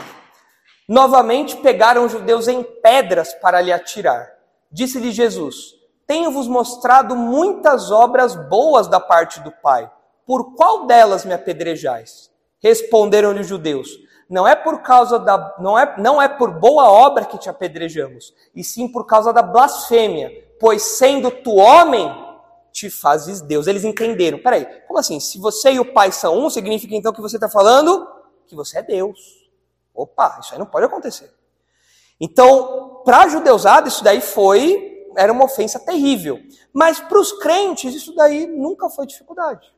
Novamente 0.88 1.56
pegaram 1.56 2.04
os 2.04 2.12
judeus 2.12 2.46
em 2.46 2.62
pedras 2.62 3.34
para 3.34 3.60
lhe 3.60 3.72
atirar. 3.72 4.30
Disse-lhe 4.70 5.10
Jesus: 5.10 5.74
Tenho-vos 6.11 6.49
mostrado 6.49 7.14
muitas 7.14 7.92
obras 7.92 8.35
boas 8.35 8.88
da 8.88 8.99
parte 8.99 9.38
do 9.38 9.53
Pai. 9.53 9.88
Por 10.27 10.57
qual 10.57 10.85
delas 10.85 11.25
me 11.25 11.33
apedrejais? 11.33 12.33
Responderam-lhe 12.59 13.42
os 13.42 13.46
judeus: 13.46 13.96
não 14.29 14.44
é 14.44 14.57
por 14.57 14.83
causa 14.83 15.20
da 15.20 15.55
não 15.61 15.79
é, 15.79 15.94
não 15.99 16.20
é 16.20 16.27
por 16.27 16.51
boa 16.51 16.90
obra 16.90 17.25
que 17.25 17.38
te 17.38 17.49
apedrejamos, 17.49 18.35
e 18.53 18.64
sim 18.64 18.88
por 18.88 19.07
causa 19.07 19.33
da 19.33 19.40
blasfêmia, 19.40 20.33
pois 20.59 20.83
sendo 20.83 21.31
tu 21.31 21.55
homem, 21.55 22.12
te 22.73 22.90
fazes 22.90 23.40
Deus. 23.40 23.68
Eles 23.68 23.85
entenderam. 23.85 24.40
Peraí, 24.40 24.66
como 24.88 24.99
assim? 24.99 25.20
Se 25.20 25.38
você 25.38 25.75
e 25.75 25.79
o 25.79 25.92
Pai 25.92 26.11
são 26.11 26.37
um, 26.37 26.51
significa 26.51 26.96
então 26.96 27.12
que 27.12 27.20
você 27.20 27.37
está 27.37 27.49
falando 27.49 28.05
que 28.49 28.57
você 28.57 28.79
é 28.79 28.83
Deus. 28.83 29.49
Opa, 29.94 30.40
isso 30.42 30.55
aí 30.55 30.59
não 30.59 30.66
pode 30.66 30.87
acontecer. 30.87 31.33
Então, 32.20 33.01
para 33.05 33.18
a 33.18 33.29
judeusada, 33.29 33.87
isso 33.87 34.03
daí 34.03 34.20
foi, 34.20 34.89
era 35.16 35.33
uma 35.33 35.44
ofensa 35.44 35.79
terrível. 35.79 36.40
Mas 36.73 37.01
para 37.01 37.18
os 37.18 37.33
crentes, 37.33 37.94
isso 37.94 38.14
daí 38.14 38.46
nunca 38.46 38.88
foi 38.88 39.07
dificuldade. 39.07 39.73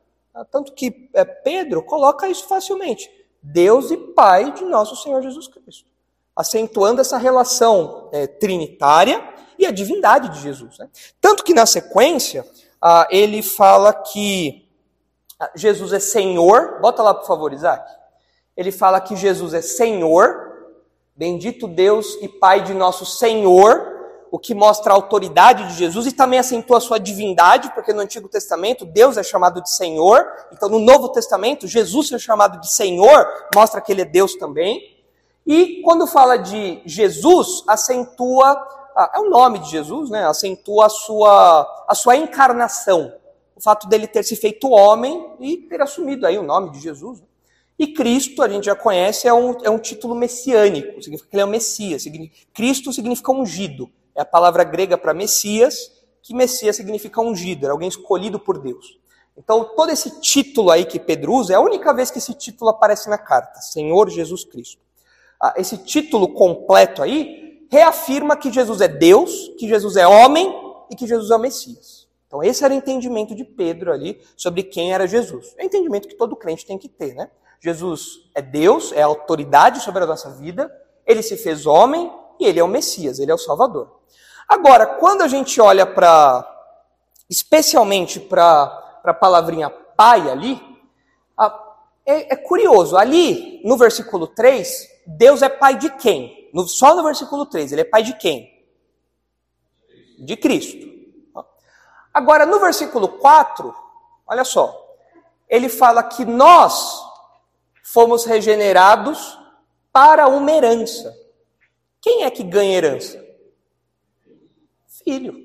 Tanto 0.49 0.73
que 0.73 1.09
é, 1.13 1.23
Pedro 1.23 1.83
coloca 1.83 2.27
isso 2.27 2.47
facilmente. 2.47 3.09
Deus 3.41 3.91
e 3.91 3.97
Pai 3.97 4.51
de 4.51 4.63
nosso 4.63 4.95
Senhor 4.95 5.21
Jesus 5.21 5.47
Cristo, 5.47 5.85
acentuando 6.35 7.01
essa 7.01 7.17
relação 7.17 8.09
é, 8.11 8.25
trinitária 8.25 9.21
e 9.59 9.65
a 9.65 9.71
divindade 9.71 10.29
de 10.29 10.41
Jesus. 10.41 10.77
Né? 10.79 10.89
Tanto 11.21 11.43
que 11.43 11.53
na 11.53 11.65
sequência 11.65 12.45
ah, 12.81 13.07
ele 13.11 13.43
fala 13.43 13.93
que 13.93 14.67
Jesus 15.55 15.93
é 15.93 15.99
Senhor, 15.99 16.79
bota 16.81 17.03
lá 17.03 17.13
por 17.13 17.27
favor, 17.27 17.53
Isaac. 17.53 17.91
Ele 18.55 18.71
fala 18.71 19.01
que 19.01 19.15
Jesus 19.15 19.53
é 19.53 19.61
Senhor, 19.61 20.71
bendito 21.15 21.67
Deus 21.67 22.17
e 22.21 22.27
Pai 22.27 22.61
de 22.61 22.73
nosso 22.73 23.05
Senhor 23.05 23.92
o 24.33 24.39
que 24.39 24.55
mostra 24.55 24.91
a 24.91 24.95
autoridade 24.95 25.67
de 25.67 25.75
Jesus 25.75 26.07
e 26.07 26.11
também 26.11 26.39
acentua 26.39 26.77
a 26.77 26.81
sua 26.81 26.99
divindade, 26.99 27.71
porque 27.75 27.93
no 27.93 28.01
Antigo 28.01 28.27
Testamento 28.27 28.83
Deus 28.83 29.15
é 29.15 29.21
chamado 29.21 29.61
de 29.61 29.69
Senhor, 29.69 30.25
então 30.51 30.67
no 30.67 30.79
Novo 30.79 31.09
Testamento 31.09 31.67
Jesus 31.67 32.11
é 32.11 32.17
chamado 32.17 32.59
de 32.59 32.73
Senhor, 32.73 33.27
mostra 33.53 33.79
que 33.79 33.91
ele 33.91 34.01
é 34.01 34.05
Deus 34.05 34.33
também. 34.33 34.97
E 35.45 35.83
quando 35.83 36.07
fala 36.07 36.37
de 36.37 36.81
Jesus, 36.83 37.63
acentua, 37.67 38.59
é 39.13 39.19
o 39.19 39.29
nome 39.29 39.59
de 39.59 39.69
Jesus, 39.69 40.09
né? 40.09 40.25
Acentua 40.25 40.87
a 40.87 40.89
sua, 40.89 41.85
a 41.87 41.93
sua 41.93 42.15
encarnação, 42.15 43.13
o 43.55 43.61
fato 43.61 43.87
dele 43.87 44.07
ter 44.07 44.23
se 44.23 44.35
feito 44.35 44.67
homem 44.67 45.29
e 45.39 45.57
ter 45.57 45.79
assumido 45.79 46.25
aí 46.25 46.39
o 46.39 46.43
nome 46.43 46.71
de 46.71 46.79
Jesus. 46.79 47.19
Né? 47.19 47.27
E 47.77 47.93
Cristo, 47.93 48.41
a 48.41 48.49
gente 48.49 48.65
já 48.65 48.75
conhece, 48.75 49.27
é 49.27 49.33
um, 49.33 49.55
é 49.61 49.69
um 49.69 49.77
título 49.77 50.15
messiânico, 50.15 50.99
significa 51.03 51.29
que 51.29 51.35
ele 51.35 51.43
é 51.43 51.45
o 51.45 51.49
Messias. 51.49 52.05
Cristo 52.51 52.91
significa 52.91 53.31
ungido 53.31 53.91
é 54.15 54.21
a 54.21 54.25
palavra 54.25 54.63
grega 54.63 54.97
para 54.97 55.13
Messias, 55.13 55.91
que 56.21 56.33
Messias 56.33 56.75
significa 56.75 57.21
ungido, 57.21 57.65
era 57.65 57.73
alguém 57.73 57.89
escolhido 57.89 58.39
por 58.39 58.59
Deus. 58.59 58.99
Então, 59.35 59.63
todo 59.75 59.89
esse 59.89 60.21
título 60.21 60.69
aí 60.69 60.85
que 60.85 60.99
Pedro 60.99 61.33
usa 61.33 61.53
é 61.53 61.55
a 61.55 61.61
única 61.61 61.93
vez 61.93 62.11
que 62.11 62.19
esse 62.19 62.33
título 62.33 62.69
aparece 62.69 63.09
na 63.09 63.17
carta, 63.17 63.59
Senhor 63.61 64.09
Jesus 64.09 64.43
Cristo. 64.43 64.81
Ah, 65.41 65.53
esse 65.57 65.77
título 65.77 66.29
completo 66.33 67.01
aí 67.01 67.67
reafirma 67.69 68.37
que 68.37 68.51
Jesus 68.51 68.79
é 68.81 68.87
Deus, 68.87 69.51
que 69.57 69.67
Jesus 69.67 69.95
é 69.95 70.07
homem 70.07 70.53
e 70.91 70.95
que 70.95 71.07
Jesus 71.07 71.31
é 71.31 71.35
o 71.35 71.39
Messias. 71.39 72.07
Então, 72.27 72.43
esse 72.43 72.63
era 72.63 72.73
o 72.73 72.77
entendimento 72.77 73.35
de 73.35 73.43
Pedro 73.43 73.91
ali 73.91 74.21
sobre 74.37 74.63
quem 74.63 74.93
era 74.93 75.07
Jesus. 75.07 75.53
É 75.57 75.63
o 75.63 75.65
entendimento 75.65 76.07
que 76.07 76.15
todo 76.15 76.35
crente 76.35 76.65
tem 76.65 76.77
que 76.77 76.87
ter, 76.87 77.13
né? 77.15 77.29
Jesus 77.59 78.29
é 78.35 78.41
Deus, 78.41 78.91
é 78.91 79.01
a 79.01 79.05
autoridade 79.05 79.81
sobre 79.81 80.03
a 80.03 80.07
nossa 80.07 80.29
vida, 80.31 80.71
ele 81.05 81.23
se 81.23 81.37
fez 81.37 81.65
homem 81.65 82.11
e 82.39 82.45
ele 82.45 82.59
é 82.59 82.63
o 82.63 82.67
Messias, 82.67 83.19
ele 83.19 83.31
é 83.31 83.35
o 83.35 83.37
Salvador. 83.37 83.99
Agora, 84.47 84.85
quando 84.85 85.21
a 85.21 85.27
gente 85.27 85.59
olha 85.61 85.85
para, 85.85 86.47
especialmente 87.29 88.19
para 88.19 89.01
a 89.03 89.13
palavrinha 89.13 89.69
pai 89.69 90.29
ali, 90.29 90.61
a, 91.37 91.63
é, 92.05 92.33
é, 92.33 92.35
curioso. 92.35 92.97
Ali, 92.97 93.61
no 93.63 93.77
versículo 93.77 94.27
3, 94.27 94.87
Deus 95.07 95.41
é 95.41 95.49
pai 95.49 95.77
de 95.77 95.89
quem? 95.91 96.49
No, 96.53 96.67
só 96.67 96.95
no 96.95 97.03
versículo 97.03 97.45
3, 97.45 97.71
ele 97.71 97.81
é 97.81 97.85
pai 97.85 98.03
de 98.03 98.13
quem? 98.17 98.51
De 100.19 100.37
Cristo. 100.37 100.91
Agora, 102.13 102.45
no 102.45 102.59
versículo 102.59 103.07
4, 103.07 103.73
olha 104.27 104.43
só, 104.43 104.79
ele 105.49 105.67
fala 105.67 106.03
que 106.03 106.23
nós 106.25 107.01
fomos 107.83 108.25
regenerados 108.25 109.37
para 109.91 110.27
uma 110.27 110.51
herança. 110.51 111.13
Quem 112.03 112.23
é 112.23 112.29
que 112.29 112.43
ganha 112.43 112.77
herança? 112.77 113.23
filho. 115.03 115.35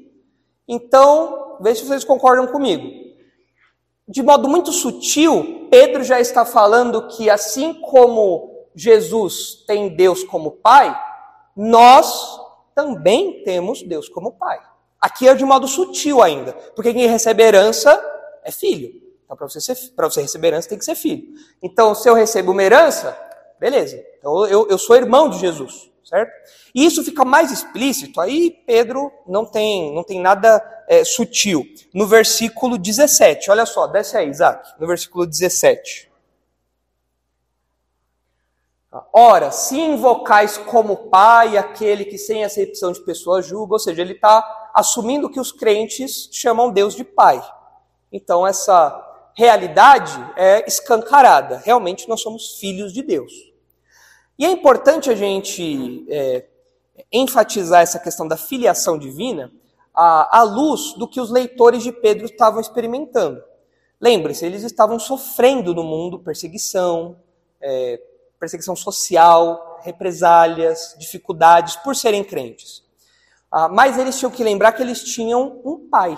Então, 0.67 1.59
veja 1.61 1.81
se 1.81 1.87
vocês 1.87 2.05
concordam 2.05 2.47
comigo. 2.47 3.09
De 4.07 4.23
modo 4.23 4.49
muito 4.49 4.73
sutil, 4.73 5.69
Pedro 5.71 6.03
já 6.03 6.21
está 6.21 6.45
falando 6.45 7.09
que 7.09 7.29
assim 7.29 7.75
como 7.75 8.67
Jesus 8.75 9.65
tem 9.67 9.95
Deus 9.95 10.25
como 10.25 10.53
Pai, 10.53 10.97
nós 11.55 12.41
também 12.75 13.43
temos 13.43 13.83
Deus 13.83 14.09
como 14.09 14.33
Pai. 14.33 14.61
Aqui 15.01 15.29
é 15.29 15.35
de 15.35 15.45
modo 15.45 15.69
sutil 15.69 16.23
ainda, 16.23 16.53
porque 16.75 16.93
quem 16.93 17.07
recebe 17.07 17.43
herança 17.43 18.01
é 18.45 18.51
filho. 18.51 19.09
Então, 19.25 19.37
para 19.37 19.49
você, 19.49 19.61
você 19.61 20.21
receber 20.23 20.49
herança, 20.49 20.69
tem 20.69 20.79
que 20.79 20.85
ser 20.85 20.95
filho. 20.95 21.35
Então, 21.63 21.95
se 21.95 22.09
eu 22.09 22.15
recebo 22.15 22.53
uma 22.53 22.63
herança, 22.63 23.17
beleza. 23.61 24.03
Então, 24.19 24.47
eu, 24.47 24.67
eu 24.69 24.79
sou 24.79 24.97
irmão 24.97 25.29
de 25.29 25.39
Jesus 25.39 25.91
certo? 26.09 26.33
E 26.75 26.87
isso 26.87 27.05
fica 27.05 27.25
mais 27.25 27.53
explícito, 27.53 28.21
aí 28.21 28.51
Pedro 28.67 29.13
não 29.27 29.45
tem, 29.45 29.95
não 29.95 30.03
tem 30.03 30.21
nada 30.21 30.65
é, 30.89 31.05
sutil. 31.05 31.65
No 31.93 32.07
versículo 32.07 32.79
17, 32.79 33.51
olha 33.51 33.67
só, 33.67 33.87
desce 33.87 34.17
aí, 34.17 34.29
Isaac, 34.29 34.69
no 34.81 34.87
versículo 34.87 35.27
17. 35.27 36.09
Ora, 39.13 39.51
se 39.51 39.79
invocais 39.79 40.57
como 40.57 41.09
pai 41.11 41.59
aquele 41.59 42.07
que 42.07 42.17
sem 42.17 42.43
acepção 42.43 42.91
de 42.91 43.01
pessoas 43.01 43.47
julga, 43.47 43.75
ou 43.75 43.79
seja, 43.79 44.01
ele 44.01 44.15
está 44.15 44.71
assumindo 44.75 45.29
que 45.29 45.39
os 45.39 45.53
crentes 45.53 46.31
chamam 46.33 46.71
Deus 46.71 46.95
de 46.95 47.05
pai. 47.05 47.43
Então, 48.11 48.47
essa 48.47 49.05
realidade 49.37 50.13
é 50.37 50.67
escancarada. 50.67 51.61
Realmente, 51.63 52.09
nós 52.09 52.23
somos 52.23 52.57
filhos 52.59 52.93
de 52.93 53.03
Deus. 53.03 53.49
E 54.39 54.47
é 54.47 54.51
importante 54.51 55.11
a 55.11 55.14
gente 55.14 56.07
é, 56.09 56.47
enfatizar 57.12 57.82
essa 57.82 57.99
questão 57.99 58.28
da 58.28 58.36
filiação 58.36 58.97
divina 58.97 59.53
à, 59.93 60.39
à 60.39 60.43
luz 60.43 60.95
do 60.95 61.09
que 61.09 61.20
os 61.20 61.30
leitores 61.30 61.82
de 61.82 61.91
Pedro 61.91 62.24
estavam 62.24 62.61
experimentando. 62.61 63.43
Lembre-se, 64.01 64.47
eles 64.47 64.62
estavam 64.62 64.99
sofrendo 64.99 65.74
no 65.74 65.82
mundo 65.82 66.20
perseguição, 66.20 67.16
é, 67.61 68.01
perseguição 68.39 68.76
social, 68.76 69.80
represálias, 69.82 70.95
dificuldades 70.99 71.74
por 71.76 71.97
serem 71.97 72.22
crentes. 72.22 72.84
Ah, 73.51 73.68
mas 73.68 73.99
eles 73.99 74.18
tinham 74.18 74.30
que 74.30 74.45
lembrar 74.45 74.72
que 74.72 74.82
eles 74.82 75.03
tinham 75.03 75.61
um 75.64 75.89
pai. 75.89 76.16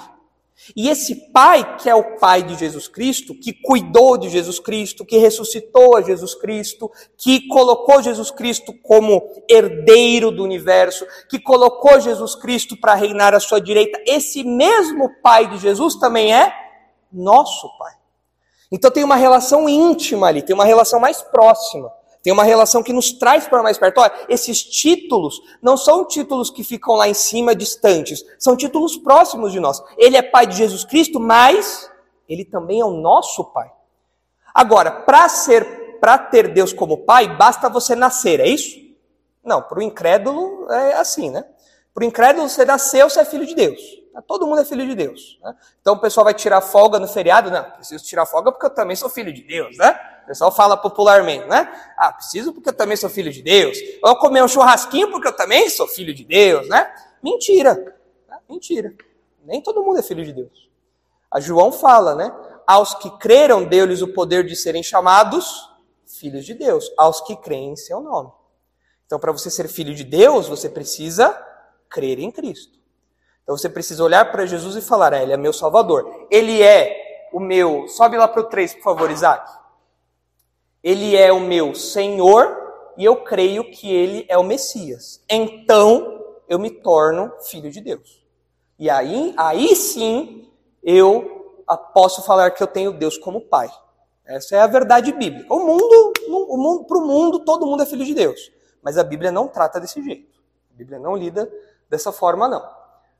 E 0.76 0.88
esse 0.88 1.30
pai, 1.32 1.76
que 1.76 1.88
é 1.88 1.94
o 1.94 2.18
pai 2.18 2.42
de 2.42 2.54
Jesus 2.54 2.86
Cristo, 2.86 3.34
que 3.34 3.52
cuidou 3.52 4.16
de 4.16 4.28
Jesus 4.28 4.58
Cristo, 4.58 5.04
que 5.04 5.18
ressuscitou 5.18 5.96
a 5.96 6.02
Jesus 6.02 6.34
Cristo, 6.34 6.90
que 7.16 7.48
colocou 7.48 8.02
Jesus 8.02 8.30
Cristo 8.30 8.72
como 8.82 9.22
herdeiro 9.48 10.30
do 10.30 10.44
universo, 10.44 11.06
que 11.28 11.38
colocou 11.38 12.00
Jesus 12.00 12.34
Cristo 12.34 12.76
para 12.78 12.94
reinar 12.94 13.34
à 13.34 13.40
sua 13.40 13.60
direita, 13.60 14.00
esse 14.06 14.44
mesmo 14.44 15.10
pai 15.22 15.48
de 15.48 15.58
Jesus 15.58 15.96
também 15.96 16.34
é 16.34 16.52
nosso 17.12 17.68
pai. 17.78 17.94
Então 18.70 18.90
tem 18.90 19.02
uma 19.02 19.16
relação 19.16 19.68
íntima 19.68 20.28
ali, 20.28 20.42
tem 20.42 20.54
uma 20.54 20.64
relação 20.64 21.00
mais 21.00 21.20
próxima. 21.22 21.90
Tem 22.22 22.32
uma 22.32 22.44
relação 22.44 22.82
que 22.82 22.92
nos 22.92 23.12
traz 23.12 23.48
para 23.48 23.62
mais 23.62 23.78
perto. 23.78 23.98
Olha, 23.98 24.12
esses 24.28 24.62
títulos 24.62 25.40
não 25.62 25.76
são 25.76 26.06
títulos 26.06 26.50
que 26.50 26.62
ficam 26.62 26.94
lá 26.94 27.08
em 27.08 27.14
cima, 27.14 27.54
distantes. 27.54 28.24
São 28.38 28.56
títulos 28.56 28.96
próximos 28.96 29.52
de 29.52 29.60
nós. 29.60 29.82
Ele 29.96 30.16
é 30.16 30.22
pai 30.22 30.46
de 30.46 30.56
Jesus 30.56 30.84
Cristo, 30.84 31.18
mas 31.18 31.90
ele 32.28 32.44
também 32.44 32.80
é 32.80 32.84
o 32.84 32.90
nosso 32.90 33.44
pai. 33.52 33.70
Agora, 34.54 34.90
para 34.90 35.28
ser, 35.28 35.98
para 35.98 36.18
ter 36.18 36.52
Deus 36.52 36.72
como 36.72 37.04
pai, 37.04 37.36
basta 37.36 37.68
você 37.68 37.94
nascer, 37.94 38.40
é 38.40 38.48
isso? 38.48 38.78
Não, 39.42 39.62
para 39.62 39.78
o 39.78 39.82
incrédulo 39.82 40.70
é 40.70 40.94
assim, 40.94 41.30
né? 41.30 41.44
Para 41.94 42.04
o 42.04 42.06
incrédulo, 42.06 42.48
você 42.48 42.64
nasceu, 42.64 43.08
você 43.08 43.20
é 43.20 43.24
filho 43.24 43.46
de 43.46 43.54
Deus. 43.54 43.80
Todo 44.26 44.46
mundo 44.46 44.60
é 44.60 44.64
filho 44.64 44.86
de 44.86 44.94
Deus. 44.94 45.38
Né? 45.42 45.54
Então 45.80 45.94
o 45.94 45.98
pessoal 46.00 46.24
vai 46.24 46.34
tirar 46.34 46.60
folga 46.60 46.98
no 46.98 47.08
feriado? 47.08 47.50
Não, 47.50 47.64
preciso 47.70 48.04
tirar 48.04 48.26
folga 48.26 48.52
porque 48.52 48.66
eu 48.66 48.70
também 48.70 48.96
sou 48.96 49.08
filho 49.08 49.32
de 49.32 49.42
Deus, 49.42 49.76
né? 49.78 49.98
Pessoal 50.30 50.52
fala 50.52 50.76
popularmente, 50.76 51.44
né? 51.48 51.68
Ah, 51.96 52.12
preciso 52.12 52.52
porque 52.52 52.68
eu 52.68 52.72
também 52.72 52.96
sou 52.96 53.10
filho 53.10 53.32
de 53.32 53.42
Deus. 53.42 53.76
Ou 54.00 54.14
comer 54.14 54.44
um 54.44 54.46
churrasquinho 54.46 55.10
porque 55.10 55.26
eu 55.26 55.32
também 55.32 55.68
sou 55.68 55.88
filho 55.88 56.14
de 56.14 56.22
Deus, 56.24 56.68
né? 56.68 56.88
Mentira. 57.20 57.74
Né? 58.28 58.38
Mentira. 58.48 58.94
Nem 59.44 59.60
todo 59.60 59.82
mundo 59.82 59.98
é 59.98 60.02
filho 60.02 60.24
de 60.24 60.32
Deus. 60.32 60.70
A 61.28 61.40
João 61.40 61.72
fala, 61.72 62.14
né? 62.14 62.32
Aos 62.64 62.94
que 62.94 63.10
creram, 63.18 63.64
deu-lhes 63.64 64.02
o 64.02 64.14
poder 64.14 64.46
de 64.46 64.54
serem 64.54 64.84
chamados 64.84 65.68
filhos 66.06 66.46
de 66.46 66.54
Deus. 66.54 66.88
Aos 66.96 67.20
que 67.22 67.34
creem 67.34 67.72
em 67.72 67.76
seu 67.76 68.00
nome. 68.00 68.30
Então, 69.06 69.18
para 69.18 69.32
você 69.32 69.50
ser 69.50 69.66
filho 69.66 69.96
de 69.96 70.04
Deus, 70.04 70.46
você 70.46 70.68
precisa 70.68 71.36
crer 71.88 72.20
em 72.20 72.30
Cristo. 72.30 72.78
Então 73.42 73.56
você 73.56 73.68
precisa 73.68 74.04
olhar 74.04 74.30
para 74.30 74.46
Jesus 74.46 74.76
e 74.76 74.80
falar: 74.80 75.12
ah, 75.12 75.24
Ele 75.24 75.32
é 75.32 75.36
meu 75.36 75.52
Salvador. 75.52 76.28
Ele 76.30 76.62
é 76.62 77.28
o 77.32 77.40
meu. 77.40 77.88
Sobe 77.88 78.16
lá 78.16 78.28
para 78.28 78.42
o 78.42 78.44
3, 78.44 78.74
por 78.74 78.82
favor, 78.84 79.10
Isaac. 79.10 79.59
Ele 80.82 81.16
é 81.16 81.32
o 81.32 81.40
meu 81.40 81.74
Senhor 81.74 82.56
e 82.96 83.04
eu 83.04 83.16
creio 83.16 83.70
que 83.70 83.92
Ele 83.92 84.24
é 84.28 84.36
o 84.38 84.44
Messias. 84.44 85.22
Então 85.28 86.24
eu 86.48 86.58
me 86.58 86.70
torno 86.70 87.32
filho 87.42 87.70
de 87.70 87.80
Deus. 87.80 88.24
E 88.78 88.88
aí, 88.88 89.34
aí 89.36 89.76
sim 89.76 90.50
eu 90.82 91.62
posso 91.92 92.22
falar 92.22 92.50
que 92.50 92.62
eu 92.62 92.66
tenho 92.66 92.92
Deus 92.92 93.18
como 93.18 93.42
Pai. 93.42 93.70
Essa 94.24 94.56
é 94.56 94.60
a 94.60 94.66
verdade 94.66 95.12
bíblica. 95.12 95.52
O 95.52 95.58
mundo, 95.58 96.12
o 96.28 96.56
mundo 96.56 96.84
para 96.84 96.98
o 96.98 97.06
mundo, 97.06 97.44
todo 97.44 97.66
mundo 97.66 97.82
é 97.82 97.86
filho 97.86 98.04
de 98.04 98.14
Deus. 98.14 98.50
Mas 98.82 98.96
a 98.96 99.04
Bíblia 99.04 99.30
não 99.30 99.48
trata 99.48 99.80
desse 99.80 100.02
jeito. 100.02 100.40
A 100.72 100.76
Bíblia 100.76 100.98
não 100.98 101.16
lida 101.16 101.50
dessa 101.88 102.12
forma, 102.12 102.48
não. 102.48 102.64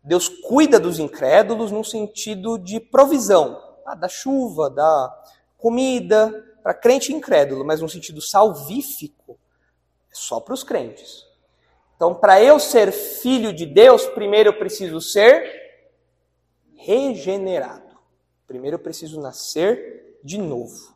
Deus 0.03 0.29
cuida 0.29 0.81
dos 0.81 0.99
incrédulos 0.99 1.71
no 1.71 1.85
sentido 1.85 2.57
de 2.57 2.81
provisão, 2.81 3.61
ah, 3.85 3.95
da 3.95 4.09
chuva, 4.09 4.71
da 4.71 5.15
comida, 5.59 6.33
para 6.63 6.75
crente 6.75 7.13
incrédulo, 7.13 7.65
mas 7.65 7.81
no 7.81 7.89
sentido 7.89 8.21
salvífico, 8.21 9.39
é 10.11 10.15
só 10.15 10.41
para 10.41 10.55
os 10.55 10.63
crentes. 10.63 11.25
Então, 11.97 12.15
para 12.15 12.43
eu 12.43 12.59
ser 12.59 12.93
filho 12.93 13.53
de 13.53 13.67
Deus, 13.67 14.07
primeiro 14.07 14.51
eu 14.51 14.59
preciso 14.59 15.01
ser 15.01 15.61
regenerado. 16.75 17.99
Primeiro 18.47 18.77
eu 18.77 18.81
preciso 18.81 19.21
nascer 19.21 20.19
de 20.25 20.39
novo. 20.39 20.95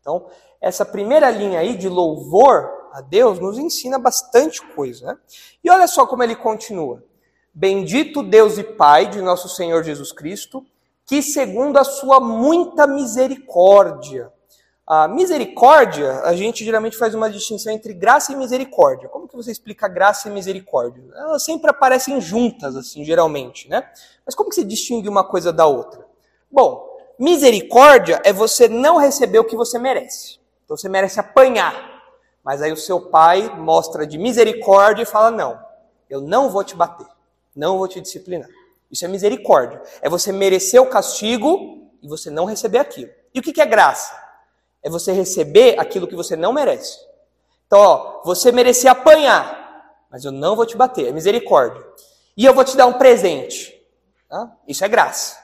Então, 0.00 0.28
essa 0.60 0.84
primeira 0.84 1.30
linha 1.30 1.60
aí 1.60 1.76
de 1.76 1.88
louvor 1.88 2.70
a 2.92 3.00
Deus 3.00 3.38
nos 3.38 3.58
ensina 3.58 3.98
bastante 3.98 4.60
coisa. 4.74 5.06
Né? 5.06 5.18
E 5.64 5.70
olha 5.70 5.86
só 5.86 6.06
como 6.06 6.22
ele 6.22 6.36
continua. 6.36 7.02
Bendito 7.54 8.22
Deus 8.22 8.58
e 8.58 8.64
Pai 8.64 9.06
de 9.06 9.20
nosso 9.20 9.48
Senhor 9.48 9.82
Jesus 9.82 10.12
Cristo, 10.12 10.64
que 11.06 11.22
segundo 11.22 11.76
a 11.78 11.84
sua 11.84 12.20
muita 12.20 12.86
misericórdia. 12.86 14.32
A 14.86 15.06
misericórdia, 15.06 16.20
a 16.24 16.34
gente 16.34 16.64
geralmente 16.64 16.96
faz 16.96 17.14
uma 17.14 17.30
distinção 17.30 17.72
entre 17.72 17.94
graça 17.94 18.32
e 18.32 18.36
misericórdia. 18.36 19.08
Como 19.08 19.28
que 19.28 19.36
você 19.36 19.52
explica 19.52 19.86
graça 19.86 20.28
e 20.28 20.32
misericórdia? 20.32 21.02
Elas 21.14 21.44
sempre 21.44 21.70
aparecem 21.70 22.20
juntas, 22.20 22.76
assim, 22.76 23.04
geralmente, 23.04 23.68
né? 23.68 23.88
Mas 24.26 24.34
como 24.34 24.50
que 24.50 24.56
você 24.56 24.64
distingue 24.64 25.08
uma 25.08 25.22
coisa 25.22 25.52
da 25.52 25.66
outra? 25.66 26.04
Bom, 26.50 26.84
misericórdia 27.18 28.20
é 28.24 28.32
você 28.32 28.66
não 28.66 28.96
receber 28.96 29.38
o 29.38 29.44
que 29.44 29.54
você 29.54 29.78
merece. 29.78 30.40
Então 30.64 30.76
você 30.76 30.88
merece 30.88 31.20
apanhar. 31.20 31.92
Mas 32.42 32.60
aí 32.60 32.72
o 32.72 32.76
seu 32.76 33.08
pai 33.08 33.54
mostra 33.56 34.04
de 34.04 34.18
misericórdia 34.18 35.04
e 35.04 35.06
fala: 35.06 35.30
não, 35.30 35.60
eu 36.10 36.20
não 36.20 36.50
vou 36.50 36.64
te 36.64 36.74
bater. 36.74 37.06
Não 37.54 37.78
vou 37.78 37.86
te 37.86 38.00
disciplinar. 38.00 38.48
Isso 38.90 39.04
é 39.04 39.08
misericórdia. 39.08 39.80
É 40.02 40.08
você 40.08 40.32
merecer 40.32 40.82
o 40.82 40.90
castigo 40.90 41.88
e 42.02 42.08
você 42.08 42.30
não 42.30 42.46
receber 42.46 42.78
aquilo. 42.78 43.10
E 43.32 43.38
o 43.38 43.42
que 43.42 43.60
é 43.60 43.66
graça? 43.66 44.21
É 44.82 44.90
você 44.90 45.12
receber 45.12 45.78
aquilo 45.78 46.06
que 46.06 46.16
você 46.16 46.36
não 46.36 46.52
merece. 46.52 46.98
Então, 47.66 47.80
ó, 47.80 48.22
você 48.24 48.50
merecia 48.52 48.90
apanhar, 48.90 49.96
mas 50.10 50.24
eu 50.24 50.32
não 50.32 50.56
vou 50.56 50.66
te 50.66 50.76
bater. 50.76 51.08
É 51.08 51.12
misericórdia. 51.12 51.82
E 52.36 52.44
eu 52.44 52.54
vou 52.54 52.64
te 52.64 52.76
dar 52.76 52.86
um 52.86 52.94
presente. 52.94 53.80
Tá? 54.28 54.50
Isso 54.66 54.84
é 54.84 54.88
graça. 54.88 55.38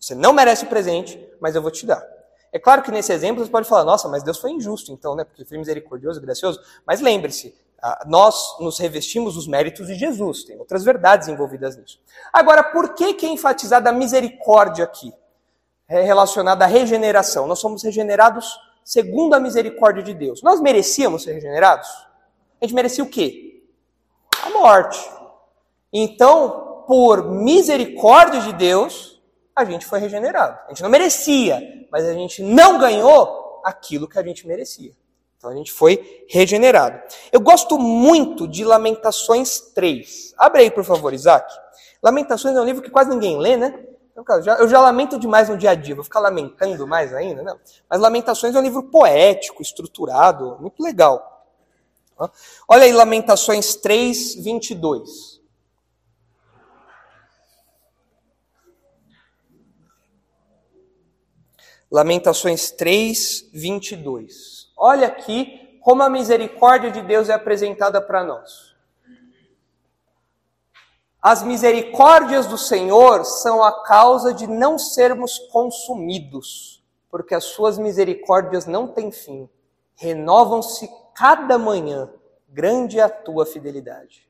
Você 0.00 0.14
não 0.14 0.32
merece 0.32 0.64
o 0.64 0.68
presente, 0.68 1.18
mas 1.40 1.54
eu 1.54 1.62
vou 1.62 1.70
te 1.70 1.84
dar. 1.86 2.02
É 2.52 2.58
claro 2.58 2.82
que 2.82 2.90
nesse 2.90 3.12
exemplo 3.12 3.44
você 3.44 3.50
pode 3.50 3.68
falar, 3.68 3.84
nossa, 3.84 4.08
mas 4.08 4.22
Deus 4.22 4.38
foi 4.38 4.50
injusto, 4.52 4.92
então, 4.92 5.14
né? 5.14 5.24
Porque 5.24 5.44
foi 5.44 5.58
misericordioso, 5.58 6.20
gracioso. 6.20 6.60
Mas 6.86 7.00
lembre-se, 7.00 7.54
ah, 7.82 8.04
nós 8.06 8.58
nos 8.58 8.78
revestimos 8.78 9.36
os 9.36 9.46
méritos 9.46 9.86
de 9.86 9.94
Jesus, 9.94 10.44
tem 10.44 10.58
outras 10.58 10.84
verdades 10.84 11.28
envolvidas 11.28 11.76
nisso. 11.76 12.00
Agora, 12.32 12.62
por 12.62 12.94
que, 12.94 13.14
que 13.14 13.26
é 13.26 13.28
enfatizada 13.28 13.90
a 13.90 13.92
misericórdia 13.92 14.84
aqui? 14.84 15.12
É 15.88 16.02
relacionada 16.02 16.64
à 16.64 16.68
regeneração. 16.68 17.46
Nós 17.46 17.58
somos 17.58 17.82
regenerados 17.82 18.58
segundo 18.84 19.34
a 19.34 19.40
misericórdia 19.40 20.02
de 20.02 20.14
Deus. 20.14 20.42
Nós 20.42 20.60
merecíamos 20.60 21.22
ser 21.22 21.32
regenerados? 21.32 21.88
A 22.60 22.64
gente 22.64 22.74
merecia 22.74 23.02
o 23.02 23.08
quê? 23.08 23.64
A 24.42 24.50
morte. 24.50 24.98
Então, 25.92 26.84
por 26.86 27.30
misericórdia 27.30 28.40
de 28.40 28.52
Deus, 28.52 29.20
a 29.54 29.64
gente 29.64 29.86
foi 29.86 29.98
regenerado. 29.98 30.58
A 30.66 30.68
gente 30.68 30.82
não 30.82 30.90
merecia, 30.90 31.60
mas 31.90 32.04
a 32.06 32.12
gente 32.12 32.42
não 32.42 32.78
ganhou 32.78 33.60
aquilo 33.64 34.08
que 34.08 34.18
a 34.18 34.22
gente 34.22 34.46
merecia. 34.46 34.92
Então 35.36 35.50
a 35.50 35.54
gente 35.54 35.70
foi 35.70 36.24
regenerado. 36.28 37.00
Eu 37.30 37.40
gosto 37.40 37.78
muito 37.78 38.48
de 38.48 38.64
Lamentações 38.64 39.60
3. 39.74 40.34
Abre 40.36 40.62
aí, 40.62 40.70
por 40.70 40.84
favor, 40.84 41.14
Isaac. 41.14 41.52
Lamentações 42.02 42.56
é 42.56 42.60
um 42.60 42.64
livro 42.64 42.82
que 42.82 42.90
quase 42.90 43.10
ninguém 43.10 43.38
lê, 43.38 43.56
né? 43.56 43.86
Eu 44.18 44.42
já, 44.42 44.54
eu 44.56 44.68
já 44.68 44.80
lamento 44.80 45.16
demais 45.16 45.48
no 45.48 45.56
dia 45.56 45.70
a 45.70 45.74
dia, 45.76 45.94
vou 45.94 46.02
ficar 46.02 46.18
lamentando 46.18 46.86
mais 46.88 47.14
ainda, 47.14 47.40
não. 47.40 47.58
Mas 47.88 48.00
Lamentações 48.00 48.52
é 48.52 48.58
um 48.58 48.62
livro 48.62 48.82
poético, 48.82 49.62
estruturado, 49.62 50.58
muito 50.60 50.82
legal. 50.82 51.46
Olha 52.66 52.82
aí, 52.82 52.92
Lamentações 52.92 53.76
3, 53.76 54.34
22. 54.42 55.40
Lamentações 61.88 62.72
3, 62.72 63.50
22. 63.52 64.72
Olha 64.76 65.06
aqui 65.06 65.78
como 65.80 66.02
a 66.02 66.10
misericórdia 66.10 66.90
de 66.90 67.02
Deus 67.02 67.28
é 67.28 67.34
apresentada 67.34 68.02
para 68.02 68.24
nós. 68.24 68.76
As 71.20 71.42
misericórdias 71.42 72.46
do 72.46 72.56
Senhor 72.56 73.24
são 73.24 73.62
a 73.62 73.82
causa 73.82 74.32
de 74.32 74.46
não 74.46 74.78
sermos 74.78 75.38
consumidos, 75.50 76.84
porque 77.10 77.34
as 77.34 77.44
suas 77.44 77.76
misericórdias 77.76 78.66
não 78.66 78.86
têm 78.86 79.10
fim, 79.10 79.48
renovam-se 79.96 80.88
cada 81.14 81.58
manhã, 81.58 82.08
grande 82.48 83.00
é 83.00 83.02
a 83.02 83.08
tua 83.08 83.44
fidelidade. 83.44 84.28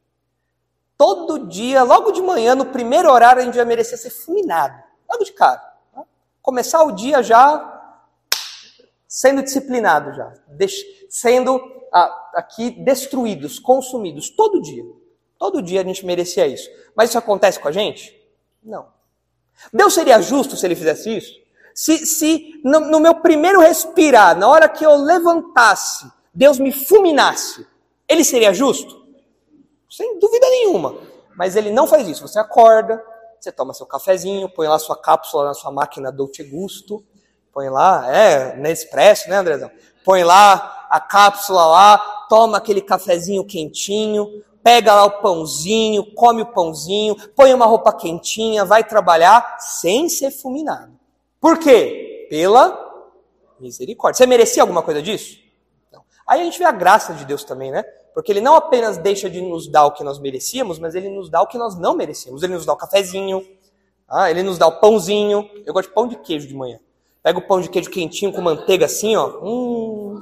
Todo 0.96 1.46
dia, 1.46 1.82
logo 1.82 2.10
de 2.10 2.22
manhã, 2.22 2.54
no 2.54 2.66
primeiro 2.66 3.10
horário, 3.10 3.42
a 3.42 3.44
gente 3.44 3.56
vai 3.56 3.66
merecer 3.66 3.98
ser 3.98 4.10
fulminado, 4.10 4.82
logo 5.08 5.22
de 5.24 5.32
cara. 5.32 5.62
Tá? 5.92 6.04
Começar 6.40 6.82
o 6.84 6.92
dia 6.92 7.22
já 7.22 7.74
sendo 9.06 9.42
disciplinado, 9.42 10.14
já, 10.14 10.32
sendo 11.08 11.60
ah, 11.92 12.30
aqui 12.34 12.70
destruídos, 12.70 13.58
consumidos, 13.58 14.30
todo 14.30 14.60
dia. 14.62 14.84
Todo 15.38 15.62
dia 15.62 15.80
a 15.80 15.84
gente 15.84 16.04
merecia 16.04 16.46
isso. 16.46 16.68
Mas 16.96 17.10
isso 17.10 17.18
acontece 17.18 17.60
com 17.60 17.68
a 17.68 17.72
gente? 17.72 18.14
Não. 18.62 18.88
Deus 19.72 19.94
seria 19.94 20.20
justo 20.20 20.56
se 20.56 20.66
ele 20.66 20.74
fizesse 20.74 21.16
isso? 21.16 21.32
Se, 21.74 22.04
se 22.06 22.60
no, 22.64 22.80
no 22.80 23.00
meu 23.00 23.14
primeiro 23.14 23.60
respirar, 23.60 24.36
na 24.36 24.48
hora 24.48 24.68
que 24.68 24.84
eu 24.84 24.96
levantasse, 24.96 26.10
Deus 26.34 26.58
me 26.58 26.72
fulminasse, 26.72 27.66
ele 28.08 28.24
seria 28.24 28.52
justo? 28.52 29.06
Sem 29.88 30.18
dúvida 30.18 30.48
nenhuma. 30.48 30.96
Mas 31.36 31.54
ele 31.54 31.70
não 31.70 31.86
faz 31.86 32.08
isso. 32.08 32.26
Você 32.26 32.38
acorda, 32.38 33.02
você 33.38 33.52
toma 33.52 33.72
seu 33.72 33.86
cafezinho, 33.86 34.48
põe 34.48 34.66
lá 34.66 34.78
sua 34.78 34.96
cápsula 35.00 35.44
na 35.44 35.54
sua 35.54 35.70
máquina 35.70 36.10
Dolce 36.10 36.42
Gusto, 36.42 37.04
põe 37.52 37.68
lá, 37.68 38.12
é, 38.12 38.56
Nespresso, 38.56 39.30
né, 39.30 39.36
Andrezão? 39.36 39.70
Põe 40.04 40.24
lá 40.24 40.86
a 40.90 41.00
cápsula 41.00 41.64
lá, 41.66 41.98
toma 42.28 42.58
aquele 42.58 42.80
cafezinho 42.80 43.44
quentinho, 43.44 44.42
pega 44.62 44.94
lá 44.94 45.04
o 45.04 45.20
pãozinho, 45.22 46.04
come 46.14 46.42
o 46.42 46.46
pãozinho, 46.46 47.16
põe 47.34 47.52
uma 47.54 47.66
roupa 47.66 47.92
quentinha, 47.92 48.64
vai 48.64 48.84
trabalhar 48.84 49.58
sem 49.60 50.08
ser 50.08 50.30
fulminado. 50.30 50.92
Por 51.40 51.58
quê? 51.58 52.26
Pela 52.28 52.86
misericórdia. 53.60 54.18
Você 54.18 54.26
merecia 54.26 54.62
alguma 54.62 54.82
coisa 54.82 55.02
disso? 55.02 55.38
Não. 55.92 56.02
Aí 56.26 56.40
a 56.40 56.44
gente 56.44 56.58
vê 56.58 56.64
a 56.64 56.72
graça 56.72 57.14
de 57.14 57.24
Deus 57.24 57.44
também, 57.44 57.70
né? 57.70 57.82
Porque 58.14 58.32
ele 58.32 58.40
não 58.40 58.56
apenas 58.56 58.98
deixa 58.98 59.30
de 59.30 59.40
nos 59.40 59.68
dar 59.68 59.86
o 59.86 59.92
que 59.92 60.02
nós 60.02 60.18
merecíamos, 60.18 60.78
mas 60.78 60.94
ele 60.94 61.08
nos 61.08 61.30
dá 61.30 61.40
o 61.40 61.46
que 61.46 61.56
nós 61.56 61.78
não 61.78 61.94
merecíamos. 61.94 62.42
Ele 62.42 62.54
nos 62.54 62.66
dá 62.66 62.72
o 62.72 62.76
cafezinho, 62.76 63.46
ah, 64.08 64.30
ele 64.30 64.42
nos 64.42 64.58
dá 64.58 64.66
o 64.66 64.80
pãozinho. 64.80 65.48
Eu 65.64 65.72
gosto 65.72 65.88
de 65.88 65.94
pão 65.94 66.08
de 66.08 66.16
queijo 66.16 66.48
de 66.48 66.54
manhã. 66.54 66.80
Pega 67.22 67.38
o 67.38 67.46
pão 67.46 67.60
de 67.60 67.68
queijo 67.68 67.90
quentinho 67.90 68.32
com 68.32 68.40
manteiga 68.40 68.86
assim, 68.86 69.14
ó. 69.16 69.38
Hum. 69.42 70.20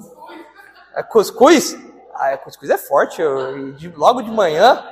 É 0.95 1.03
cuscuz? 1.03 1.77
Ah, 2.19 2.31
é, 2.31 2.37
cuscuz 2.37 2.71
é 2.71 2.79
forte, 2.79 3.21
eu, 3.21 3.73
de, 3.73 3.89
logo 3.91 4.23
de 4.23 4.31
manhã. 4.31 4.85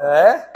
É, 0.00 0.48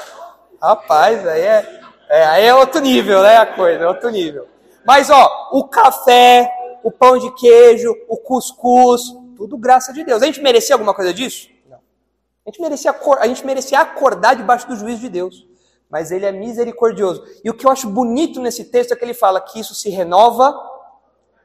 rapaz, 0.61 1.27
aí 1.27 1.41
é, 1.43 1.81
é, 2.09 2.25
aí 2.27 2.45
é 2.45 2.55
outro 2.55 2.81
nível, 2.81 3.23
né? 3.23 3.37
A 3.37 3.47
coisa, 3.47 3.85
é 3.85 3.89
outro 3.89 4.11
nível. 4.11 4.49
Mas, 4.85 5.11
ó, 5.11 5.51
o 5.53 5.69
café, 5.69 6.51
o 6.83 6.91
pão 6.91 7.19
de 7.19 7.31
queijo, 7.35 7.95
o 8.09 8.17
cuscuz, 8.17 9.03
tudo 9.37 9.59
graça 9.59 9.93
de 9.93 10.03
Deus. 10.03 10.23
A 10.23 10.27
gente 10.27 10.41
merecia 10.41 10.75
alguma 10.75 10.95
coisa 10.95 11.13
disso? 11.13 11.49
Não. 11.69 11.77
A 11.77 12.51
gente 12.51 12.61
merecia, 12.61 12.95
a 13.21 13.27
gente 13.29 13.45
merecia 13.45 13.81
acordar 13.81 14.35
debaixo 14.35 14.67
do 14.67 14.77
juízo 14.77 15.01
de 15.01 15.09
Deus. 15.09 15.47
Mas 15.91 16.11
ele 16.11 16.27
é 16.27 16.33
misericordioso. 16.33 17.25
E 17.45 17.51
o 17.51 17.55
que 17.55 17.67
eu 17.67 17.71
acho 17.71 17.89
bonito 17.89 18.41
nesse 18.41 18.65
texto 18.65 18.93
é 18.93 18.97
que 18.97 19.05
ele 19.05 19.15
fala 19.15 19.41
que 19.41 19.61
isso 19.61 19.75
se 19.75 19.89
renova 19.91 20.55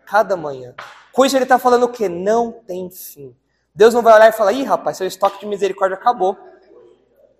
cada 0.06 0.36
manhã. 0.36 0.74
Com 1.12 1.26
isso 1.26 1.36
ele 1.36 1.44
está 1.44 1.60
falando 1.60 1.84
o 1.84 1.90
quê? 1.90 2.10
Não 2.10 2.52
tem 2.52 2.90
fim. 2.90 3.36
Deus 3.76 3.94
não 3.94 4.02
vai 4.02 4.14
olhar 4.14 4.30
e 4.30 4.34
falar, 4.34 4.54
ih, 4.54 4.64
rapaz, 4.64 4.98
seu 4.98 5.08
estoque 5.08 5.40
de 5.40 5.46
misericórdia 5.46 5.98
acabou. 5.98 6.38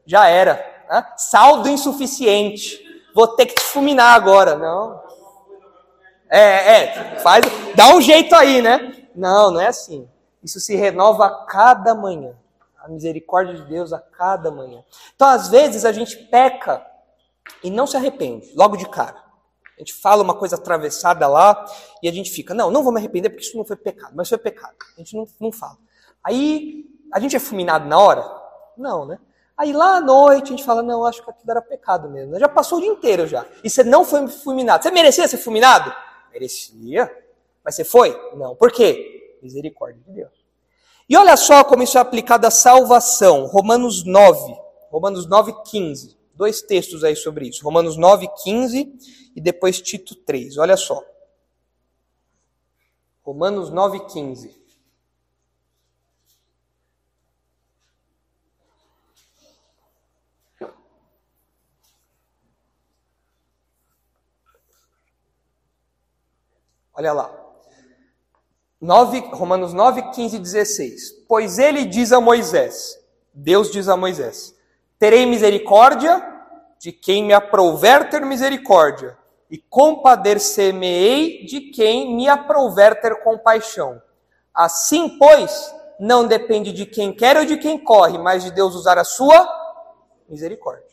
Já 0.06 0.28
era. 0.28 0.56
Né? 0.90 1.06
Saldo 1.18 1.70
insuficiente. 1.70 2.82
Vou 3.14 3.28
ter 3.28 3.46
que 3.46 3.56
te 3.56 3.64
fulminar 3.64 4.16
agora. 4.16 4.56
Não. 4.56 5.02
É, 6.30 6.40
é, 6.40 7.20
faz, 7.20 7.46
dá 7.76 7.94
um 7.94 8.02
jeito 8.02 8.34
aí, 8.34 8.62
né? 8.62 9.08
Não, 9.16 9.52
não 9.52 9.62
é 9.62 9.68
assim. 9.68 10.10
Isso 10.44 10.60
se 10.60 10.76
renova 10.76 11.26
a 11.26 11.46
cada 11.46 11.94
manhã. 11.94 12.36
A 12.80 12.88
misericórdia 12.90 13.54
de 13.54 13.66
Deus 13.66 13.94
a 13.94 14.00
cada 14.00 14.50
manhã. 14.50 14.84
Então, 15.16 15.28
às 15.28 15.48
vezes, 15.48 15.86
a 15.86 15.92
gente 15.92 16.18
peca 16.18 16.86
e 17.64 17.70
não 17.70 17.86
se 17.86 17.96
arrepende, 17.96 18.52
logo 18.56 18.76
de 18.76 18.88
cara. 18.90 19.24
A 19.78 19.80
gente 19.80 19.94
fala 19.94 20.24
uma 20.24 20.34
coisa 20.34 20.56
atravessada 20.56 21.28
lá 21.28 21.66
e 22.02 22.10
a 22.10 22.12
gente 22.12 22.30
fica, 22.30 22.54
não, 22.54 22.70
não 22.70 22.84
vou 22.84 22.92
me 22.92 23.00
arrepender 23.00 23.30
porque 23.30 23.44
isso 23.44 23.58
não 23.58 23.66
foi 23.66 23.76
pecado, 23.76 24.14
mas 24.16 24.30
foi 24.30 24.38
pecado. 24.38 24.76
A 24.96 25.00
gente 25.00 25.16
não, 25.16 25.26
não 25.40 25.52
fala. 25.52 25.78
Aí 26.24 26.86
a 27.12 27.20
gente 27.20 27.36
é 27.36 27.40
fulminado 27.40 27.88
na 27.88 28.00
hora? 28.00 28.24
Não, 28.78 29.06
né? 29.06 29.20
Aí 29.58 29.72
lá 29.72 29.98
à 29.98 30.02
noite 30.02 30.46
a 30.46 30.56
gente 30.56 30.64
fala, 30.64 30.82
não, 30.82 31.06
acho 31.06 31.24
que 31.24 31.30
aquilo 31.30 31.52
era 31.52 31.62
pecado 31.62 32.10
mesmo. 32.10 32.40
Já 32.40 32.50
passou 32.50 32.80
o 32.80 32.82
dia 32.82 32.90
inteiro 32.90 33.28
já. 33.28 33.46
E 33.64 33.70
você 33.70 33.84
não 33.84 34.04
foi 34.04 34.28
fulminado. 34.28 34.84
Você 34.84 34.92
merecia 34.92 35.28
ser 35.28 35.38
fulminado? 35.38 35.94
Merecia. 36.32 37.12
Mas 37.64 37.76
você 37.76 37.84
foi? 37.84 38.18
Não. 38.36 38.56
Por 38.56 38.72
quê? 38.72 39.38
Misericórdia 39.42 40.02
de 40.08 40.12
Deus. 40.12 40.44
E 41.08 41.16
olha 41.16 41.38
só 41.38 41.64
como 41.64 41.84
isso 41.84 41.98
é 41.98 42.02
aplicado 42.02 42.48
à 42.48 42.52
salvação. 42.52 43.46
Romanos 43.46 44.04
9. 44.04 44.56
Romanos 44.90 45.28
9, 45.28 45.54
15. 45.66 46.18
Dois 46.34 46.62
textos 46.62 47.04
aí 47.04 47.16
sobre 47.16 47.48
isso. 47.48 47.64
Romanos 47.64 47.96
9, 47.96 48.28
15 48.44 48.92
e 49.36 49.42
depois 49.42 49.80
Tito 49.80 50.16
3. 50.16 50.58
Olha 50.58 50.76
só. 50.76 51.04
Romanos 53.22 53.70
9, 53.70 54.00
15. 54.08 54.63
Olha 66.94 67.14
lá. 67.14 67.32
9, 68.80 69.32
Romanos 69.32 69.74
9, 69.74 70.12
15 70.12 70.36
e 70.36 70.40
16. 70.40 71.12
Pois 71.28 71.58
ele 71.58 71.86
diz 71.86 72.12
a 72.12 72.20
Moisés, 72.20 73.00
Deus 73.34 73.72
diz 73.72 73.88
a 73.88 73.96
Moisés: 73.96 74.54
Terei 75.00 75.26
misericórdia 75.26 76.22
de 76.78 76.92
quem 76.92 77.24
me 77.24 77.34
aprouver 77.34 78.10
ter 78.10 78.26
misericórdia, 78.26 79.18
e 79.50 79.58
compadecer-me-ei 79.58 81.46
de 81.46 81.62
quem 81.72 82.14
me 82.14 82.28
aprouver 82.28 83.00
ter 83.00 83.24
compaixão. 83.24 84.02
Assim, 84.54 85.18
pois, 85.18 85.74
não 85.98 86.28
depende 86.28 86.74
de 86.74 86.86
quem 86.86 87.14
quer 87.14 87.38
ou 87.38 87.46
de 87.46 87.58
quem 87.58 87.82
corre, 87.82 88.18
mas 88.18 88.44
de 88.44 88.52
Deus 88.52 88.76
usar 88.76 88.98
a 88.98 89.06
sua 89.06 89.48
misericórdia. 90.28 90.86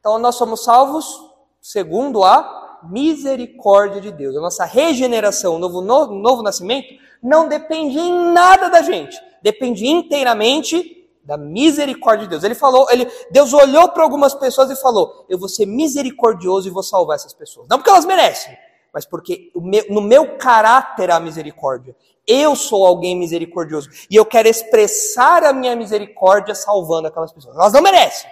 Então, 0.00 0.18
nós 0.18 0.36
somos 0.36 0.64
salvos 0.64 1.30
segundo 1.60 2.24
a 2.24 2.63
misericórdia 2.88 4.00
de 4.00 4.12
Deus. 4.12 4.36
A 4.36 4.40
nossa 4.40 4.64
regeneração, 4.64 5.56
o 5.56 5.58
novo, 5.58 5.80
novo, 5.80 6.14
novo 6.14 6.42
nascimento, 6.42 6.88
não 7.22 7.48
depende 7.48 7.98
em 7.98 8.32
nada 8.32 8.68
da 8.68 8.82
gente. 8.82 9.16
Depende 9.42 9.86
inteiramente 9.86 11.04
da 11.24 11.38
misericórdia 11.38 12.24
de 12.24 12.30
Deus. 12.30 12.44
Ele 12.44 12.54
falou, 12.54 12.86
ele, 12.90 13.10
Deus 13.30 13.52
olhou 13.52 13.88
para 13.88 14.02
algumas 14.02 14.34
pessoas 14.34 14.70
e 14.70 14.76
falou: 14.76 15.24
Eu 15.28 15.38
vou 15.38 15.48
ser 15.48 15.66
misericordioso 15.66 16.68
e 16.68 16.70
vou 16.70 16.82
salvar 16.82 17.16
essas 17.16 17.32
pessoas. 17.32 17.66
Não 17.68 17.78
porque 17.78 17.90
elas 17.90 18.04
merecem, 18.04 18.56
mas 18.92 19.06
porque 19.06 19.50
meu, 19.54 19.84
no 19.88 20.00
meu 20.00 20.36
caráter 20.36 21.10
há 21.10 21.18
misericórdia. 21.18 21.96
Eu 22.26 22.56
sou 22.56 22.86
alguém 22.86 23.14
misericordioso 23.14 23.90
e 24.10 24.16
eu 24.16 24.24
quero 24.24 24.48
expressar 24.48 25.44
a 25.44 25.52
minha 25.52 25.76
misericórdia 25.76 26.54
salvando 26.54 27.08
aquelas 27.08 27.32
pessoas. 27.32 27.54
Elas 27.54 27.72
não 27.72 27.82
merecem. 27.82 28.30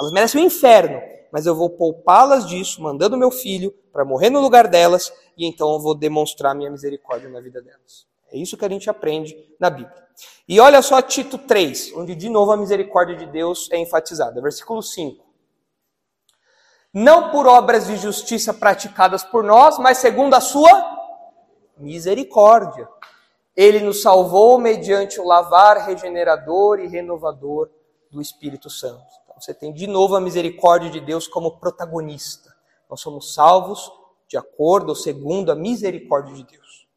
Elas 0.00 0.12
merecem 0.12 0.42
o 0.42 0.46
inferno 0.46 1.00
mas 1.34 1.46
eu 1.46 1.54
vou 1.56 1.68
poupá-las 1.68 2.46
disso, 2.46 2.80
mandando 2.80 3.16
meu 3.16 3.28
filho 3.28 3.74
para 3.92 4.04
morrer 4.04 4.30
no 4.30 4.38
lugar 4.38 4.68
delas, 4.68 5.12
e 5.36 5.44
então 5.44 5.72
eu 5.72 5.80
vou 5.80 5.92
demonstrar 5.92 6.54
minha 6.54 6.70
misericórdia 6.70 7.28
na 7.28 7.40
vida 7.40 7.60
delas. 7.60 8.06
É 8.30 8.38
isso 8.38 8.56
que 8.56 8.64
a 8.64 8.68
gente 8.68 8.88
aprende 8.88 9.36
na 9.58 9.68
Bíblia. 9.68 10.06
E 10.48 10.60
olha 10.60 10.80
só 10.80 11.02
Tito 11.02 11.36
3, 11.36 11.92
onde 11.96 12.14
de 12.14 12.28
novo 12.28 12.52
a 12.52 12.56
misericórdia 12.56 13.16
de 13.16 13.26
Deus 13.26 13.68
é 13.72 13.78
enfatizada. 13.78 14.40
Versículo 14.40 14.80
5. 14.80 15.24
Não 16.92 17.32
por 17.32 17.48
obras 17.48 17.88
de 17.88 17.96
justiça 17.96 18.54
praticadas 18.54 19.24
por 19.24 19.42
nós, 19.42 19.76
mas 19.76 19.98
segundo 19.98 20.34
a 20.34 20.40
sua 20.40 20.70
misericórdia. 21.76 22.88
Ele 23.56 23.80
nos 23.80 24.02
salvou 24.02 24.56
mediante 24.56 25.20
o 25.20 25.26
lavar 25.26 25.78
regenerador 25.78 26.78
e 26.78 26.86
renovador 26.86 27.68
do 28.08 28.22
Espírito 28.22 28.70
Santo. 28.70 29.23
Você 29.44 29.52
tem 29.52 29.74
de 29.74 29.86
novo 29.86 30.16
a 30.16 30.20
misericórdia 30.22 30.88
de 30.88 31.00
Deus 31.00 31.28
como 31.28 31.58
protagonista. 31.58 32.56
Nós 32.88 33.02
somos 33.02 33.34
salvos 33.34 33.92
de 34.26 34.38
acordo 34.38 34.88
ou 34.88 34.94
segundo 34.94 35.52
a 35.52 35.54
misericórdia 35.54 36.34
de 36.34 36.44
Deus. 36.44 36.88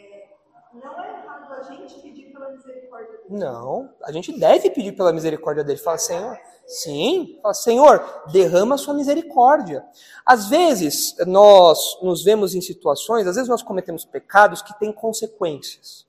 É 0.00 1.20
errado 1.20 1.54
a 1.54 1.62
gente 1.62 2.00
pedir 2.00 2.32
pela 2.32 2.50
misericórdia 2.50 3.17
dele. 3.17 3.17
Não, 3.28 3.90
a 4.02 4.10
gente 4.10 4.38
deve 4.38 4.70
pedir 4.70 4.92
pela 4.92 5.12
misericórdia 5.12 5.62
dele. 5.62 5.78
Fala, 5.78 5.98
Senhor, 5.98 6.38
sim, 6.66 7.38
fala, 7.42 7.54
Senhor, 7.54 8.22
derrama 8.32 8.74
a 8.74 8.78
sua 8.78 8.94
misericórdia. 8.94 9.84
Às 10.24 10.48
vezes 10.48 11.14
nós 11.26 11.98
nos 12.02 12.24
vemos 12.24 12.54
em 12.54 12.60
situações, 12.60 13.26
às 13.26 13.36
vezes 13.36 13.48
nós 13.48 13.62
cometemos 13.62 14.04
pecados 14.04 14.62
que 14.62 14.78
têm 14.78 14.92
consequências. 14.92 16.06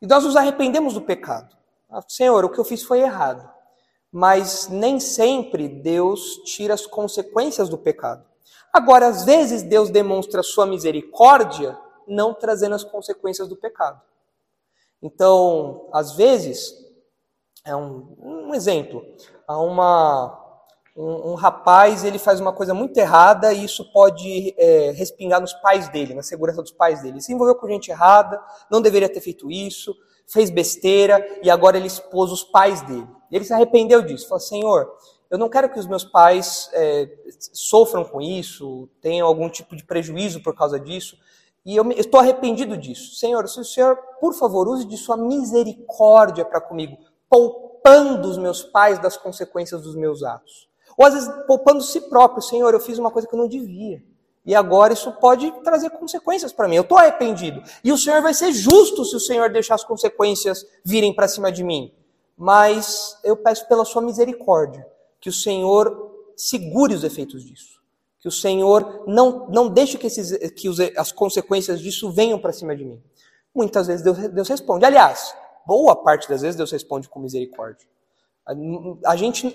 E 0.00 0.06
nós 0.06 0.24
nos 0.24 0.36
arrependemos 0.36 0.94
do 0.94 1.00
pecado. 1.00 1.56
Ah, 1.90 2.02
Senhor, 2.06 2.44
o 2.44 2.50
que 2.50 2.58
eu 2.58 2.64
fiz 2.64 2.82
foi 2.82 3.00
errado. 3.00 3.48
Mas 4.12 4.68
nem 4.68 5.00
sempre 5.00 5.68
Deus 5.68 6.42
tira 6.44 6.74
as 6.74 6.86
consequências 6.86 7.68
do 7.68 7.76
pecado. 7.76 8.24
Agora, 8.72 9.08
às 9.08 9.24
vezes, 9.24 9.62
Deus 9.62 9.90
demonstra 9.90 10.42
sua 10.42 10.66
misericórdia 10.66 11.76
não 12.06 12.32
trazendo 12.32 12.74
as 12.74 12.84
consequências 12.84 13.48
do 13.48 13.56
pecado. 13.56 14.00
Então, 15.02 15.88
às 15.92 16.12
vezes, 16.16 16.74
é 17.64 17.74
um, 17.74 18.16
um 18.20 18.54
exemplo, 18.54 19.04
há 19.46 19.58
uma, 19.60 20.48
um, 20.96 21.30
um, 21.30 21.34
rapaz 21.34 22.04
ele 22.04 22.18
faz 22.18 22.40
uma 22.40 22.52
coisa 22.52 22.74
muito 22.74 22.96
errada 22.98 23.52
e 23.52 23.64
isso 23.64 23.92
pode 23.92 24.54
é, 24.58 24.90
respingar 24.92 25.40
nos 25.40 25.52
pais 25.54 25.88
dele, 25.88 26.14
na 26.14 26.22
segurança 26.22 26.62
dos 26.62 26.72
pais 26.72 27.00
dele. 27.00 27.14
Ele 27.14 27.20
se 27.20 27.32
envolveu 27.32 27.54
com 27.54 27.68
gente 27.68 27.90
errada, 27.90 28.40
não 28.70 28.80
deveria 28.82 29.08
ter 29.08 29.20
feito 29.20 29.50
isso, 29.50 29.94
fez 30.26 30.50
besteira 30.50 31.24
e 31.42 31.50
agora 31.50 31.76
ele 31.76 31.86
expôs 31.86 32.32
os 32.32 32.42
pais 32.42 32.82
dele. 32.82 33.06
Ele 33.30 33.44
se 33.44 33.52
arrependeu 33.52 34.02
disso, 34.02 34.28
falou: 34.28 34.40
Senhor, 34.40 34.90
eu 35.30 35.38
não 35.38 35.48
quero 35.48 35.70
que 35.70 35.78
os 35.78 35.86
meus 35.86 36.04
pais 36.04 36.70
é, 36.72 37.08
sofram 37.52 38.04
com 38.04 38.20
isso, 38.20 38.88
tenham 39.00 39.26
algum 39.26 39.48
tipo 39.48 39.76
de 39.76 39.84
prejuízo 39.84 40.42
por 40.42 40.54
causa 40.54 40.80
disso. 40.80 41.16
E 41.68 41.76
eu 41.76 41.86
estou 41.90 42.18
arrependido 42.18 42.78
disso. 42.78 43.14
Senhor, 43.16 43.46
se 43.46 43.60
o 43.60 43.64
Senhor, 43.64 43.94
por 44.18 44.32
favor, 44.32 44.66
use 44.66 44.86
de 44.86 44.96
sua 44.96 45.18
misericórdia 45.18 46.42
para 46.42 46.62
comigo, 46.62 46.96
poupando 47.28 48.26
os 48.26 48.38
meus 48.38 48.62
pais 48.62 48.98
das 48.98 49.18
consequências 49.18 49.82
dos 49.82 49.94
meus 49.94 50.22
atos. 50.22 50.66
Ou 50.96 51.04
às 51.04 51.12
vezes 51.12 51.28
poupando 51.46 51.82
si 51.82 52.00
próprio, 52.08 52.40
Senhor, 52.40 52.72
eu 52.72 52.80
fiz 52.80 52.98
uma 52.98 53.10
coisa 53.10 53.28
que 53.28 53.34
eu 53.34 53.38
não 53.38 53.46
devia. 53.46 54.02
E 54.46 54.54
agora 54.54 54.94
isso 54.94 55.12
pode 55.20 55.52
trazer 55.62 55.90
consequências 55.90 56.54
para 56.54 56.66
mim. 56.66 56.76
Eu 56.76 56.84
estou 56.84 56.96
arrependido. 56.96 57.62
E 57.84 57.92
o 57.92 57.98
Senhor 57.98 58.22
vai 58.22 58.32
ser 58.32 58.50
justo 58.50 59.04
se 59.04 59.14
o 59.14 59.20
Senhor 59.20 59.50
deixar 59.50 59.74
as 59.74 59.84
consequências 59.84 60.64
virem 60.82 61.14
para 61.14 61.28
cima 61.28 61.52
de 61.52 61.62
mim. 61.62 61.92
Mas 62.34 63.18
eu 63.22 63.36
peço 63.36 63.68
pela 63.68 63.84
sua 63.84 64.00
misericórdia 64.00 64.86
que 65.20 65.28
o 65.28 65.34
Senhor 65.34 66.32
segure 66.34 66.94
os 66.94 67.04
efeitos 67.04 67.44
disso. 67.44 67.77
Que 68.20 68.28
o 68.28 68.32
Senhor 68.32 69.04
não, 69.06 69.48
não 69.48 69.68
deixe 69.68 69.96
que, 69.96 70.06
esses, 70.06 70.50
que 70.52 70.68
os, 70.68 70.78
as 70.96 71.12
consequências 71.12 71.80
disso 71.80 72.10
venham 72.10 72.38
para 72.38 72.52
cima 72.52 72.74
de 72.74 72.84
mim. 72.84 73.00
Muitas 73.54 73.86
vezes 73.86 74.02
Deus, 74.02 74.18
Deus 74.28 74.48
responde. 74.48 74.84
Aliás, 74.84 75.34
boa 75.66 75.94
parte 75.94 76.28
das 76.28 76.42
vezes 76.42 76.56
Deus 76.56 76.70
responde 76.72 77.08
com 77.08 77.20
misericórdia. 77.20 77.86
A, 78.46 78.52
a 79.12 79.16
gente 79.16 79.54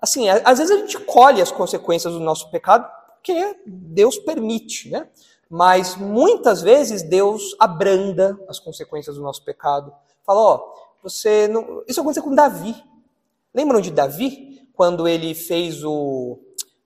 assim, 0.00 0.28
às 0.28 0.58
vezes 0.58 0.70
a 0.70 0.78
gente 0.78 0.98
colhe 1.00 1.40
as 1.40 1.50
consequências 1.50 2.12
do 2.12 2.20
nosso 2.20 2.50
pecado 2.50 2.86
porque 3.26 3.56
Deus 3.66 4.18
permite, 4.18 4.88
né? 4.88 5.08
Mas 5.50 5.96
muitas 5.96 6.62
vezes 6.62 7.02
Deus 7.02 7.56
abranda 7.58 8.38
as 8.48 8.60
consequências 8.60 9.16
do 9.16 9.22
nosso 9.22 9.44
pecado. 9.44 9.92
Fala, 10.24 10.40
ó, 10.40 10.74
você 11.02 11.48
não... 11.48 11.82
Isso 11.88 12.00
aconteceu 12.00 12.22
com 12.22 12.34
Davi. 12.34 12.74
Lembram 13.52 13.80
de 13.80 13.90
Davi? 13.90 14.68
Quando 14.74 15.08
ele 15.08 15.34
fez 15.34 15.82
o, 15.82 16.38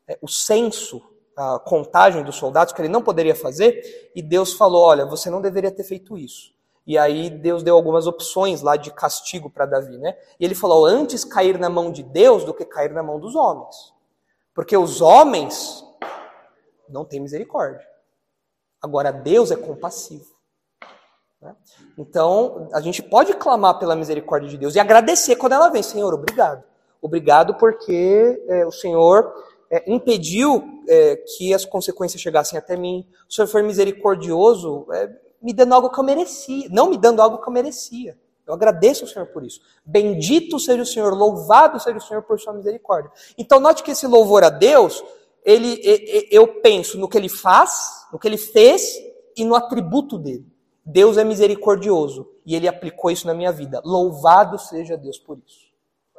é, 0.09 0.19
o 0.23 0.29
censo, 0.29 1.03
a 1.41 1.59
contagem 1.59 2.23
dos 2.23 2.37
soldados, 2.37 2.73
que 2.73 2.83
ele 2.83 2.89
não 2.89 3.03
poderia 3.03 3.35
fazer, 3.35 4.11
e 4.15 4.21
Deus 4.21 4.53
falou: 4.53 4.83
olha, 4.83 5.07
você 5.07 5.31
não 5.31 5.41
deveria 5.41 5.71
ter 5.71 5.85
feito 5.85 6.19
isso. 6.19 6.53
E 6.87 6.99
aí 6.99 7.31
Deus 7.31 7.63
deu 7.63 7.77
algumas 7.77 8.07
opções 8.07 8.63
lá 8.63 8.77
de 8.77 8.91
castigo 8.91 9.49
para 9.49 9.65
Davi, 9.65 9.97
né? 9.97 10.17
E 10.39 10.45
ele 10.45 10.55
falou: 10.55 10.85
antes 10.85 11.25
cair 11.25 11.59
na 11.59 11.71
mão 11.71 11.91
de 11.91 12.03
Deus 12.03 12.45
do 12.45 12.53
que 12.53 12.65
cair 12.65 12.93
na 12.93 13.03
mão 13.03 13.19
dos 13.19 13.35
homens. 13.35 13.95
Porque 14.55 14.77
os 14.77 15.01
homens 15.01 15.85
não 16.89 17.05
têm 17.05 17.21
misericórdia. 17.21 17.87
Agora 18.83 19.11
Deus 19.13 19.51
é 19.51 19.57
compassivo. 19.57 20.27
Né? 21.41 21.55
Então, 21.97 22.69
a 22.73 22.81
gente 22.81 23.03
pode 23.03 23.33
clamar 23.35 23.79
pela 23.79 23.97
misericórdia 23.97 24.49
de 24.49 24.59
Deus 24.59 24.75
e 24.75 24.81
agradecer 24.81 25.37
quando 25.37 25.53
ela 25.53 25.71
vem. 25.71 25.83
Senhor, 25.83 26.13
obrigado. 26.13 26.65
Obrigado 27.01 27.55
porque 27.55 28.45
é, 28.49 28.67
o 28.67 28.73
Senhor 28.73 29.33
é, 29.71 29.91
impediu 29.91 30.83
é, 30.89 31.17
que 31.17 31.55
as 31.55 31.65
consequências 31.65 32.21
chegassem 32.21 32.59
até 32.59 32.77
mim. 32.77 33.07
O 33.29 33.33
Senhor 33.33 33.47
foi 33.47 33.63
misericordioso 33.63 34.87
é, 34.93 35.09
me 35.41 35.53
dando 35.53 35.75
algo 35.75 35.91
que 35.91 35.99
eu 35.99 36.05
merecia, 36.05 36.69
não 36.71 36.91
me 36.91 36.99
dando 36.99 37.23
algo 37.23 37.39
que 37.41 37.49
eu 37.49 37.53
merecia. 37.53 38.19
Eu 38.47 38.55
agradeço 38.55 39.05
ao 39.05 39.09
Senhor 39.09 39.27
por 39.27 39.45
isso. 39.45 39.61
Bendito 39.85 40.59
seja 40.59 40.83
o 40.83 40.87
Senhor, 40.87 41.15
louvado 41.15 41.79
seja 41.79 41.97
o 41.97 42.01
Senhor 42.01 42.23
por 42.23 42.41
sua 42.41 42.53
misericórdia. 42.53 43.13
Então 43.39 43.61
note 43.61 43.85
que 43.85 43.93
esse 43.93 44.09
louvor 44.09 44.43
a 44.43 44.51
Deus, 44.51 45.05
ele, 45.45 45.81
eu 46.33 46.61
penso 46.61 46.99
no 46.99 47.09
que 47.09 47.17
ele 47.17 47.29
faz, 47.29 48.07
no 48.13 48.19
que 48.19 48.27
ele 48.27 48.37
fez 48.37 48.99
e 49.37 49.45
no 49.45 49.55
atributo 49.55 50.19
dele. 50.19 50.45
Deus 50.85 51.17
é 51.17 51.23
misericordioso 51.23 52.29
e 52.45 52.57
ele 52.57 52.67
aplicou 52.67 53.13
isso 53.13 53.25
na 53.25 53.35
minha 53.35 53.53
vida. 53.53 53.81
Louvado 53.85 54.59
seja 54.59 54.97
Deus 54.97 55.19
por 55.19 55.39
isso. 55.47 55.71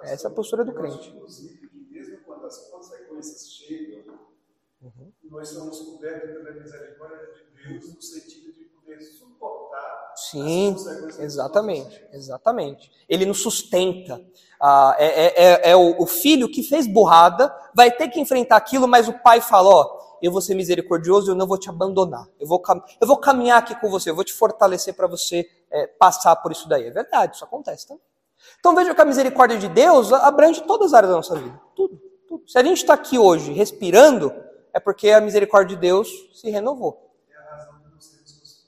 Essa 0.03 0.29
é 0.29 0.31
a 0.31 0.33
postura 0.33 0.63
do 0.63 0.73
crente. 0.73 1.13
Chegam, 3.21 4.19
uhum. 4.81 5.11
nós 5.23 5.49
somos 5.49 5.79
cobertos 5.79 6.31
pela 6.31 6.51
misericórdia 6.51 7.27
de 7.33 7.69
Deus 7.69 7.93
no 7.93 8.01
sentido 8.01 8.51
suportar. 8.99 10.13
Sim, 10.15 10.75
exatamente, 11.19 12.05
exatamente. 12.11 12.91
Ele 13.07 13.25
nos 13.25 13.41
sustenta. 13.41 14.21
Ah, 14.59 14.95
é, 14.99 15.05
é, 15.05 15.43
é, 15.43 15.71
é 15.71 15.75
o, 15.75 16.01
o, 16.01 16.05
filho 16.05 16.51
que 16.51 16.61
fez 16.61 16.85
burrada, 16.85 17.53
vai 17.73 17.89
ter 17.89 18.09
que 18.09 18.19
enfrentar 18.19 18.57
aquilo, 18.57 18.87
mas 18.87 19.07
o 19.07 19.13
pai 19.13 19.41
fala: 19.41 19.69
Ó, 19.69 20.17
eu 20.21 20.31
vou 20.31 20.41
ser 20.41 20.53
misericordioso, 20.53 21.31
eu 21.31 21.35
não 21.35 21.47
vou 21.47 21.57
te 21.57 21.69
abandonar. 21.69 22.27
Eu 22.39 22.47
vou, 22.47 22.61
eu 22.99 23.07
vou 23.07 23.17
caminhar 23.17 23.57
aqui 23.57 23.79
com 23.79 23.89
você, 23.89 24.11
eu 24.11 24.15
vou 24.15 24.23
te 24.23 24.33
fortalecer 24.33 24.93
para 24.93 25.07
você 25.07 25.49
é, 25.71 25.87
passar 25.87 26.35
por 26.35 26.51
isso 26.51 26.69
daí. 26.69 26.85
É 26.85 26.91
verdade, 26.91 27.35
isso 27.35 27.45
acontece 27.45 27.87
também. 27.87 28.03
Então 28.59 28.75
veja 28.75 28.93
que 28.93 29.01
a 29.01 29.05
misericórdia 29.05 29.57
de 29.57 29.67
Deus 29.67 30.11
abrange 30.13 30.61
todas 30.61 30.87
as 30.87 30.93
áreas 30.93 31.11
da 31.11 31.17
nossa 31.17 31.35
vida. 31.35 31.59
Tudo. 32.31 32.49
Se 32.49 32.57
a 32.57 32.63
gente 32.63 32.77
está 32.77 32.93
aqui 32.93 33.19
hoje 33.19 33.51
respirando, 33.51 34.33
é 34.73 34.79
porque 34.79 35.09
a 35.09 35.19
misericórdia 35.19 35.75
de 35.75 35.81
Deus 35.81 36.07
se 36.33 36.49
renovou. 36.49 37.11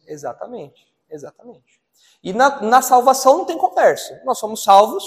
Exatamente, 0.06 0.94
exatamente. 1.10 1.82
E 2.22 2.34
na, 2.34 2.62
na 2.62 2.82
salvação 2.82 3.38
não 3.38 3.46
tem 3.46 3.58
conversa. 3.58 4.22
Nós 4.26 4.38
somos 4.38 4.62
salvos 4.66 5.06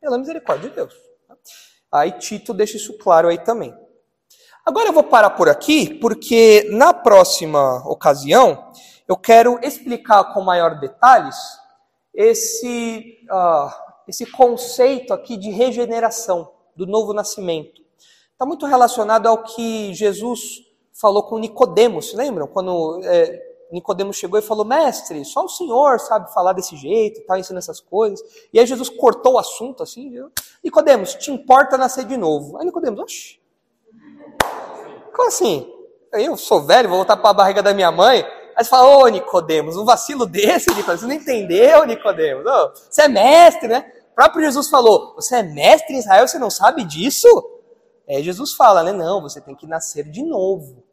pela 0.00 0.18
misericórdia 0.18 0.70
de 0.70 0.74
Deus. 0.74 0.92
Aí 1.92 2.10
Tito 2.18 2.52
deixa 2.52 2.76
isso 2.76 2.98
claro 2.98 3.28
aí 3.28 3.38
também. 3.38 3.72
Agora 4.66 4.88
eu 4.88 4.92
vou 4.92 5.04
parar 5.04 5.30
por 5.30 5.48
aqui, 5.48 5.94
porque 5.94 6.68
na 6.72 6.92
próxima 6.92 7.88
ocasião 7.88 8.72
eu 9.06 9.16
quero 9.16 9.60
explicar 9.62 10.34
com 10.34 10.40
maior 10.40 10.80
detalhes 10.80 11.36
esse, 12.12 13.24
uh, 13.30 13.70
esse 14.08 14.26
conceito 14.26 15.14
aqui 15.14 15.36
de 15.36 15.50
regeneração, 15.50 16.52
do 16.74 16.86
novo 16.86 17.12
nascimento. 17.12 17.83
Está 18.34 18.44
muito 18.44 18.66
relacionado 18.66 19.28
ao 19.28 19.44
que 19.44 19.94
Jesus 19.94 20.64
falou 20.92 21.22
com 21.22 21.38
Nicodemos, 21.38 22.12
lembram? 22.14 22.48
Quando 22.48 23.00
é, 23.04 23.40
Nicodemos 23.70 24.16
chegou 24.16 24.36
e 24.36 24.42
falou: 24.42 24.64
Mestre, 24.64 25.24
só 25.24 25.44
o 25.44 25.48
senhor 25.48 26.00
sabe 26.00 26.34
falar 26.34 26.52
desse 26.52 26.76
jeito, 26.76 27.24
tá 27.26 27.38
ensinando 27.38 27.60
essas 27.60 27.78
coisas. 27.78 28.20
E 28.52 28.58
aí 28.58 28.66
Jesus 28.66 28.88
cortou 28.88 29.34
o 29.34 29.38
assunto 29.38 29.84
assim, 29.84 30.10
viu? 30.10 30.32
Nicodemos, 30.64 31.14
te 31.14 31.30
importa 31.30 31.78
nascer 31.78 32.04
de 32.06 32.16
novo? 32.16 32.58
Aí 32.58 32.66
Nicodemos, 32.66 32.98
oxe. 32.98 33.38
Como 35.14 35.28
assim? 35.28 35.72
Eu 36.12 36.36
sou 36.36 36.60
velho, 36.60 36.88
vou 36.88 36.98
voltar 36.98 37.16
para 37.16 37.30
a 37.30 37.34
barriga 37.34 37.62
da 37.62 37.72
minha 37.72 37.92
mãe. 37.92 38.26
Aí 38.56 38.64
você 38.64 38.70
fala, 38.70 38.98
ô 38.98 39.06
Nicodemos, 39.06 39.76
um 39.76 39.84
vacilo 39.84 40.26
desse, 40.26 40.70
Nicodemos, 40.70 41.02
você 41.02 41.06
não 41.06 41.14
entendeu, 41.14 41.84
Nicodemos? 41.84 42.44
Você 42.90 43.02
é 43.02 43.08
mestre, 43.08 43.68
né? 43.68 43.92
O 44.10 44.14
próprio 44.16 44.44
Jesus 44.44 44.68
falou, 44.68 45.14
você 45.14 45.36
é 45.36 45.42
mestre 45.44 45.94
em 45.94 45.98
Israel, 45.98 46.26
você 46.26 46.38
não 46.38 46.50
sabe 46.50 46.82
disso? 46.82 47.28
Aí 48.08 48.22
Jesus 48.22 48.52
fala, 48.52 48.82
né? 48.82 48.92
Não, 48.92 49.20
você 49.22 49.40
tem 49.40 49.54
que 49.54 49.66
nascer 49.66 50.10
de 50.10 50.22
novo. 50.22 50.84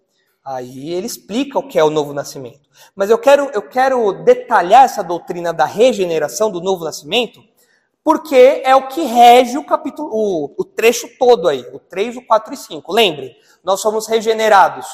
Aí 0.43 0.91
ele 0.91 1.05
explica 1.05 1.59
o 1.59 1.67
que 1.67 1.77
é 1.77 1.83
o 1.83 1.89
novo 1.89 2.13
nascimento. 2.13 2.67
Mas 2.95 3.09
eu 3.09 3.17
quero, 3.17 3.49
eu 3.53 3.61
quero 3.61 4.11
detalhar 4.23 4.83
essa 4.83 5.03
doutrina 5.03 5.53
da 5.53 5.65
regeneração, 5.65 6.49
do 6.49 6.59
novo 6.59 6.83
nascimento, 6.83 7.39
porque 8.03 8.61
é 8.65 8.75
o 8.75 8.87
que 8.87 9.01
rege 9.03 9.57
o 9.57 9.63
capítulo, 9.63 10.09
o, 10.11 10.55
o 10.57 10.65
trecho 10.65 11.07
todo 11.19 11.47
aí, 11.47 11.63
o 11.71 11.79
3, 11.79 12.17
o 12.17 12.25
4 12.25 12.53
e 12.53 12.57
5. 12.57 12.91
Lembre, 12.91 13.35
nós 13.63 13.81
somos 13.81 14.07
regenerados 14.07 14.87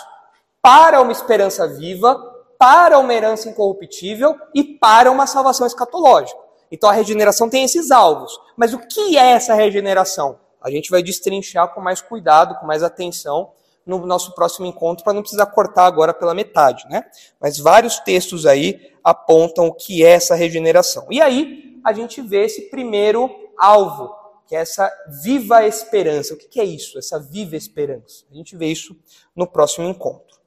para 0.62 1.00
uma 1.02 1.14
esperança 1.14 1.66
viva, 1.66 2.16
para 2.60 3.00
uma 3.00 3.14
herança 3.14 3.48
incorruptível 3.48 4.36
e 4.54 4.64
para 4.64 5.10
uma 5.10 5.26
salvação 5.26 5.66
escatológica. 5.66 6.40
Então 6.70 6.90
a 6.90 6.94
regeneração 6.94 7.50
tem 7.50 7.64
esses 7.64 7.92
alvos. 7.92 8.38
Mas 8.58 8.74
o 8.74 8.80
que 8.80 9.18
é 9.18 9.32
essa 9.32 9.54
regeneração? 9.54 10.38
A 10.62 10.70
gente 10.70 10.90
vai 10.90 11.02
destrinchar 11.04 11.74
com 11.74 11.82
mais 11.82 12.02
cuidado, 12.02 12.56
com 12.60 12.66
mais 12.66 12.84
atenção 12.84 13.52
no 13.86 14.06
nosso 14.06 14.36
próximo 14.36 14.66
encontro, 14.66 15.04
para 15.04 15.14
não 15.14 15.22
precisar 15.22 15.46
cortar 15.46 15.86
agora 15.86 16.14
pela 16.14 16.34
metade, 16.34 16.86
né? 16.90 17.06
Mas 17.40 17.58
vários 17.58 18.00
textos 18.00 18.46
aí 18.46 18.94
apontam 19.02 19.68
o 19.68 19.74
que 19.74 20.04
é 20.04 20.10
essa 20.10 20.36
regeneração. 20.36 21.08
E 21.10 21.22
aí 21.22 21.80
a 21.86 21.94
gente 21.94 22.22
vê 22.22 22.44
esse 22.44 22.70
primeiro 22.70 23.30
alvo, 23.58 24.14
que 24.46 24.56
é 24.56 24.60
essa 24.60 24.92
viva 25.24 25.66
esperança. 25.66 26.34
O 26.34 26.38
que 26.38 26.60
é 26.60 26.66
isso, 26.66 26.98
essa 26.98 27.18
viva 27.18 27.56
esperança? 27.56 28.26
A 28.30 28.36
gente 28.36 28.58
vê 28.58 28.68
isso 28.68 28.94
no 29.34 29.48
próximo 29.48 29.88
encontro. 29.88 30.38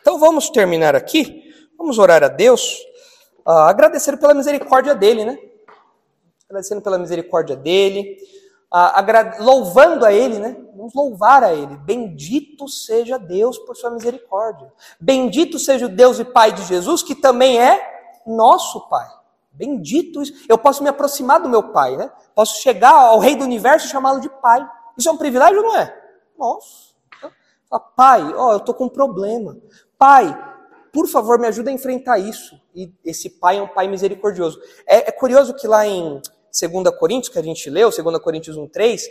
Então 0.00 0.18
vamos 0.18 0.50
terminar 0.50 0.94
aqui, 0.94 1.42
vamos 1.78 1.98
orar 1.98 2.22
a 2.22 2.28
Deus. 2.28 2.78
ah, 3.46 3.70
agradecendo 3.70 4.18
pela 4.18 4.34
misericórdia 4.34 4.94
dele, 4.94 5.24
né? 5.24 5.38
Agradecendo 6.48 6.82
pela 6.82 6.98
misericórdia 6.98 7.56
dele, 7.56 8.18
louvando 9.40 10.04
a 10.04 10.12
ele, 10.12 10.38
né? 10.38 10.56
Vamos 10.76 10.94
louvar 10.94 11.42
a 11.42 11.52
ele. 11.52 11.76
Bendito 11.76 12.68
seja 12.68 13.18
Deus 13.18 13.58
por 13.58 13.76
sua 13.76 13.90
misericórdia. 13.90 14.72
Bendito 15.00 15.58
seja 15.58 15.86
o 15.86 15.88
Deus 15.88 16.18
e 16.18 16.24
Pai 16.24 16.52
de 16.52 16.62
Jesus, 16.64 17.02
que 17.02 17.14
também 17.14 17.60
é 17.60 17.80
nosso 18.26 18.88
Pai. 18.88 19.08
Bendito. 19.50 20.22
Eu 20.48 20.56
posso 20.56 20.82
me 20.82 20.88
aproximar 20.88 21.40
do 21.40 21.48
meu 21.48 21.64
Pai, 21.64 21.96
né? 21.96 22.10
Posso 22.34 22.62
chegar 22.62 22.92
ao 22.92 23.18
Rei 23.18 23.34
do 23.34 23.44
Universo 23.44 23.86
e 23.86 23.90
chamá-lo 23.90 24.20
de 24.20 24.28
Pai. 24.28 24.66
Isso 24.96 25.08
é 25.08 25.12
um 25.12 25.16
privilégio 25.16 25.58
ou 25.58 25.64
não 25.64 25.76
é? 25.76 25.94
Nossa. 26.38 26.90
Pai, 27.96 28.32
ó, 28.34 28.52
eu 28.54 28.60
tô 28.60 28.72
com 28.72 28.84
um 28.84 28.88
problema. 28.88 29.56
Pai, 29.98 30.36
por 30.92 31.06
favor, 31.06 31.38
me 31.38 31.46
ajuda 31.46 31.70
a 31.70 31.72
enfrentar 31.72 32.18
isso. 32.18 32.60
E 32.74 32.92
esse 33.04 33.30
pai 33.30 33.58
é 33.58 33.62
um 33.62 33.68
pai 33.68 33.86
misericordioso. 33.88 34.60
É, 34.86 35.08
é 35.08 35.12
curioso 35.12 35.54
que 35.54 35.66
lá 35.66 35.86
em 35.86 36.20
2 36.50 36.96
Coríntios, 36.98 37.32
que 37.32 37.38
a 37.38 37.42
gente 37.42 37.68
leu, 37.70 37.90
2 37.90 38.18
Coríntios 38.18 38.56
1,3, 38.56 39.02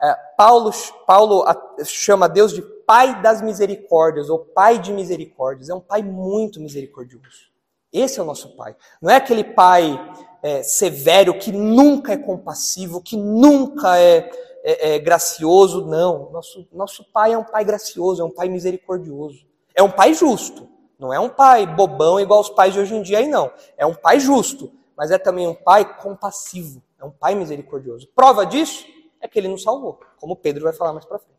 é, 0.00 0.14
Paulo, 0.36 0.70
Paulo 1.06 1.44
chama 1.84 2.28
Deus 2.28 2.52
de 2.52 2.62
Pai 2.62 3.20
das 3.20 3.42
misericórdias, 3.42 4.30
ou 4.30 4.38
Pai 4.38 4.78
de 4.78 4.92
misericórdias. 4.92 5.68
É 5.68 5.74
um 5.74 5.80
pai 5.80 6.02
muito 6.02 6.60
misericordioso. 6.60 7.48
Esse 7.92 8.20
é 8.20 8.22
o 8.22 8.26
nosso 8.26 8.54
pai. 8.56 8.76
Não 9.00 9.10
é 9.10 9.16
aquele 9.16 9.42
pai 9.42 9.98
é, 10.42 10.62
severo 10.62 11.38
que 11.38 11.50
nunca 11.50 12.12
é 12.12 12.16
compassivo, 12.16 13.02
que 13.02 13.16
nunca 13.16 13.98
é, 13.98 14.30
é- 14.62 14.94
é 14.94 14.98
gracioso. 14.98 15.86
Não. 15.86 16.30
Nosso, 16.30 16.68
nosso 16.72 17.04
pai 17.12 17.32
é 17.32 17.38
um 17.38 17.44
pai 17.44 17.64
gracioso, 17.64 18.22
é 18.22 18.24
um 18.24 18.30
pai 18.30 18.48
misericordioso. 18.48 19.46
É 19.74 19.82
um 19.82 19.90
pai 19.90 20.14
justo. 20.14 20.68
Não 20.98 21.12
é 21.12 21.20
um 21.20 21.28
pai 21.28 21.66
bobão 21.66 22.18
igual 22.18 22.40
os 22.40 22.50
pais 22.50 22.74
de 22.74 22.80
hoje 22.80 22.94
em 22.94 23.02
dia 23.02 23.18
aí, 23.18 23.28
não. 23.28 23.50
É 23.76 23.86
um 23.86 23.94
pai 23.94 24.18
justo, 24.18 24.70
mas 24.96 25.10
é 25.10 25.18
também 25.18 25.46
um 25.46 25.54
pai 25.54 25.96
compassivo. 25.98 26.82
É 26.98 27.04
um 27.04 27.10
pai 27.10 27.34
misericordioso. 27.34 28.08
Prova 28.14 28.44
disso 28.44 28.84
é 29.20 29.28
que 29.28 29.38
ele 29.38 29.48
nos 29.48 29.62
salvou, 29.62 30.00
como 30.18 30.36
Pedro 30.36 30.64
vai 30.64 30.72
falar 30.72 30.92
mais 30.92 31.04
para 31.04 31.18
frente. 31.18 31.38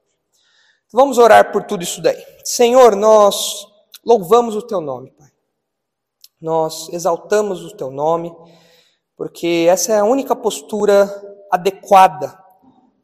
Então, 0.88 0.99
vamos 0.99 1.18
orar 1.18 1.51
por 1.51 1.64
tudo 1.64 1.84
isso 1.84 2.01
daí. 2.01 2.24
Senhor, 2.43 2.95
nós 2.95 3.68
louvamos 4.05 4.55
o 4.55 4.62
teu 4.62 4.82
nome, 4.82 5.12
Pai. 5.12 5.30
Nós 6.41 6.89
exaltamos 6.89 7.64
o 7.64 7.76
teu 7.76 7.91
nome, 7.91 8.34
porque 9.18 9.68
essa 9.70 9.93
é 9.93 9.99
a 9.99 10.05
única 10.05 10.36
postura 10.36 11.10
adequada 11.51 12.38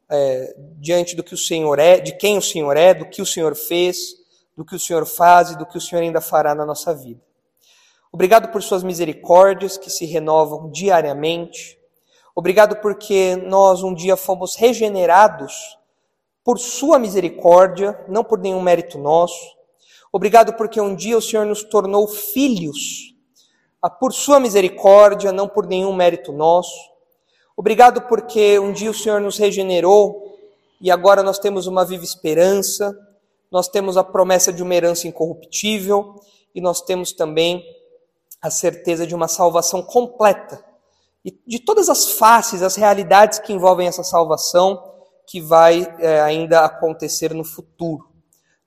é, 0.09 0.55
diante 0.77 1.15
do 1.15 1.23
que 1.23 1.33
o 1.33 1.37
Senhor 1.37 1.79
é, 1.79 1.99
de 1.99 2.15
quem 2.17 2.37
o 2.37 2.41
Senhor 2.41 2.77
é, 2.77 2.93
do 2.93 3.09
que 3.09 3.21
o 3.21 3.25
Senhor 3.25 3.55
fez, 3.55 3.97
do 4.55 4.63
que 4.63 4.75
o 4.75 4.79
Senhor 4.79 5.05
faz 5.05 5.51
e 5.51 5.57
do 5.57 5.65
que 5.65 5.77
o 5.77 5.81
Senhor 5.81 6.01
ainda 6.01 6.21
fará 6.21 6.55
na 6.55 6.65
nossa 6.65 6.93
vida. 6.93 7.21
Obrigado 8.11 8.49
por 8.49 8.63
suas 8.63 8.83
misericórdias 8.83 9.77
que 9.77 9.89
se 9.89 10.05
renovam 10.05 10.71
diariamente. 10.71 11.77
Obrigado 12.37 12.75
porque 12.81 13.37
nós 13.37 13.81
um 13.81 13.93
dia 13.93 14.17
fomos 14.17 14.57
regenerados 14.57 15.77
por 16.43 16.59
sua 16.59 16.99
misericórdia, 16.99 17.97
não 18.09 18.25
por 18.25 18.37
nenhum 18.37 18.61
mérito 18.61 18.97
nosso. 18.97 19.55
Obrigado 20.11 20.53
porque 20.53 20.81
um 20.81 20.93
dia 20.93 21.17
o 21.17 21.21
Senhor 21.21 21.45
nos 21.45 21.63
tornou 21.63 22.05
filhos, 22.09 23.15
ah, 23.81 23.89
por 23.89 24.11
sua 24.11 24.37
misericórdia, 24.37 25.31
não 25.31 25.47
por 25.47 25.65
nenhum 25.65 25.93
mérito 25.93 26.33
nosso. 26.33 26.77
Obrigado 27.55 28.01
porque 28.01 28.59
um 28.59 28.73
dia 28.73 28.91
o 28.91 28.93
Senhor 28.93 29.21
nos 29.21 29.37
regenerou 29.37 30.37
e 30.81 30.91
agora 30.91 31.23
nós 31.23 31.39
temos 31.39 31.67
uma 31.67 31.85
viva 31.85 32.03
esperança, 32.03 32.93
nós 33.49 33.69
temos 33.69 33.95
a 33.95 34.03
promessa 34.03 34.51
de 34.51 34.61
uma 34.61 34.75
herança 34.75 35.07
incorruptível 35.07 36.19
e 36.53 36.59
nós 36.59 36.81
temos 36.81 37.13
também 37.13 37.63
a 38.41 38.49
certeza 38.49 39.07
de 39.07 39.15
uma 39.15 39.29
salvação 39.29 39.81
completa 39.81 40.74
e 41.25 41.35
de 41.47 41.57
todas 41.57 41.89
as 41.89 42.11
faces, 42.11 42.61
as 42.61 42.75
realidades 42.75 43.39
que 43.39 43.51
envolvem 43.51 43.87
essa 43.87 44.03
salvação 44.03 44.93
que 45.25 45.41
vai 45.41 45.91
é, 45.97 46.21
ainda 46.21 46.63
acontecer 46.63 47.33
no 47.33 47.43
futuro. 47.43 48.07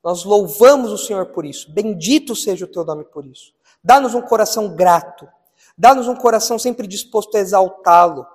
Nós 0.03 0.25
louvamos 0.25 0.91
o 0.91 0.99
Senhor 0.99 1.27
por 1.27 1.47
isso. 1.47 1.71
Bendito 1.71 2.35
seja 2.35 2.65
o 2.65 2.69
teu 2.69 2.85
nome 2.85 3.05
por 3.05 3.25
isso. 3.25 3.53
Dá-nos 3.83 4.13
um 4.13 4.23
coração 4.23 4.75
grato. 4.75 5.29
Dá-nos 5.77 6.09
um 6.09 6.17
coração 6.17 6.59
sempre 6.59 6.89
disposto 6.89 7.37
a 7.37 7.41
exaltá-lo, 7.41 8.27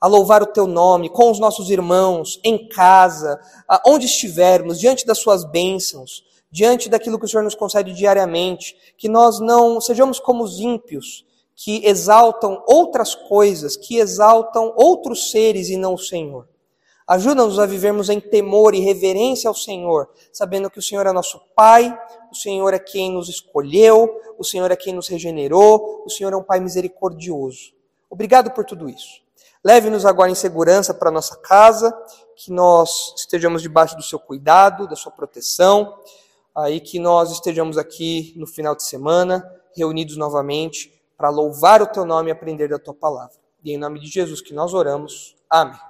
a 0.00 0.08
louvar 0.08 0.42
o 0.42 0.46
teu 0.46 0.66
nome 0.66 1.08
com 1.08 1.30
os 1.30 1.38
nossos 1.38 1.70
irmãos, 1.70 2.40
em 2.42 2.68
casa, 2.68 3.40
onde 3.86 4.06
estivermos, 4.06 4.80
diante 4.80 5.06
das 5.06 5.18
suas 5.18 5.44
bênçãos, 5.44 6.24
diante 6.50 6.88
daquilo 6.88 7.18
que 7.18 7.26
o 7.26 7.28
Senhor 7.28 7.44
nos 7.44 7.54
concede 7.54 7.92
diariamente, 7.92 8.74
que 8.98 9.08
nós 9.08 9.38
não 9.38 9.80
sejamos 9.80 10.18
como 10.18 10.42
os 10.42 10.58
ímpios, 10.58 11.24
que 11.62 11.86
exaltam 11.86 12.64
outras 12.66 13.14
coisas, 13.14 13.76
que 13.76 13.98
exaltam 13.98 14.72
outros 14.76 15.30
seres 15.30 15.68
e 15.68 15.76
não 15.76 15.92
o 15.92 15.98
Senhor. 15.98 16.48
Ajuda-nos 17.06 17.58
a 17.58 17.66
vivermos 17.66 18.08
em 18.08 18.18
temor 18.18 18.74
e 18.74 18.80
reverência 18.80 19.46
ao 19.46 19.54
Senhor, 19.54 20.08
sabendo 20.32 20.70
que 20.70 20.78
o 20.78 20.82
Senhor 20.82 21.06
é 21.06 21.12
nosso 21.12 21.38
Pai, 21.54 21.94
o 22.32 22.34
Senhor 22.34 22.72
é 22.72 22.78
quem 22.78 23.12
nos 23.12 23.28
escolheu, 23.28 24.08
o 24.38 24.44
Senhor 24.44 24.70
é 24.70 24.76
quem 24.76 24.94
nos 24.94 25.06
regenerou, 25.06 26.02
o 26.06 26.08
Senhor 26.08 26.32
é 26.32 26.36
um 26.36 26.42
Pai 26.42 26.60
misericordioso. 26.60 27.74
Obrigado 28.08 28.52
por 28.52 28.64
tudo 28.64 28.88
isso. 28.88 29.20
Leve-nos 29.62 30.06
agora 30.06 30.30
em 30.30 30.34
segurança 30.34 30.94
para 30.94 31.10
nossa 31.10 31.36
casa, 31.36 31.94
que 32.36 32.50
nós 32.50 33.12
estejamos 33.18 33.60
debaixo 33.60 33.98
do 33.98 34.02
seu 34.02 34.18
cuidado, 34.18 34.88
da 34.88 34.96
sua 34.96 35.12
proteção, 35.12 35.94
aí 36.54 36.80
que 36.80 36.98
nós 36.98 37.30
estejamos 37.30 37.76
aqui 37.76 38.32
no 38.34 38.46
final 38.46 38.74
de 38.74 38.82
semana, 38.82 39.44
reunidos 39.76 40.16
novamente, 40.16 40.98
para 41.20 41.28
louvar 41.28 41.82
o 41.82 41.86
teu 41.86 42.06
nome 42.06 42.30
e 42.30 42.32
aprender 42.32 42.66
da 42.66 42.78
tua 42.78 42.94
palavra. 42.94 43.36
E 43.62 43.72
em 43.74 43.76
nome 43.76 44.00
de 44.00 44.06
Jesus 44.06 44.40
que 44.40 44.54
nós 44.54 44.72
oramos. 44.72 45.36
Amém. 45.50 45.89